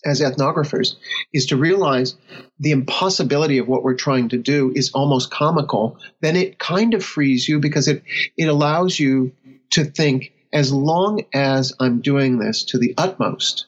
as 0.05 0.21
ethnographers 0.21 0.95
is 1.33 1.47
to 1.47 1.57
realize 1.57 2.15
the 2.59 2.71
impossibility 2.71 3.57
of 3.57 3.67
what 3.67 3.83
we're 3.83 3.95
trying 3.95 4.29
to 4.29 4.37
do 4.37 4.71
is 4.75 4.91
almost 4.93 5.31
comical, 5.31 5.97
then 6.21 6.35
it 6.35 6.59
kind 6.59 6.93
of 6.93 7.03
frees 7.03 7.49
you 7.49 7.59
because 7.59 7.87
it, 7.87 8.03
it 8.37 8.47
allows 8.47 8.99
you 8.99 9.31
to 9.71 9.83
think 9.83 10.31
as 10.53 10.71
long 10.71 11.23
as 11.33 11.73
I'm 11.79 12.01
doing 12.01 12.39
this 12.39 12.63
to 12.65 12.77
the 12.77 12.93
utmost 12.97 13.65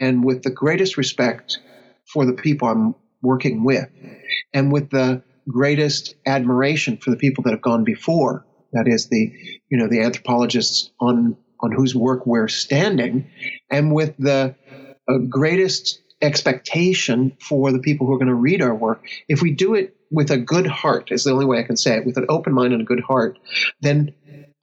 and 0.00 0.24
with 0.24 0.42
the 0.42 0.50
greatest 0.50 0.96
respect 0.96 1.58
for 2.12 2.26
the 2.26 2.34
people 2.34 2.68
I'm 2.68 2.94
working 3.22 3.64
with 3.64 3.88
and 4.52 4.70
with 4.72 4.90
the 4.90 5.22
greatest 5.48 6.14
admiration 6.26 6.96
for 6.98 7.10
the 7.10 7.16
people 7.16 7.44
that 7.44 7.52
have 7.52 7.62
gone 7.62 7.84
before, 7.84 8.44
that 8.72 8.88
is 8.88 9.08
the, 9.08 9.32
you 9.68 9.78
know, 9.78 9.88
the 9.88 10.00
anthropologists 10.00 10.90
on, 11.00 11.36
on 11.60 11.72
whose 11.72 11.94
work 11.94 12.26
we're 12.26 12.48
standing, 12.48 13.30
and 13.70 13.94
with 13.94 14.14
the 14.18 14.54
uh, 15.08 15.18
greatest 15.18 16.00
expectation 16.22 17.36
for 17.40 17.72
the 17.72 17.78
people 17.78 18.06
who 18.06 18.14
are 18.14 18.18
going 18.18 18.28
to 18.28 18.34
read 18.34 18.62
our 18.62 18.74
work. 18.74 19.04
If 19.28 19.42
we 19.42 19.52
do 19.52 19.74
it 19.74 19.96
with 20.10 20.30
a 20.30 20.38
good 20.38 20.66
heart, 20.66 21.10
is 21.10 21.24
the 21.24 21.32
only 21.32 21.44
way 21.44 21.58
I 21.58 21.64
can 21.64 21.76
say 21.76 21.96
it, 21.96 22.06
with 22.06 22.16
an 22.16 22.26
open 22.28 22.52
mind 22.52 22.72
and 22.72 22.82
a 22.82 22.86
good 22.86 23.00
heart, 23.00 23.38
then 23.80 24.14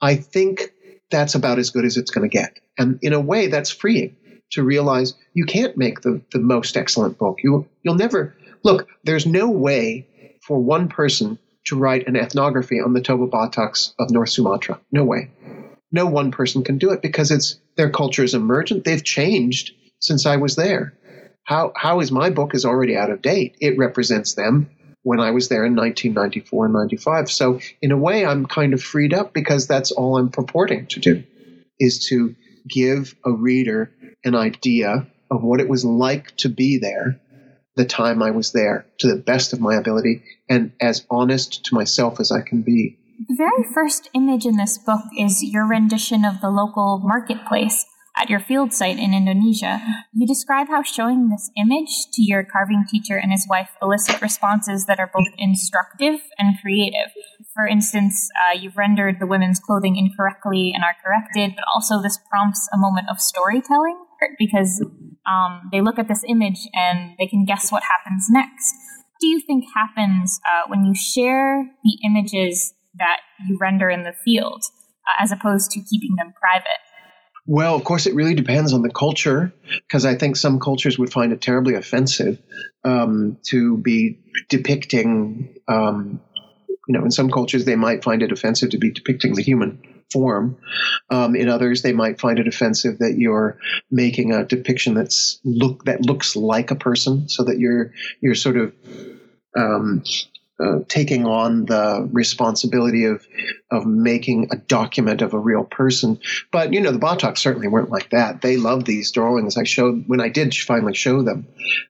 I 0.01 0.15
think 0.15 0.71
that's 1.11 1.35
about 1.35 1.59
as 1.59 1.69
good 1.69 1.85
as 1.85 1.97
it's 1.97 2.11
going 2.11 2.27
to 2.27 2.33
get. 2.35 2.57
And 2.77 2.99
in 3.01 3.13
a 3.13 3.19
way, 3.19 3.47
that's 3.47 3.69
freeing 3.69 4.15
to 4.51 4.63
realize 4.63 5.13
you 5.33 5.45
can't 5.45 5.77
make 5.77 6.01
the, 6.01 6.21
the 6.31 6.39
most 6.39 6.77
excellent 6.77 7.17
book. 7.17 7.37
You, 7.43 7.67
you'll 7.83 7.95
never 7.95 8.35
look, 8.63 8.87
there's 9.03 9.25
no 9.25 9.49
way 9.49 10.07
for 10.45 10.59
one 10.59 10.87
person 10.87 11.37
to 11.65 11.77
write 11.77 12.07
an 12.07 12.15
ethnography 12.15 12.79
on 12.79 12.93
the 12.93 13.01
Toba 13.01 13.27
Bataks 13.27 13.93
of 13.99 14.09
North 14.09 14.29
Sumatra. 14.29 14.79
No 14.91 15.03
way. 15.03 15.29
No 15.91 16.05
one 16.05 16.31
person 16.31 16.63
can 16.63 16.77
do 16.77 16.91
it 16.91 17.01
because 17.01 17.31
it's 17.31 17.59
their 17.75 17.89
culture 17.89 18.23
is 18.23 18.33
emergent. 18.33 18.83
They've 18.83 19.03
changed 19.03 19.73
since 20.01 20.25
I 20.25 20.37
was 20.37 20.55
there. 20.55 20.93
How 21.43 21.71
how 21.75 22.01
is 22.01 22.11
my 22.11 22.29
book 22.29 22.53
is 22.53 22.65
already 22.65 22.97
out 22.97 23.11
of 23.11 23.21
date? 23.21 23.55
It 23.59 23.77
represents 23.77 24.35
them 24.35 24.69
when 25.03 25.19
I 25.19 25.31
was 25.31 25.49
there 25.49 25.65
in 25.65 25.75
1994 25.75 26.65
and 26.65 26.73
95. 26.73 27.31
So 27.31 27.59
in 27.81 27.91
a 27.91 27.97
way, 27.97 28.25
I'm 28.25 28.45
kind 28.45 28.73
of 28.73 28.83
freed 28.83 29.13
up 29.13 29.33
because 29.33 29.67
that's 29.67 29.91
all 29.91 30.17
I'm 30.17 30.29
purporting 30.29 30.87
to 30.87 30.99
do 30.99 31.23
is 31.79 32.07
to 32.09 32.35
give 32.69 33.15
a 33.25 33.31
reader 33.31 33.91
an 34.23 34.35
idea 34.35 35.07
of 35.31 35.43
what 35.43 35.59
it 35.59 35.69
was 35.69 35.83
like 35.83 36.35
to 36.37 36.49
be 36.49 36.77
there 36.77 37.19
the 37.75 37.85
time 37.85 38.21
I 38.21 38.31
was 38.31 38.51
there 38.51 38.85
to 38.99 39.07
the 39.07 39.21
best 39.21 39.53
of 39.53 39.61
my 39.61 39.75
ability 39.75 40.23
and 40.49 40.73
as 40.79 41.05
honest 41.09 41.65
to 41.65 41.75
myself 41.75 42.19
as 42.19 42.31
I 42.31 42.41
can 42.41 42.61
be. 42.61 42.99
The 43.27 43.35
very 43.35 43.63
first 43.73 44.09
image 44.13 44.45
in 44.45 44.57
this 44.57 44.77
book 44.77 45.01
is 45.17 45.43
your 45.43 45.67
rendition 45.67 46.25
of 46.25 46.41
the 46.41 46.49
local 46.49 46.99
marketplace 47.03 47.85
at 48.15 48.29
your 48.29 48.39
field 48.39 48.73
site 48.73 48.99
in 48.99 49.13
Indonesia. 49.13 49.79
You 50.13 50.27
describe 50.27 50.67
how 50.67 50.83
showing 50.83 51.29
this 51.29 51.49
image 51.57 52.11
to 52.13 52.21
your 52.21 52.43
carving 52.43 52.83
teacher 52.89 53.17
and 53.17 53.31
his 53.31 53.47
wife 53.49 53.69
elicit 53.81 54.21
responses 54.21 54.85
that 54.85 54.99
are 54.99 55.09
both 55.13 55.27
instructive 55.37 56.19
and 56.37 56.55
creative. 56.61 57.11
For 57.53 57.65
instance, 57.65 58.29
uh, 58.35 58.57
you've 58.59 58.77
rendered 58.77 59.17
the 59.19 59.27
women's 59.27 59.59
clothing 59.59 59.95
incorrectly 59.95 60.71
and 60.75 60.83
are 60.83 60.95
corrected, 61.03 61.55
but 61.55 61.65
also 61.73 62.01
this 62.01 62.19
prompts 62.29 62.67
a 62.73 62.77
moment 62.77 63.07
of 63.09 63.19
storytelling 63.19 63.97
because 64.37 64.83
um, 65.25 65.69
they 65.71 65.81
look 65.81 65.97
at 65.97 66.07
this 66.07 66.23
image 66.27 66.67
and 66.73 67.15
they 67.17 67.27
can 67.27 67.45
guess 67.45 67.71
what 67.71 67.83
happens 67.83 68.27
next. 68.29 68.73
What 69.11 69.19
do 69.21 69.27
you 69.27 69.39
think 69.39 69.65
happens 69.73 70.39
uh, 70.45 70.67
when 70.67 70.83
you 70.85 70.93
share 70.93 71.63
the 71.83 71.97
images 72.05 72.73
that 72.95 73.21
you 73.47 73.57
render 73.59 73.89
in 73.89 74.03
the 74.03 74.13
field 74.13 74.63
uh, 75.07 75.23
as 75.23 75.31
opposed 75.31 75.71
to 75.71 75.79
keeping 75.79 76.15
them 76.17 76.33
private? 76.39 76.81
Well, 77.47 77.75
of 77.75 77.83
course, 77.83 78.05
it 78.05 78.13
really 78.13 78.35
depends 78.35 78.71
on 78.71 78.81
the 78.81 78.91
culture, 78.91 79.51
because 79.87 80.05
I 80.05 80.15
think 80.15 80.35
some 80.35 80.59
cultures 80.59 80.99
would 80.99 81.11
find 81.11 81.33
it 81.33 81.41
terribly 81.41 81.73
offensive 81.73 82.39
um, 82.83 83.37
to 83.47 83.77
be 83.77 84.19
depicting. 84.49 85.55
Um, 85.67 86.21
you 86.87 86.97
know, 86.97 87.03
in 87.03 87.11
some 87.11 87.31
cultures, 87.31 87.65
they 87.65 87.75
might 87.75 88.03
find 88.03 88.21
it 88.21 88.31
offensive 88.31 88.69
to 88.71 88.77
be 88.77 88.91
depicting 88.91 89.33
the 89.35 89.41
human 89.41 89.81
form. 90.11 90.57
Um, 91.09 91.35
in 91.35 91.47
others, 91.49 91.81
they 91.81 91.93
might 91.93 92.19
find 92.19 92.37
it 92.37 92.47
offensive 92.47 92.99
that 92.99 93.15
you're 93.17 93.57
making 93.89 94.33
a 94.33 94.45
depiction 94.45 94.93
that's 94.93 95.39
look 95.43 95.85
that 95.85 96.05
looks 96.05 96.35
like 96.35 96.69
a 96.69 96.75
person, 96.75 97.27
so 97.27 97.43
that 97.45 97.59
you're 97.59 97.91
you're 98.21 98.35
sort 98.35 98.57
of 98.57 98.73
um, 99.57 100.03
uh, 100.61 100.79
taking 100.87 101.25
on 101.25 101.65
the 101.65 102.07
responsibility 102.11 103.05
of 103.05 103.25
of 103.71 103.85
making 103.85 104.49
a 104.51 104.57
document 104.57 105.21
of 105.21 105.33
a 105.33 105.39
real 105.39 105.63
person. 105.63 106.19
But 106.51 106.73
you 106.73 106.81
know, 106.81 106.91
the 106.91 106.99
Bataks 106.99 107.39
certainly 107.39 107.67
weren't 107.67 107.89
like 107.89 108.11
that. 108.11 108.41
They 108.41 108.57
loved 108.57 108.85
these 108.85 109.11
drawings. 109.11 109.57
I 109.57 109.63
showed 109.63 110.03
when 110.07 110.21
I 110.21 110.29
did 110.29 110.53
finally 110.55 110.93
show 110.93 111.23
them, 111.23 111.47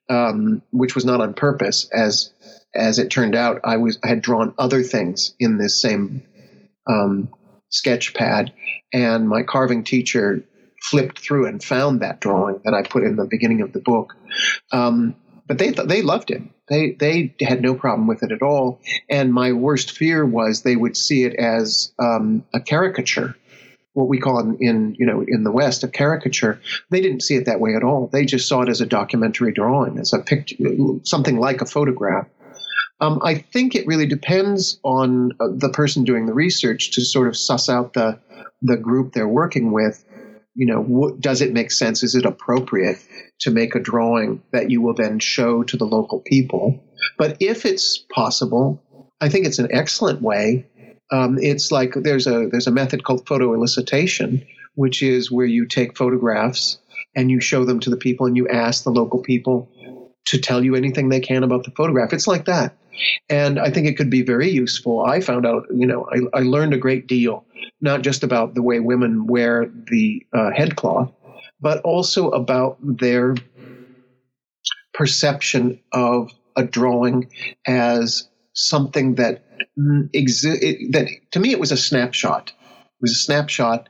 um, 0.10 0.62
which 0.72 0.96
was 0.96 1.06
not 1.06 1.22
on 1.22 1.34
purpose. 1.34 1.90
As 1.94 2.32
as 2.74 3.00
it 3.00 3.10
turned 3.10 3.36
out, 3.36 3.62
I 3.64 3.78
was 3.78 4.00
I 4.04 4.08
had 4.08 4.22
drawn 4.22 4.54
other 4.58 4.84
things 4.84 5.34
in 5.40 5.58
this 5.58 5.82
same 5.82 6.24
um, 6.88 7.30
sketch 7.70 8.14
pad, 8.14 8.54
and 8.94 9.28
my 9.28 9.44
carving 9.44 9.84
teacher 9.84 10.44
flipped 10.82 11.20
through 11.20 11.48
and 11.48 11.64
found 11.64 12.02
that 12.02 12.20
drawing 12.20 12.60
that 12.64 12.74
I 12.74 12.84
put 12.84 13.04
in 13.04 13.16
the 13.16 13.26
beginning 13.26 13.62
of 13.62 13.72
the 13.74 13.80
book. 13.80 14.16
Um, 14.72 15.16
but 15.48 15.58
they 15.58 15.72
th- 15.72 15.88
they 15.88 16.02
loved 16.02 16.32
it. 16.32 16.42
They 16.72 16.92
they 16.92 17.36
had 17.42 17.62
no 17.62 17.76
problem 17.76 18.08
with 18.08 18.24
it 18.24 18.32
at 18.32 18.42
all. 18.42 18.80
And 19.10 19.34
my 19.34 19.52
worst 19.52 19.92
fear 19.92 20.26
was 20.26 20.62
they 20.62 20.78
would 20.78 20.96
see 20.96 21.26
it 21.26 21.36
as 21.36 21.92
um, 22.00 22.46
a 22.54 22.62
caricature, 22.62 23.36
what 23.92 24.08
we 24.08 24.20
call 24.20 24.40
in, 24.40 24.58
in 24.62 24.96
you 24.98 25.06
know 25.06 25.22
in 25.28 25.44
the 25.44 25.52
West 25.52 25.84
a 25.84 25.90
caricature. 25.90 26.62
They 26.90 27.02
didn't 27.02 27.24
see 27.24 27.36
it 27.36 27.46
that 27.48 27.60
way 27.60 27.76
at 27.76 27.84
all. 27.84 28.08
They 28.08 28.26
just 28.26 28.48
saw 28.48 28.62
it 28.62 28.70
as 28.70 28.80
a 28.80 28.86
documentary 28.86 29.52
drawing, 29.52 30.00
as 30.00 30.14
a 30.14 30.20
picture, 30.20 30.56
something 31.04 31.38
like 31.38 31.62
a 31.62 31.66
photograph. 31.66 32.28
Um, 33.02 33.20
I 33.22 33.36
think 33.36 33.76
it 33.76 33.86
really 33.86 34.06
depends 34.06 34.80
on 34.84 35.34
uh, 35.42 35.48
the 35.54 35.70
person 35.70 36.06
doing 36.06 36.26
the 36.26 36.34
research 36.34 36.92
to 36.92 37.02
sort 37.02 37.28
of 37.28 37.36
suss 37.36 37.68
out 37.68 37.94
the 37.94 38.18
the 38.62 38.78
group 38.78 39.12
they're 39.12 39.28
working 39.28 39.74
with. 39.74 40.06
You 40.54 40.68
know, 40.68 40.82
what, 40.82 41.22
does 41.22 41.42
it 41.42 41.54
make 41.54 41.72
sense? 41.72 42.04
Is 42.04 42.16
it 42.16 42.26
appropriate 42.26 42.98
to 43.42 43.52
make 43.52 43.76
a 43.76 43.80
drawing 43.80 44.44
that 44.52 44.70
you 44.70 44.82
will 44.82 44.94
then 44.94 45.20
show 45.20 45.64
to 45.64 45.78
the 45.78 45.86
local 45.86 46.20
people? 46.20 46.84
But 47.18 47.38
if 47.40 47.66
it's 47.66 47.98
possible, 47.98 48.84
I 49.22 49.30
think 49.30 49.46
it's 49.46 49.60
an 49.60 49.70
excellent 49.72 50.22
way. 50.22 50.68
Um, 51.12 51.38
it's 51.40 51.72
like 51.72 51.94
there's 51.94 52.28
a 52.28 52.48
there's 52.52 52.68
a 52.68 52.72
method 52.72 53.04
called 53.04 53.28
photo 53.28 53.56
elicitation, 53.56 54.46
which 54.76 55.04
is 55.04 55.32
where 55.32 55.46
you 55.46 55.66
take 55.66 55.98
photographs 55.98 56.80
and 57.16 57.30
you 57.30 57.40
show 57.40 57.66
them 57.66 57.80
to 57.82 57.90
the 57.90 57.98
people 57.98 58.26
and 58.26 58.38
you 58.38 58.48
ask 58.48 58.84
the 58.84 58.92
local 58.92 59.22
people 59.22 59.70
to 60.26 60.40
tell 60.40 60.64
you 60.64 60.76
anything 60.76 61.10
they 61.10 61.20
can 61.20 61.44
about 61.44 61.64
the 61.64 61.72
photograph. 61.72 62.14
It's 62.14 62.28
like 62.28 62.46
that. 62.46 62.76
And 63.30 63.60
I 63.60 63.70
think 63.70 63.88
it 63.88 63.98
could 63.98 64.10
be 64.10 64.22
very 64.22 64.50
useful. 64.50 65.06
I 65.06 65.22
found 65.22 65.46
out, 65.46 65.66
you 65.74 65.86
know, 65.86 66.08
I, 66.12 66.40
I 66.40 66.42
learned 66.42 66.74
a 66.74 66.78
great 66.78 67.08
deal, 67.08 67.46
not 67.80 68.02
just 68.02 68.24
about 68.24 68.54
the 68.56 68.62
way 68.62 68.80
women 68.80 69.28
wear 69.28 69.72
the 69.90 70.26
uh, 70.34 70.52
headcloth, 70.52 71.12
but 71.60 71.82
also 71.84 72.30
about 72.30 72.78
their 72.82 73.36
perception 74.94 75.80
of 75.94 76.32
a 76.56 76.64
drawing 76.64 77.30
as 77.66 78.28
something 78.54 79.16
that 79.16 79.44
exi- 80.16 80.92
that 80.92 81.08
to 81.32 81.40
me 81.40 81.52
it 81.52 81.60
was 81.60 81.72
a 81.72 81.78
snapshot. 81.78 82.52
It 82.60 83.02
was 83.02 83.12
a 83.12 83.16
snapshot, 83.24 83.90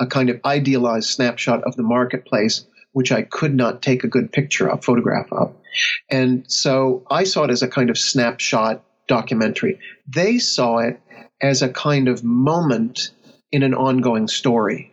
a 0.00 0.06
kind 0.06 0.30
of 0.30 0.40
idealized 0.44 1.08
snapshot 1.08 1.62
of 1.64 1.76
the 1.76 1.82
marketplace, 1.82 2.66
which 2.92 3.10
I 3.10 3.22
could 3.22 3.54
not 3.54 3.82
take 3.82 4.04
a 4.04 4.08
good 4.08 4.32
picture 4.32 4.68
of, 4.68 4.84
photograph 4.84 5.32
of. 5.32 5.54
And 6.10 6.44
so 6.50 7.04
I 7.10 7.24
saw 7.24 7.44
it 7.44 7.50
as 7.50 7.62
a 7.62 7.68
kind 7.68 7.90
of 7.90 7.98
snapshot 7.98 8.84
documentary. 9.06 9.78
They 10.08 10.38
saw 10.38 10.78
it 10.78 11.00
as 11.40 11.62
a 11.62 11.68
kind 11.68 12.08
of 12.08 12.24
moment 12.24 13.10
in 13.52 13.62
an 13.62 13.74
ongoing 13.74 14.28
story, 14.28 14.92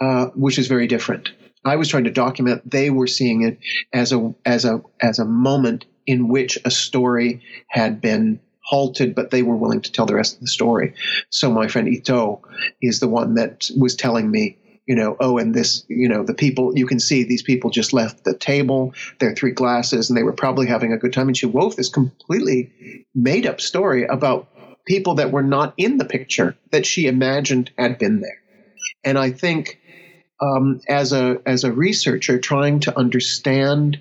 uh, 0.00 0.26
which 0.34 0.58
is 0.58 0.66
very 0.68 0.86
different. 0.86 1.32
I 1.64 1.76
was 1.76 1.88
trying 1.88 2.04
to 2.04 2.10
document; 2.10 2.68
they 2.68 2.90
were 2.90 3.06
seeing 3.06 3.42
it 3.42 3.58
as 3.92 4.12
a 4.12 4.34
as 4.46 4.64
a 4.64 4.82
as 5.00 5.18
a 5.18 5.24
moment 5.24 5.84
in 6.06 6.28
which 6.28 6.58
a 6.64 6.70
story 6.70 7.42
had 7.68 8.00
been 8.00 8.40
halted, 8.62 9.14
but 9.14 9.30
they 9.30 9.42
were 9.42 9.56
willing 9.56 9.80
to 9.82 9.92
tell 9.92 10.06
the 10.06 10.14
rest 10.14 10.34
of 10.34 10.40
the 10.40 10.46
story. 10.46 10.94
So 11.28 11.50
my 11.50 11.68
friend 11.68 11.88
Ito 11.88 12.40
is 12.80 13.00
the 13.00 13.08
one 13.08 13.34
that 13.34 13.68
was 13.76 13.94
telling 13.94 14.30
me 14.30 14.56
you 14.90 14.96
know, 14.96 15.16
oh, 15.20 15.38
and 15.38 15.54
this, 15.54 15.84
you 15.86 16.08
know, 16.08 16.24
the 16.24 16.34
people, 16.34 16.76
you 16.76 16.84
can 16.84 16.98
see 16.98 17.22
these 17.22 17.44
people 17.44 17.70
just 17.70 17.92
left 17.92 18.24
the 18.24 18.36
table, 18.36 18.92
their 19.20 19.32
three 19.32 19.52
glasses, 19.52 20.10
and 20.10 20.18
they 20.18 20.24
were 20.24 20.32
probably 20.32 20.66
having 20.66 20.92
a 20.92 20.98
good 20.98 21.12
time. 21.12 21.28
And 21.28 21.36
she 21.36 21.46
wove 21.46 21.76
this 21.76 21.88
completely 21.88 23.06
made 23.14 23.46
up 23.46 23.60
story 23.60 24.02
about 24.02 24.48
people 24.88 25.14
that 25.14 25.30
were 25.30 25.44
not 25.44 25.74
in 25.76 25.98
the 25.98 26.04
picture 26.04 26.56
that 26.72 26.84
she 26.84 27.06
imagined 27.06 27.70
had 27.78 27.98
been 27.98 28.20
there. 28.20 28.42
And 29.04 29.16
I 29.16 29.30
think 29.30 29.78
um, 30.40 30.80
as 30.88 31.12
a 31.12 31.40
as 31.46 31.62
a 31.62 31.70
researcher, 31.70 32.40
trying 32.40 32.80
to 32.80 32.98
understand 32.98 34.00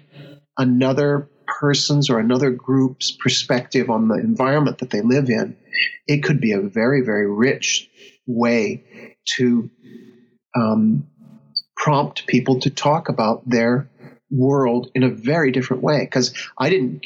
another 0.58 1.30
person's 1.46 2.10
or 2.10 2.18
another 2.18 2.50
group's 2.50 3.12
perspective 3.12 3.92
on 3.92 4.08
the 4.08 4.16
environment 4.16 4.80
that 4.80 4.90
they 4.90 5.02
live 5.02 5.30
in, 5.30 5.56
it 6.08 6.24
could 6.24 6.42
be 6.42 6.54
a 6.54 6.62
very 6.62 7.02
very 7.02 7.32
rich 7.32 7.88
way 8.26 8.84
to 9.38 9.70
um, 10.56 11.08
prompt 11.76 12.28
people 12.28 12.60
to 12.62 12.70
talk 12.70 13.10
about 13.10 13.48
their 13.50 13.90
world 14.32 14.92
in 14.94 15.04
a 15.04 15.10
very 15.10 15.52
different 15.52 15.82
way. 15.82 16.02
Because 16.02 16.34
I 16.58 16.70
didn't 16.70 17.06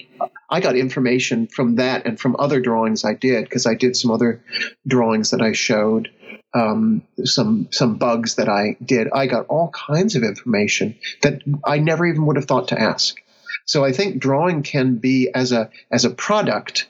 I 0.50 0.60
got 0.60 0.76
information 0.76 1.48
from 1.48 1.76
that 1.78 2.06
and 2.06 2.20
from 2.20 2.36
other 2.38 2.60
drawings 2.60 3.04
I 3.04 3.14
did 3.14 3.46
because 3.46 3.66
I 3.66 3.76
did 3.76 3.96
some 3.96 4.12
other 4.12 4.44
drawings 4.86 5.32
that 5.32 5.42
I 5.42 5.54
showed 5.54 6.10
um, 6.54 7.02
some 7.24 7.68
some 7.72 7.96
bugs 7.96 8.36
that 8.36 8.50
I 8.50 8.78
did. 8.84 9.08
I 9.14 9.28
got 9.28 9.48
all 9.48 9.70
kinds 9.70 10.16
of 10.16 10.24
information 10.24 10.96
that 11.22 11.42
I 11.66 11.80
never 11.80 12.06
even 12.06 12.26
would 12.26 12.36
have 12.36 12.46
thought 12.46 12.68
to 12.70 12.80
ask. 12.80 13.18
So 13.66 13.84
I 13.84 13.94
think 13.94 14.22
drawing 14.22 14.64
can 14.64 14.98
be 14.98 15.30
as 15.34 15.52
a 15.52 15.70
as 15.92 16.06
a 16.06 16.10
product 16.10 16.88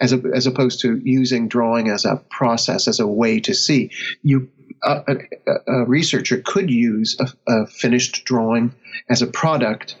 as 0.00 0.12
a, 0.12 0.20
as 0.34 0.46
opposed 0.46 0.80
to 0.80 1.00
using 1.04 1.48
drawing 1.48 1.88
as 1.88 2.04
a 2.04 2.22
process 2.30 2.88
as 2.88 2.98
a 2.98 3.06
way 3.06 3.40
to 3.40 3.54
see. 3.54 3.90
You 4.22 4.48
a, 4.84 5.14
a, 5.66 5.84
researcher 5.86 6.42
could 6.44 6.70
use 6.70 7.16
a, 7.20 7.52
a, 7.52 7.66
finished 7.66 8.24
drawing 8.24 8.74
as 9.08 9.22
a 9.22 9.26
product 9.26 9.96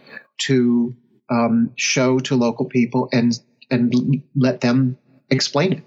to 0.46 0.94
um, 1.30 1.70
show 1.76 2.18
to 2.18 2.34
local 2.34 2.66
people 2.66 3.08
and 3.12 3.38
and 3.70 4.22
let 4.36 4.60
them 4.60 4.98
explain 5.30 5.72
it. 5.72 5.84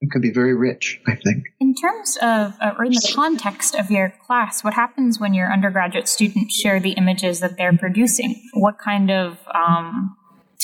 It 0.00 0.10
could 0.10 0.22
be 0.22 0.32
very 0.32 0.54
rich, 0.54 0.98
I 1.06 1.14
think. 1.14 1.44
In 1.60 1.74
terms 1.74 2.16
of, 2.22 2.54
uh, 2.60 2.72
or 2.78 2.86
in 2.86 2.92
the 2.92 3.12
context 3.14 3.74
of 3.74 3.90
your 3.90 4.14
class, 4.26 4.64
what 4.64 4.72
happens 4.72 5.20
when 5.20 5.34
your 5.34 5.52
undergraduate 5.52 6.08
students 6.08 6.54
share 6.58 6.80
the 6.80 6.92
images 6.92 7.40
that 7.40 7.58
they're 7.58 7.76
producing? 7.76 8.42
What 8.54 8.78
kind 8.78 9.10
of, 9.10 9.38
um, 9.54 10.16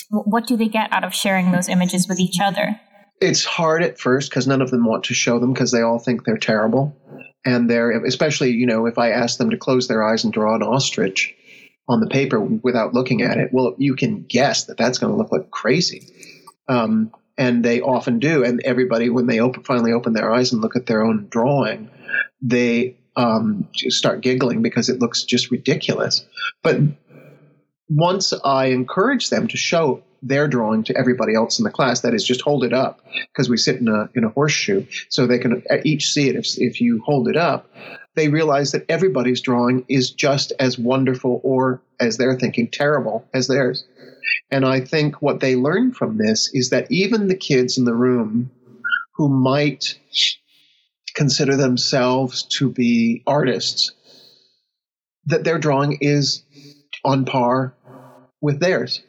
what 0.09 0.47
do 0.47 0.57
they 0.57 0.67
get 0.67 0.91
out 0.91 1.03
of 1.03 1.13
sharing 1.13 1.51
those 1.51 1.69
images 1.69 2.07
with 2.07 2.19
each 2.19 2.39
other? 2.41 2.79
It's 3.21 3.45
hard 3.45 3.83
at 3.83 3.99
first 3.99 4.31
because 4.31 4.47
none 4.47 4.61
of 4.61 4.71
them 4.71 4.85
want 4.85 5.03
to 5.05 5.13
show 5.13 5.39
them 5.39 5.53
because 5.53 5.71
they 5.71 5.81
all 5.81 5.99
think 5.99 6.23
they're 6.25 6.37
terrible. 6.37 6.95
And 7.47 7.69
they're, 7.69 8.03
especially, 8.03 8.51
you 8.51 8.65
know, 8.65 8.87
if 8.87 8.97
I 8.97 9.11
ask 9.11 9.37
them 9.37 9.51
to 9.51 9.57
close 9.57 9.87
their 9.87 10.03
eyes 10.03 10.25
and 10.25 10.33
draw 10.33 10.53
an 10.53 10.63
ostrich 10.63 11.33
on 11.87 12.01
the 12.01 12.07
paper 12.07 12.41
without 12.41 12.93
looking 12.93 13.21
at 13.21 13.37
it, 13.37 13.53
well, 13.53 13.73
you 13.77 13.95
can 13.95 14.23
guess 14.23 14.65
that 14.65 14.75
that's 14.75 14.97
going 14.97 15.13
to 15.13 15.17
look 15.17 15.31
like 15.31 15.49
crazy. 15.49 16.03
Um, 16.67 17.09
and 17.37 17.63
they 17.63 17.79
often 17.79 18.19
do. 18.19 18.43
And 18.43 18.59
everybody, 18.65 19.09
when 19.09 19.27
they 19.27 19.39
open, 19.39 19.63
finally 19.63 19.93
open 19.93 20.11
their 20.11 20.29
eyes 20.29 20.51
and 20.51 20.61
look 20.61 20.75
at 20.75 20.87
their 20.87 21.01
own 21.05 21.27
drawing, 21.29 21.89
they 22.41 22.97
um, 23.15 23.69
start 23.73 24.19
giggling 24.19 24.61
because 24.61 24.89
it 24.89 24.99
looks 24.99 25.23
just 25.23 25.49
ridiculous. 25.49 26.25
But 26.63 26.81
once 27.87 28.33
I 28.43 28.65
encourage 28.65 29.29
them 29.29 29.47
to 29.47 29.55
show 29.55 30.03
their 30.21 30.47
drawing 30.47 30.83
to 30.85 30.97
everybody 30.97 31.35
else 31.35 31.59
in 31.59 31.63
the 31.63 31.71
class, 31.71 32.01
that 32.01 32.13
is, 32.13 32.23
just 32.23 32.41
hold 32.41 32.63
it 32.63 32.73
up 32.73 33.01
because 33.31 33.49
we 33.49 33.57
sit 33.57 33.77
in 33.77 33.87
a 33.87 34.09
in 34.15 34.23
a 34.23 34.29
horseshoe, 34.29 34.85
so 35.09 35.25
they 35.25 35.39
can 35.39 35.63
each 35.83 36.07
see 36.07 36.29
it. 36.29 36.35
If 36.35 36.57
if 36.57 36.81
you 36.81 37.01
hold 37.05 37.27
it 37.27 37.37
up, 37.37 37.69
they 38.15 38.29
realize 38.29 38.71
that 38.71 38.85
everybody's 38.89 39.41
drawing 39.41 39.85
is 39.87 40.11
just 40.11 40.53
as 40.59 40.77
wonderful, 40.77 41.39
or 41.43 41.81
as 41.99 42.17
they're 42.17 42.37
thinking, 42.37 42.67
terrible 42.67 43.27
as 43.33 43.47
theirs. 43.47 43.85
And 44.49 44.65
I 44.65 44.81
think 44.81 45.21
what 45.21 45.39
they 45.39 45.55
learn 45.55 45.93
from 45.93 46.17
this 46.17 46.49
is 46.53 46.69
that 46.69 46.91
even 46.91 47.27
the 47.27 47.35
kids 47.35 47.77
in 47.77 47.85
the 47.85 47.93
room 47.93 48.51
who 49.15 49.29
might 49.29 49.99
consider 51.15 51.55
themselves 51.55 52.43
to 52.43 52.69
be 52.69 53.23
artists, 53.25 53.91
that 55.25 55.43
their 55.43 55.57
drawing 55.57 55.97
is 56.01 56.43
on 57.03 57.25
par 57.25 57.73
with 58.41 58.59
theirs. 58.59 59.01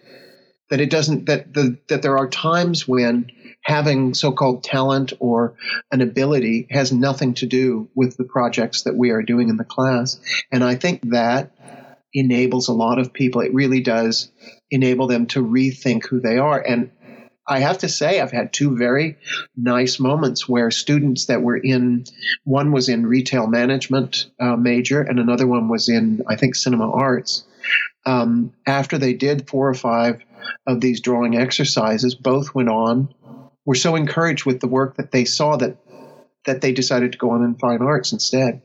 That 0.70 0.80
it 0.80 0.90
doesn't 0.90 1.26
that 1.26 1.54
the 1.54 1.78
that 1.88 2.02
there 2.02 2.18
are 2.18 2.28
times 2.28 2.86
when 2.86 3.30
having 3.62 4.14
so-called 4.14 4.64
talent 4.64 5.12
or 5.18 5.54
an 5.90 6.00
ability 6.00 6.66
has 6.70 6.92
nothing 6.92 7.34
to 7.34 7.46
do 7.46 7.88
with 7.94 8.16
the 8.16 8.24
projects 8.24 8.82
that 8.82 8.96
we 8.96 9.10
are 9.10 9.22
doing 9.22 9.48
in 9.48 9.56
the 9.56 9.64
class. 9.64 10.18
And 10.50 10.64
I 10.64 10.74
think 10.76 11.10
that 11.10 11.52
enables 12.14 12.68
a 12.68 12.72
lot 12.72 12.98
of 12.98 13.12
people. 13.12 13.42
It 13.42 13.52
really 13.52 13.80
does 13.80 14.30
enable 14.70 15.06
them 15.06 15.26
to 15.26 15.44
rethink 15.44 16.06
who 16.06 16.20
they 16.20 16.38
are. 16.38 16.60
And 16.60 16.90
I 17.46 17.60
have 17.60 17.78
to 17.78 17.88
say, 17.88 18.20
I've 18.20 18.30
had 18.30 18.52
two 18.52 18.76
very 18.76 19.16
nice 19.56 19.98
moments 19.98 20.48
where 20.48 20.70
students 20.70 21.26
that 21.26 21.42
were 21.42 21.56
in, 21.56 22.04
one 22.44 22.72
was 22.72 22.90
in 22.90 23.06
retail 23.06 23.46
management 23.46 24.30
uh, 24.38 24.56
major, 24.56 25.00
and 25.00 25.18
another 25.18 25.46
one 25.46 25.68
was 25.68 25.88
in, 25.88 26.22
I 26.26 26.36
think, 26.36 26.54
cinema 26.54 26.90
arts. 26.90 27.44
Um, 28.04 28.52
after 28.66 28.98
they 28.98 29.14
did 29.14 29.48
four 29.48 29.68
or 29.68 29.74
five 29.74 30.20
of 30.66 30.80
these 30.80 31.00
drawing 31.00 31.36
exercises, 31.36 32.14
both 32.14 32.54
went 32.54 32.68
on, 32.68 33.14
were 33.64 33.74
so 33.74 33.96
encouraged 33.96 34.46
with 34.46 34.60
the 34.60 34.68
work 34.68 34.96
that 34.96 35.10
they 35.10 35.24
saw 35.24 35.56
that 35.56 35.76
that 36.46 36.60
they 36.60 36.72
decided 36.72 37.12
to 37.12 37.18
go 37.18 37.30
on 37.30 37.44
in 37.44 37.54
fine 37.56 37.82
arts 37.82 38.12
instead. 38.12 38.62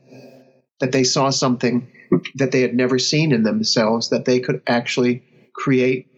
That 0.80 0.92
they 0.92 1.04
saw 1.04 1.30
something 1.30 1.88
that 2.36 2.52
they 2.52 2.62
had 2.62 2.74
never 2.74 2.98
seen 2.98 3.32
in 3.32 3.42
themselves, 3.42 4.10
that 4.10 4.24
they 4.24 4.40
could 4.40 4.62
actually 4.66 5.22
create 5.54 6.08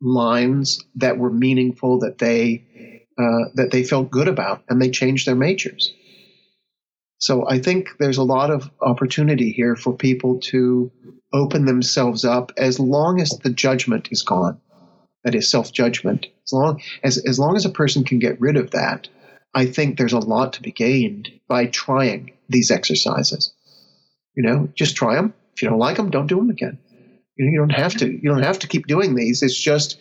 lines 0.00 0.84
that 0.96 1.18
were 1.18 1.32
meaningful, 1.32 2.00
that 2.00 2.18
they 2.18 3.06
uh, 3.18 3.48
that 3.54 3.70
they 3.70 3.82
felt 3.82 4.10
good 4.10 4.28
about, 4.28 4.62
and 4.68 4.80
they 4.80 4.90
changed 4.90 5.26
their 5.26 5.34
majors. 5.34 5.94
So 7.18 7.48
I 7.48 7.58
think 7.58 7.88
there's 7.98 8.18
a 8.18 8.22
lot 8.22 8.50
of 8.50 8.70
opportunity 8.80 9.50
here 9.52 9.74
for 9.74 9.96
people 9.96 10.40
to 10.50 10.92
open 11.32 11.64
themselves 11.64 12.24
up 12.24 12.52
as 12.58 12.78
long 12.78 13.20
as 13.20 13.30
the 13.42 13.50
judgment 13.50 14.08
is 14.10 14.22
gone. 14.22 14.60
That 15.26 15.34
is 15.34 15.50
self 15.50 15.72
judgment. 15.72 16.26
As 16.44 16.52
long 16.52 16.80
as 17.02 17.18
as 17.18 17.36
long 17.36 17.56
as 17.56 17.64
a 17.64 17.70
person 17.70 18.04
can 18.04 18.20
get 18.20 18.40
rid 18.40 18.56
of 18.56 18.70
that, 18.70 19.08
I 19.52 19.66
think 19.66 19.98
there's 19.98 20.12
a 20.12 20.20
lot 20.20 20.52
to 20.52 20.62
be 20.62 20.70
gained 20.70 21.32
by 21.48 21.66
trying 21.66 22.34
these 22.48 22.70
exercises. 22.70 23.52
You 24.36 24.44
know, 24.44 24.68
just 24.76 24.94
try 24.94 25.16
them. 25.16 25.34
If 25.56 25.62
you 25.62 25.68
don't 25.68 25.80
like 25.80 25.96
them, 25.96 26.10
don't 26.10 26.28
do 26.28 26.36
them 26.36 26.50
again. 26.50 26.78
You, 27.36 27.46
know, 27.46 27.50
you 27.50 27.58
don't 27.58 27.76
have 27.76 27.96
to. 27.96 28.06
You 28.06 28.28
don't 28.30 28.44
have 28.44 28.60
to 28.60 28.68
keep 28.68 28.86
doing 28.86 29.16
these. 29.16 29.42
It's 29.42 29.60
just, 29.60 29.98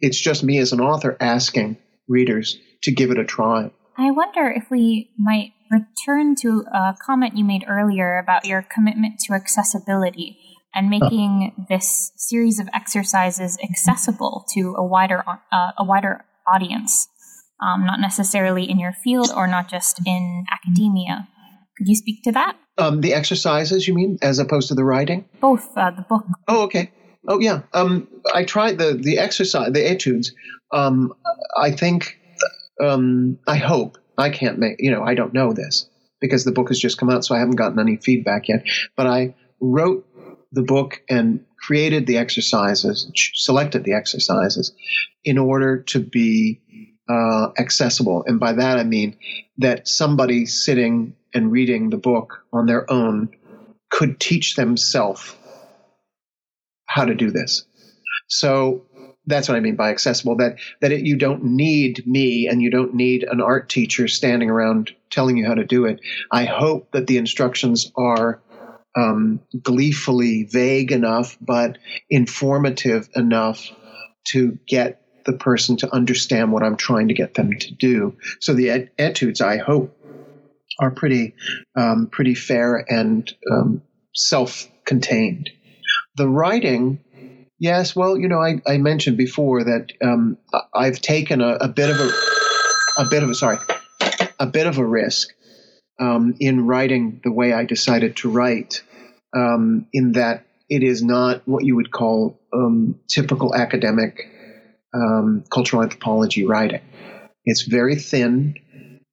it's 0.00 0.20
just 0.20 0.42
me 0.42 0.58
as 0.58 0.72
an 0.72 0.80
author 0.80 1.16
asking 1.20 1.76
readers 2.08 2.58
to 2.82 2.90
give 2.90 3.12
it 3.12 3.18
a 3.20 3.24
try. 3.24 3.70
I 3.96 4.10
wonder 4.10 4.50
if 4.50 4.68
we 4.68 5.12
might 5.16 5.52
return 5.70 6.34
to 6.40 6.64
a 6.74 6.96
comment 7.00 7.36
you 7.36 7.44
made 7.44 7.66
earlier 7.68 8.18
about 8.18 8.46
your 8.46 8.66
commitment 8.68 9.20
to 9.20 9.32
accessibility 9.32 10.49
and 10.74 10.88
making 10.88 11.52
oh. 11.58 11.64
this 11.68 12.12
series 12.16 12.58
of 12.58 12.68
exercises 12.74 13.58
accessible 13.62 14.44
to 14.54 14.74
a 14.76 14.84
wider 14.84 15.24
uh, 15.26 15.70
a 15.78 15.84
wider 15.84 16.24
audience, 16.46 17.08
um, 17.62 17.84
not 17.86 18.00
necessarily 18.00 18.68
in 18.68 18.78
your 18.78 18.92
field 18.92 19.30
or 19.34 19.46
not 19.46 19.68
just 19.68 20.00
in 20.06 20.44
academia. 20.52 21.28
Could 21.76 21.88
you 21.88 21.94
speak 21.94 22.22
to 22.24 22.32
that? 22.32 22.56
Um, 22.76 23.00
the 23.00 23.14
exercises, 23.14 23.88
you 23.88 23.94
mean, 23.94 24.18
as 24.22 24.38
opposed 24.38 24.68
to 24.68 24.74
the 24.74 24.84
writing? 24.84 25.24
Both. 25.40 25.76
Uh, 25.76 25.90
the 25.90 26.02
book. 26.02 26.24
Oh, 26.46 26.64
okay. 26.64 26.92
Oh, 27.26 27.38
yeah. 27.38 27.62
Um, 27.72 28.08
I 28.34 28.44
tried 28.44 28.78
the 28.78 28.94
the 28.94 29.18
exercise, 29.18 29.72
the 29.72 29.88
etudes. 29.88 30.32
Um, 30.72 31.12
I 31.56 31.70
think, 31.70 32.18
um, 32.82 33.38
I 33.46 33.56
hope 33.56 33.98
I 34.16 34.30
can't 34.30 34.58
make. 34.58 34.76
You 34.78 34.90
know, 34.90 35.02
I 35.02 35.14
don't 35.14 35.34
know 35.34 35.52
this 35.52 35.88
because 36.20 36.44
the 36.44 36.52
book 36.52 36.68
has 36.68 36.78
just 36.78 36.98
come 36.98 37.10
out, 37.10 37.24
so 37.24 37.34
I 37.34 37.38
haven't 37.38 37.56
gotten 37.56 37.78
any 37.78 37.96
feedback 37.96 38.48
yet. 38.48 38.64
But 38.96 39.06
I 39.06 39.34
wrote 39.60 40.06
the 40.52 40.62
book 40.62 41.02
and 41.08 41.44
created 41.58 42.06
the 42.06 42.16
exercises, 42.16 43.10
selected 43.34 43.84
the 43.84 43.92
exercises, 43.92 44.72
in 45.24 45.38
order 45.38 45.82
to 45.82 46.00
be 46.00 46.60
uh, 47.08 47.48
accessible. 47.58 48.24
And 48.26 48.40
by 48.40 48.52
that 48.52 48.78
I 48.78 48.84
mean 48.84 49.16
that 49.58 49.88
somebody 49.88 50.46
sitting 50.46 51.14
and 51.34 51.52
reading 51.52 51.90
the 51.90 51.96
book 51.96 52.44
on 52.52 52.66
their 52.66 52.90
own 52.90 53.30
could 53.90 54.20
teach 54.20 54.56
themselves 54.56 55.34
how 56.86 57.04
to 57.04 57.14
do 57.14 57.30
this. 57.30 57.64
So 58.28 58.86
that's 59.26 59.48
what 59.48 59.56
I 59.56 59.60
mean 59.60 59.76
by 59.76 59.90
accessible. 59.90 60.36
That 60.36 60.56
that 60.80 60.92
it, 60.92 61.04
you 61.04 61.16
don't 61.16 61.44
need 61.44 62.06
me 62.06 62.48
and 62.48 62.62
you 62.62 62.70
don't 62.70 62.94
need 62.94 63.24
an 63.24 63.40
art 63.40 63.68
teacher 63.68 64.08
standing 64.08 64.50
around 64.50 64.92
telling 65.10 65.36
you 65.36 65.46
how 65.46 65.54
to 65.54 65.64
do 65.64 65.84
it. 65.84 66.00
I 66.32 66.44
hope 66.44 66.92
that 66.92 67.06
the 67.06 67.18
instructions 67.18 67.90
are 67.96 68.40
um, 68.96 69.40
gleefully 69.62 70.44
vague 70.44 70.92
enough, 70.92 71.36
but 71.40 71.78
informative 72.08 73.08
enough 73.14 73.70
to 74.28 74.58
get 74.66 75.02
the 75.26 75.32
person 75.32 75.76
to 75.76 75.94
understand 75.94 76.52
what 76.52 76.62
I'm 76.62 76.76
trying 76.76 77.08
to 77.08 77.14
get 77.14 77.34
them 77.34 77.56
to 77.58 77.74
do. 77.74 78.16
So 78.40 78.54
the 78.54 78.88
etudes, 78.98 79.40
I 79.40 79.58
hope, 79.58 79.96
are 80.78 80.90
pretty 80.90 81.34
um, 81.76 82.08
pretty 82.10 82.34
fair 82.34 82.84
and 82.88 83.30
um, 83.50 83.82
self-contained. 84.14 85.50
The 86.16 86.28
writing, 86.28 87.00
yes, 87.58 87.94
well, 87.94 88.16
you 88.16 88.28
know, 88.28 88.40
I, 88.40 88.60
I 88.66 88.78
mentioned 88.78 89.16
before 89.16 89.62
that 89.64 89.92
um, 90.02 90.38
I've 90.74 91.00
taken 91.00 91.40
a, 91.40 91.54
a, 91.54 91.68
bit 91.68 91.90
of 91.90 91.96
a 92.00 92.10
a 92.98 93.04
bit 93.10 93.22
of 93.22 93.30
a 93.30 93.34
sorry 93.34 93.58
a 94.38 94.46
bit 94.46 94.66
of 94.66 94.78
a 94.78 94.84
risk 94.84 95.28
um, 96.00 96.34
in 96.40 96.66
writing 96.66 97.20
the 97.22 97.32
way 97.32 97.52
I 97.52 97.64
decided 97.64 98.16
to 98.16 98.30
write, 98.30 98.82
um, 99.36 99.86
in 99.92 100.12
that 100.12 100.46
it 100.68 100.82
is 100.82 101.02
not 101.02 101.42
what 101.46 101.64
you 101.64 101.76
would 101.76 101.90
call 101.90 102.40
um, 102.52 102.98
typical 103.08 103.54
academic 103.54 104.28
cultural 105.50 105.82
anthropology 105.82 106.44
writing. 106.44 106.80
It's 107.44 107.62
very 107.62 107.96
thin 107.96 108.56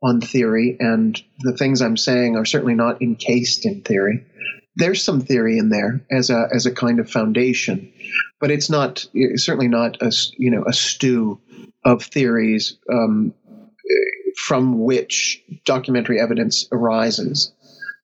on 0.04 0.22
theory, 0.22 0.78
and 0.80 1.22
the 1.40 1.56
things 1.58 1.82
I'm 1.82 1.98
saying 1.98 2.36
are 2.36 2.46
certainly 2.46 2.76
not 2.76 3.02
encased 3.02 3.66
in 3.66 3.82
theory. 3.82 4.26
There's 4.76 5.04
some 5.04 5.22
theory 5.22 5.58
in 5.58 5.70
there 5.70 6.06
as 6.12 6.30
a 6.30 6.48
as 6.54 6.66
a 6.66 6.74
kind 6.74 7.00
of 7.00 7.10
foundation, 7.10 7.92
but 8.40 8.52
it's 8.52 8.70
not 8.70 9.06
it's 9.14 9.44
certainly 9.44 9.68
not 9.68 10.02
a 10.02 10.12
you 10.38 10.52
know 10.52 10.64
a 10.68 10.74
stew 10.74 11.40
of 11.84 12.04
theories 12.04 12.78
um, 12.92 13.34
from 14.38 14.80
which 14.84 15.44
documentary 15.66 16.20
evidence 16.20 16.68
arises. 16.72 17.52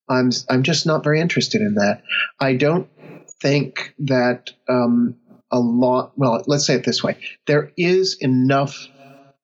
I'm 0.09 0.31
I'm 0.49 0.63
just 0.63 0.85
not 0.85 1.03
very 1.03 1.21
interested 1.21 1.61
in 1.61 1.75
that. 1.75 2.01
I 2.39 2.55
don't 2.55 2.89
think 3.41 3.93
that 3.99 4.51
um, 4.67 5.15
a 5.51 5.59
lot. 5.59 6.13
Well, 6.17 6.43
let's 6.47 6.65
say 6.65 6.75
it 6.75 6.83
this 6.83 7.03
way: 7.03 7.17
there 7.47 7.71
is 7.77 8.17
enough 8.19 8.87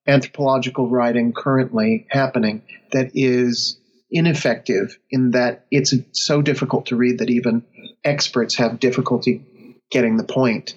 anthropological 0.06 0.88
writing 0.88 1.32
currently 1.32 2.06
happening 2.10 2.62
that 2.92 3.12
is 3.14 3.78
ineffective 4.10 4.98
in 5.10 5.30
that 5.30 5.66
it's 5.70 5.94
so 6.12 6.42
difficult 6.42 6.86
to 6.86 6.96
read 6.96 7.18
that 7.18 7.30
even 7.30 7.62
experts 8.04 8.56
have 8.56 8.80
difficulty 8.80 9.44
getting 9.90 10.16
the 10.16 10.24
point. 10.24 10.74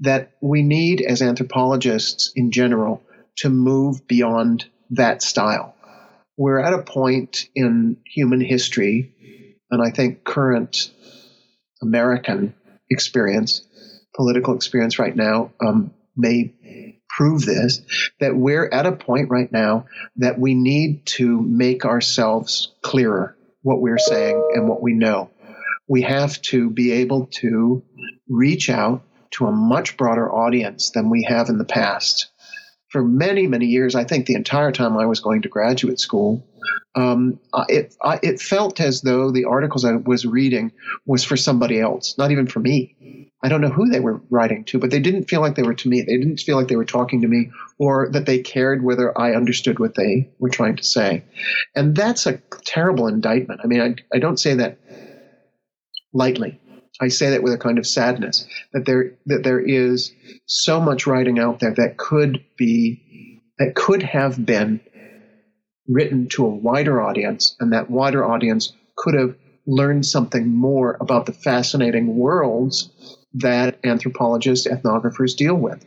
That 0.00 0.32
we 0.40 0.62
need, 0.62 1.00
as 1.00 1.22
anthropologists 1.22 2.32
in 2.34 2.50
general, 2.50 3.02
to 3.38 3.48
move 3.48 4.06
beyond 4.08 4.64
that 4.90 5.22
style. 5.22 5.74
we're 6.36 6.58
at 6.58 6.72
a 6.72 6.82
point 6.82 7.46
in 7.54 7.98
human 8.06 8.40
history, 8.40 9.14
and 9.70 9.82
I 9.82 9.90
think 9.90 10.24
current 10.24 10.90
American 11.82 12.54
experience, 12.90 13.62
political 14.14 14.54
experience 14.54 14.98
right 14.98 15.14
now, 15.14 15.52
um, 15.60 15.92
may 16.16 16.54
prove 17.08 17.44
this 17.44 17.82
that 18.20 18.34
we're 18.34 18.68
at 18.72 18.86
a 18.86 18.92
point 18.92 19.28
right 19.30 19.50
now 19.52 19.86
that 20.16 20.38
we 20.38 20.54
need 20.54 21.04
to 21.04 21.40
make 21.42 21.84
ourselves 21.84 22.72
clearer 22.82 23.36
what 23.62 23.80
we're 23.80 23.98
saying 23.98 24.42
and 24.54 24.68
what 24.68 24.82
we 24.82 24.94
know. 24.94 25.30
We 25.88 26.02
have 26.02 26.40
to 26.42 26.70
be 26.70 26.92
able 26.92 27.26
to 27.40 27.82
reach 28.28 28.70
out 28.70 29.02
to 29.32 29.46
a 29.46 29.52
much 29.52 29.96
broader 29.96 30.32
audience 30.32 30.90
than 30.90 31.10
we 31.10 31.24
have 31.28 31.48
in 31.48 31.58
the 31.58 31.64
past. 31.64 32.30
For 32.90 33.02
many, 33.02 33.46
many 33.46 33.66
years, 33.66 33.94
I 33.94 34.04
think 34.04 34.26
the 34.26 34.34
entire 34.34 34.72
time 34.72 34.96
I 34.96 35.06
was 35.06 35.20
going 35.20 35.42
to 35.42 35.48
graduate 35.48 36.00
school, 36.00 36.44
um, 36.96 37.38
it, 37.68 37.94
I, 38.02 38.18
it 38.22 38.40
felt 38.40 38.80
as 38.80 39.02
though 39.02 39.30
the 39.30 39.44
articles 39.44 39.84
I 39.84 39.92
was 39.92 40.26
reading 40.26 40.72
was 41.06 41.22
for 41.22 41.36
somebody 41.36 41.80
else, 41.80 42.16
not 42.18 42.32
even 42.32 42.48
for 42.48 42.58
me. 42.58 43.30
I 43.42 43.48
don't 43.48 43.60
know 43.60 43.70
who 43.70 43.88
they 43.88 44.00
were 44.00 44.20
writing 44.28 44.64
to, 44.64 44.78
but 44.78 44.90
they 44.90 44.98
didn't 44.98 45.30
feel 45.30 45.40
like 45.40 45.54
they 45.54 45.62
were 45.62 45.74
to 45.74 45.88
me. 45.88 46.02
They 46.02 46.18
didn't 46.18 46.40
feel 46.40 46.56
like 46.56 46.68
they 46.68 46.76
were 46.76 46.84
talking 46.84 47.22
to 47.22 47.28
me 47.28 47.50
or 47.78 48.10
that 48.10 48.26
they 48.26 48.40
cared 48.40 48.84
whether 48.84 49.16
I 49.18 49.34
understood 49.34 49.78
what 49.78 49.94
they 49.94 50.30
were 50.38 50.50
trying 50.50 50.76
to 50.76 50.84
say. 50.84 51.24
And 51.74 51.96
that's 51.96 52.26
a 52.26 52.38
terrible 52.64 53.06
indictment. 53.06 53.60
I 53.64 53.66
mean, 53.66 53.80
I, 53.80 53.94
I 54.14 54.18
don't 54.18 54.38
say 54.38 54.54
that 54.54 54.78
lightly. 56.12 56.60
I 57.00 57.08
say 57.08 57.30
that 57.30 57.42
with 57.42 57.54
a 57.54 57.58
kind 57.58 57.78
of 57.78 57.86
sadness 57.86 58.46
that 58.72 58.84
there 58.84 59.12
that 59.26 59.42
there 59.42 59.60
is 59.60 60.12
so 60.46 60.80
much 60.80 61.06
writing 61.06 61.38
out 61.38 61.60
there 61.60 61.74
that 61.74 61.96
could 61.96 62.44
be 62.58 63.40
that 63.58 63.74
could 63.74 64.02
have 64.02 64.44
been 64.44 64.80
written 65.88 66.28
to 66.28 66.46
a 66.46 66.54
wider 66.54 67.00
audience, 67.00 67.56
and 67.60 67.72
that 67.72 67.90
wider 67.90 68.24
audience 68.24 68.72
could 68.96 69.14
have 69.14 69.34
learned 69.66 70.06
something 70.06 70.48
more 70.48 70.96
about 71.00 71.26
the 71.26 71.32
fascinating 71.32 72.16
worlds 72.16 72.90
that 73.34 73.78
anthropologists, 73.84 74.66
ethnographers 74.66 75.36
deal 75.36 75.54
with. 75.54 75.84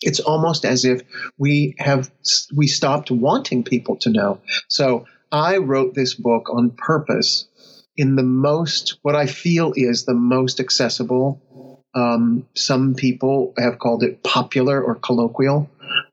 It's 0.00 0.20
almost 0.20 0.64
as 0.64 0.84
if 0.84 1.02
we 1.38 1.74
have 1.78 2.10
we 2.54 2.66
stopped 2.66 3.10
wanting 3.10 3.62
people 3.62 3.96
to 3.98 4.10
know. 4.10 4.40
So 4.68 5.06
I 5.30 5.58
wrote 5.58 5.94
this 5.94 6.14
book 6.14 6.50
on 6.50 6.70
purpose 6.70 7.46
in 8.02 8.16
the 8.16 8.24
most 8.24 8.98
what 9.02 9.14
I 9.14 9.26
feel 9.26 9.72
is 9.76 10.04
the 10.04 10.14
most 10.14 10.58
accessible. 10.58 11.84
Um, 11.94 12.48
some 12.56 12.96
people 12.96 13.54
have 13.56 13.78
called 13.78 14.02
it 14.02 14.24
popular 14.24 14.82
or 14.82 14.96
colloquial. 14.96 15.70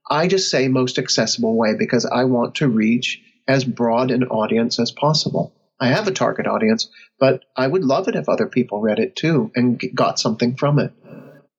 I 0.08 0.28
just 0.28 0.52
say 0.52 0.68
most 0.68 1.00
accessible 1.00 1.56
way 1.56 1.74
because 1.74 2.06
I 2.06 2.26
want 2.26 2.56
to 2.56 2.68
reach 2.68 3.20
as 3.48 3.64
broad 3.64 4.12
an 4.12 4.26
audience 4.26 4.80
as 4.80 4.92
possible. 4.92 5.52
I 5.80 5.88
have 5.88 6.08
a 6.08 6.12
target 6.12 6.46
audience, 6.46 6.92
but 7.20 7.46
I 7.58 7.66
would 7.66 7.84
love 7.84 8.08
it 8.08 8.16
if 8.16 8.30
other 8.30 8.46
people 8.46 8.82
read 8.82 9.00
it 9.00 9.16
too 9.16 9.50
and 9.56 9.82
got 9.96 10.20
something 10.20 10.58
from 10.58 10.78
it. 10.78 10.94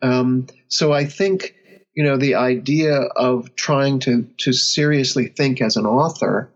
Um, 0.01 0.47
so 0.69 0.93
I 0.93 1.07
think, 1.07 1.57
you 1.97 2.05
know, 2.05 2.19
the 2.19 2.37
idea 2.37 3.01
of 3.01 3.57
trying 3.57 3.99
to, 4.01 4.29
to 4.43 4.53
seriously 4.53 5.27
think 5.27 5.61
as 5.61 5.77
an 5.77 5.87
author, 5.87 6.53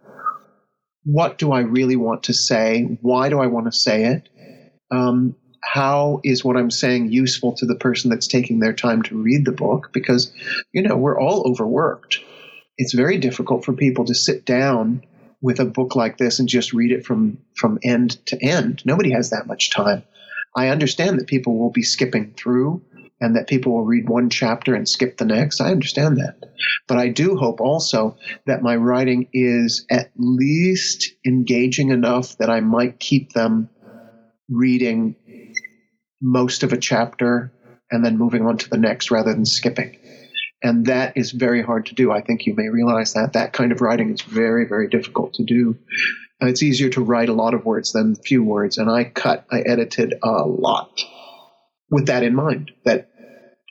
what 1.05 1.39
do 1.39 1.53
I 1.53 1.61
really 1.61 1.97
want 1.97 2.25
to 2.25 2.35
say? 2.35 2.83
Why 3.03 3.29
do 3.29 3.41
I 3.41 3.47
want 3.47 3.67
to 3.67 3.73
say 3.73 4.05
it? 4.05 4.29
Um, 4.91 5.37
how 5.63 6.21
is 6.25 6.45
what 6.45 6.57
I'm 6.57 6.71
saying 6.71 7.11
useful 7.11 7.53
to 7.55 7.67
the 7.67 7.75
person 7.75 8.11
that's 8.11 8.27
taking 8.27 8.61
their 8.61 8.73
time 8.73 9.03
to 9.03 9.17
read 9.17 9.45
the 9.45 9.53
book? 9.53 9.91
Because, 9.93 10.33
you 10.73 10.83
know, 10.83 10.97
we're 10.97 11.19
all 11.19 11.49
overworked. 11.49 12.21
It's 12.77 12.93
very 12.93 13.19
difficult 13.19 13.65
for 13.65 13.73
people 13.73 14.05
to 14.07 14.15
sit 14.15 14.45
down 14.45 15.03
with 15.41 15.61
a 15.61 15.65
book 15.65 15.95
like 15.95 16.17
this 16.17 16.39
and 16.39 16.49
just 16.49 16.73
read 16.73 16.91
it 16.91 17.05
from 17.05 17.39
from 17.55 17.79
end 17.83 18.25
to 18.27 18.43
end. 18.43 18.83
Nobody 18.85 19.11
has 19.13 19.31
that 19.31 19.47
much 19.47 19.71
time. 19.71 20.03
I 20.57 20.69
understand 20.69 21.19
that 21.19 21.27
people 21.27 21.59
will 21.59 21.71
be 21.71 21.83
skipping 21.83 22.33
through 22.37 22.83
and 23.25 23.37
that 23.37 23.49
people 23.49 23.73
will 23.73 23.87
read 23.87 24.07
one 24.07 24.29
chapter 24.29 24.75
and 24.75 24.87
skip 24.87 25.17
the 25.17 25.25
next. 25.25 25.59
I 25.59 25.71
understand 25.71 26.19
that. 26.19 26.37
But 26.87 26.99
I 26.99 27.09
do 27.09 27.37
hope 27.37 27.59
also 27.59 28.19
that 28.45 28.63
my 28.63 28.77
writing 28.77 29.29
is 29.33 29.87
at 29.91 30.11
least 30.19 31.11
engaging 31.27 31.89
enough 31.89 32.37
that 32.37 32.51
I 32.51 32.61
might 32.61 33.01
keep 33.01 33.33
them 33.33 33.71
reading 34.51 35.17
most 36.21 36.63
of 36.63 36.75
a 36.75 36.77
chapter 36.77 37.51
and 37.91 38.05
then 38.05 38.19
moving 38.19 38.45
on 38.45 38.59
to 38.59 38.69
the 38.69 38.77
next 38.77 39.11
rather 39.11 39.33
than 39.33 39.47
skipping. 39.47 39.99
And 40.63 40.85
that 40.87 41.17
is 41.17 41.31
very 41.31 41.63
hard 41.63 41.87
to 41.87 41.95
do. 41.95 42.13
I 42.13 42.21
think 42.21 42.45
you 42.45 42.55
may 42.55 42.69
realize 42.69 43.15
that. 43.15 43.33
That 43.33 43.55
kind 43.55 43.73
of 43.73 43.81
writing 43.81 44.13
is 44.13 44.21
very, 44.21 44.69
very 44.69 44.89
difficult 44.89 45.33
to 45.35 45.45
do. 45.45 45.79
It's 46.41 46.63
easier 46.63 46.91
to 46.91 47.03
write 47.03 47.31
a 47.31 47.35
lot 47.35 47.55
of 47.55 47.65
words 47.65 47.93
than 47.93 48.17
few 48.17 48.45
words. 48.45 48.77
And 48.77 48.91
I 48.91 49.05
cut, 49.05 49.47
I 49.51 49.61
edited 49.61 50.13
a 50.23 50.45
lot 50.45 50.91
with 51.91 52.07
that 52.07 52.23
in 52.23 52.35
mind, 52.35 52.73
that 52.85 53.09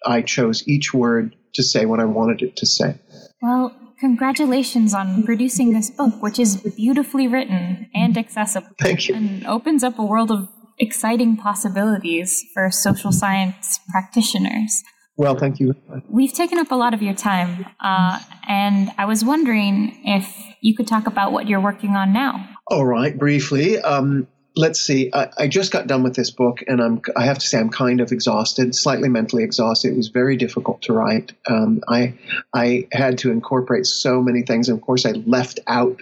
I 0.05 0.21
chose 0.21 0.67
each 0.67 0.93
word 0.93 1.35
to 1.53 1.63
say 1.63 1.85
what 1.85 1.99
I 1.99 2.05
wanted 2.05 2.41
it 2.41 2.55
to 2.57 2.65
say. 2.65 2.99
Well, 3.41 3.75
congratulations 3.99 4.93
on 4.93 5.23
producing 5.23 5.73
this 5.73 5.89
book, 5.89 6.21
which 6.21 6.39
is 6.39 6.57
beautifully 6.75 7.27
written 7.27 7.89
and 7.93 8.17
accessible. 8.17 8.69
Thank 8.79 9.07
you. 9.07 9.15
And 9.15 9.45
opens 9.45 9.83
up 9.83 9.99
a 9.99 10.05
world 10.05 10.31
of 10.31 10.49
exciting 10.79 11.37
possibilities 11.37 12.43
for 12.53 12.69
social 12.71 13.11
science 13.11 13.79
practitioners. 13.91 14.83
Well, 15.15 15.37
thank 15.37 15.59
you. 15.59 15.75
We've 16.09 16.33
taken 16.33 16.57
up 16.57 16.71
a 16.71 16.75
lot 16.75 16.95
of 16.95 17.03
your 17.03 17.13
time, 17.13 17.65
uh, 17.79 18.19
and 18.47 18.91
I 18.97 19.05
was 19.05 19.23
wondering 19.23 20.01
if 20.03 20.27
you 20.61 20.75
could 20.75 20.87
talk 20.87 21.05
about 21.05 21.31
what 21.31 21.47
you're 21.47 21.61
working 21.61 21.91
on 21.91 22.13
now. 22.13 22.49
All 22.67 22.85
right, 22.85 23.15
briefly. 23.15 23.77
Um, 23.77 24.27
let's 24.55 24.79
see. 24.79 25.09
I, 25.13 25.29
I, 25.37 25.47
just 25.47 25.71
got 25.71 25.87
done 25.87 26.03
with 26.03 26.15
this 26.15 26.31
book, 26.31 26.63
and 26.67 26.81
I'm. 26.81 27.01
I 27.15 27.25
have 27.25 27.39
to 27.39 27.47
say, 27.47 27.59
I'm 27.59 27.69
kind 27.69 28.01
of 28.01 28.11
exhausted, 28.11 28.75
slightly 28.75 29.09
mentally 29.09 29.43
exhausted. 29.43 29.93
It 29.93 29.97
was 29.97 30.09
very 30.09 30.37
difficult 30.37 30.81
to 30.83 30.93
write. 30.93 31.33
Um, 31.49 31.81
I 31.87 32.13
I 32.53 32.87
had 32.91 33.17
to 33.19 33.31
incorporate 33.31 33.85
so 33.85 34.21
many 34.21 34.43
things, 34.43 34.69
and 34.69 34.77
of 34.77 34.83
course, 34.83 35.05
I 35.05 35.11
left 35.11 35.59
out 35.67 36.01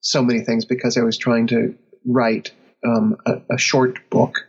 so 0.00 0.22
many 0.22 0.40
things 0.40 0.64
because 0.64 0.96
I 0.96 1.02
was 1.02 1.18
trying 1.18 1.46
to 1.48 1.74
write 2.06 2.52
um, 2.86 3.16
a, 3.26 3.40
a 3.54 3.58
short 3.58 3.98
book 4.10 4.46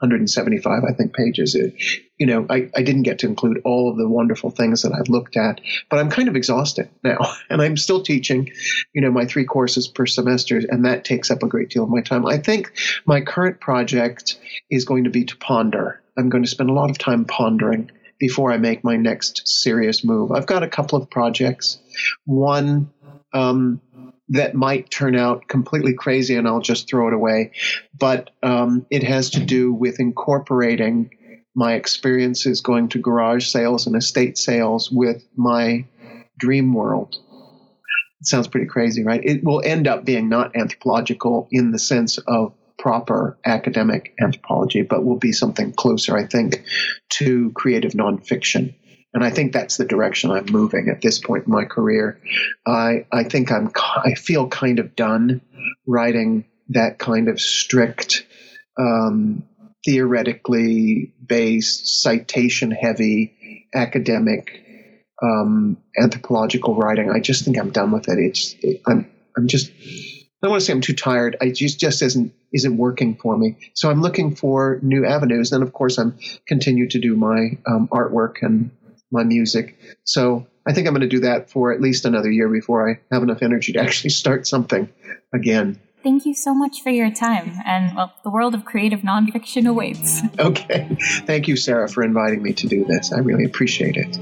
175, 0.00 0.82
I 0.82 0.92
think, 0.92 1.14
pages. 1.14 1.54
It, 1.54 1.74
you 2.18 2.26
know, 2.26 2.46
I, 2.48 2.70
I 2.74 2.82
didn't 2.82 3.02
get 3.02 3.18
to 3.20 3.26
include 3.26 3.60
all 3.64 3.90
of 3.90 3.96
the 3.96 4.08
wonderful 4.08 4.50
things 4.50 4.82
that 4.82 4.92
I've 4.92 5.08
looked 5.08 5.36
at, 5.36 5.60
but 5.90 5.98
I'm 5.98 6.10
kind 6.10 6.28
of 6.28 6.36
exhausted 6.36 6.88
now. 7.04 7.18
And 7.50 7.60
I'm 7.60 7.76
still 7.76 8.02
teaching, 8.02 8.48
you 8.92 9.00
know, 9.00 9.10
my 9.10 9.24
three 9.24 9.44
courses 9.44 9.88
per 9.88 10.06
semester, 10.06 10.60
and 10.68 10.84
that 10.84 11.04
takes 11.04 11.30
up 11.30 11.42
a 11.42 11.48
great 11.48 11.68
deal 11.68 11.82
of 11.82 11.90
my 11.90 12.00
time. 12.00 12.24
I 12.24 12.38
think 12.38 12.72
my 13.06 13.20
current 13.20 13.60
project 13.60 14.38
is 14.70 14.84
going 14.84 15.04
to 15.04 15.10
be 15.10 15.24
to 15.24 15.36
ponder. 15.36 16.00
I'm 16.16 16.28
going 16.28 16.44
to 16.44 16.48
spend 16.48 16.70
a 16.70 16.74
lot 16.74 16.90
of 16.90 16.98
time 16.98 17.24
pondering 17.24 17.90
before 18.20 18.52
I 18.52 18.58
make 18.58 18.84
my 18.84 18.96
next 18.96 19.42
serious 19.48 20.04
move. 20.04 20.30
I've 20.30 20.46
got 20.46 20.62
a 20.62 20.68
couple 20.68 21.00
of 21.02 21.10
projects. 21.10 21.78
One, 22.24 22.90
um, 23.32 23.80
that 24.30 24.54
might 24.54 24.90
turn 24.90 25.16
out 25.16 25.48
completely 25.48 25.94
crazy 25.94 26.36
and 26.36 26.46
I'll 26.46 26.60
just 26.60 26.88
throw 26.88 27.08
it 27.08 27.14
away. 27.14 27.52
But 27.98 28.30
um, 28.42 28.86
it 28.90 29.02
has 29.02 29.30
to 29.30 29.40
do 29.40 29.72
with 29.72 30.00
incorporating 30.00 31.10
my 31.54 31.74
experiences 31.74 32.60
going 32.60 32.88
to 32.90 32.98
garage 32.98 33.46
sales 33.46 33.86
and 33.86 33.96
estate 33.96 34.38
sales 34.38 34.90
with 34.90 35.24
my 35.36 35.84
dream 36.38 36.72
world. 36.72 37.16
It 38.20 38.26
sounds 38.26 38.48
pretty 38.48 38.66
crazy, 38.66 39.02
right? 39.02 39.20
It 39.22 39.42
will 39.42 39.62
end 39.64 39.88
up 39.88 40.04
being 40.04 40.28
not 40.28 40.54
anthropological 40.56 41.48
in 41.50 41.72
the 41.72 41.78
sense 41.78 42.18
of 42.18 42.54
proper 42.78 43.38
academic 43.44 44.14
anthropology, 44.20 44.82
but 44.82 45.04
will 45.04 45.18
be 45.18 45.32
something 45.32 45.72
closer, 45.72 46.16
I 46.16 46.26
think, 46.26 46.64
to 47.10 47.50
creative 47.52 47.92
nonfiction. 47.92 48.74
And 49.12 49.24
I 49.24 49.30
think 49.30 49.52
that's 49.52 49.76
the 49.76 49.84
direction 49.84 50.30
I'm 50.30 50.46
moving 50.50 50.88
at 50.88 51.02
this 51.02 51.18
point 51.18 51.46
in 51.46 51.52
my 51.52 51.64
career. 51.64 52.20
I, 52.66 53.06
I 53.12 53.24
think 53.24 53.50
I'm, 53.50 53.72
I 53.76 54.14
feel 54.14 54.48
kind 54.48 54.78
of 54.78 54.94
done 54.94 55.40
writing 55.86 56.44
that 56.68 56.98
kind 56.98 57.28
of 57.28 57.40
strict, 57.40 58.24
um, 58.78 59.42
theoretically 59.84 61.12
based, 61.26 62.02
citation 62.02 62.70
heavy, 62.70 63.66
academic, 63.74 64.64
um, 65.22 65.76
anthropological 66.00 66.76
writing. 66.76 67.10
I 67.10 67.18
just 67.18 67.44
think 67.44 67.58
I'm 67.58 67.70
done 67.70 67.90
with 67.90 68.08
it. 68.08 68.18
It's, 68.18 68.54
it, 68.60 68.80
I'm, 68.86 69.10
I'm 69.36 69.48
just, 69.48 69.70
I 69.70 70.46
don't 70.46 70.52
want 70.52 70.60
to 70.60 70.66
say 70.66 70.72
I'm 70.72 70.80
too 70.80 70.94
tired. 70.94 71.36
I 71.40 71.50
just, 71.50 71.80
just 71.80 72.00
isn't, 72.02 72.32
isn't 72.52 72.76
working 72.76 73.16
for 73.16 73.36
me. 73.36 73.56
So 73.74 73.90
I'm 73.90 74.02
looking 74.02 74.36
for 74.36 74.78
new 74.82 75.04
avenues. 75.04 75.52
And 75.52 75.62
of 75.62 75.72
course, 75.72 75.98
I'm 75.98 76.16
continue 76.46 76.88
to 76.88 77.00
do 77.00 77.16
my 77.16 77.58
um, 77.66 77.88
artwork 77.88 78.36
and 78.42 78.70
my 79.10 79.24
music. 79.24 79.78
So 80.04 80.46
I 80.66 80.72
think 80.72 80.86
I'm 80.86 80.94
going 80.94 81.00
to 81.02 81.08
do 81.08 81.20
that 81.20 81.50
for 81.50 81.72
at 81.72 81.80
least 81.80 82.04
another 82.04 82.30
year 82.30 82.48
before 82.48 82.90
I 82.90 83.00
have 83.12 83.22
enough 83.22 83.42
energy 83.42 83.72
to 83.72 83.80
actually 83.80 84.10
start 84.10 84.46
something 84.46 84.88
again. 85.32 85.80
Thank 86.02 86.24
you 86.24 86.34
so 86.34 86.54
much 86.54 86.82
for 86.82 86.90
your 86.90 87.10
time. 87.10 87.52
And 87.66 87.94
well, 87.94 88.14
the 88.24 88.30
world 88.30 88.54
of 88.54 88.64
creative 88.64 89.00
nonfiction 89.00 89.68
awaits. 89.68 90.22
Okay. 90.38 90.96
Thank 91.26 91.48
you, 91.48 91.56
Sarah, 91.56 91.88
for 91.88 92.02
inviting 92.02 92.42
me 92.42 92.54
to 92.54 92.66
do 92.66 92.84
this. 92.84 93.12
I 93.12 93.18
really 93.18 93.44
appreciate 93.44 93.96
it. 93.96 94.16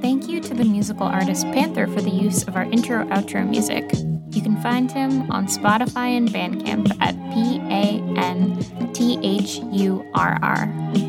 Thank 0.00 0.28
you 0.28 0.40
to 0.40 0.54
the 0.54 0.64
musical 0.64 1.06
artist 1.06 1.44
Panthurr 1.52 1.88
for 1.88 2.00
the 2.00 2.10
use 2.10 2.48
of 2.48 2.56
our 2.56 2.64
intro 2.64 3.04
outro 3.08 3.46
music. 3.46 3.84
You 4.38 4.44
can 4.44 4.62
find 4.62 4.88
him 4.88 5.28
on 5.32 5.48
Spotify 5.48 6.16
and 6.16 6.28
Bandcamp 6.28 6.96
at 7.00 7.16
P 7.34 7.58
A 7.74 7.98
N 8.16 8.92
T 8.92 9.18
H 9.20 9.56
U 9.72 10.06
R 10.14 10.38
R. 10.40 11.07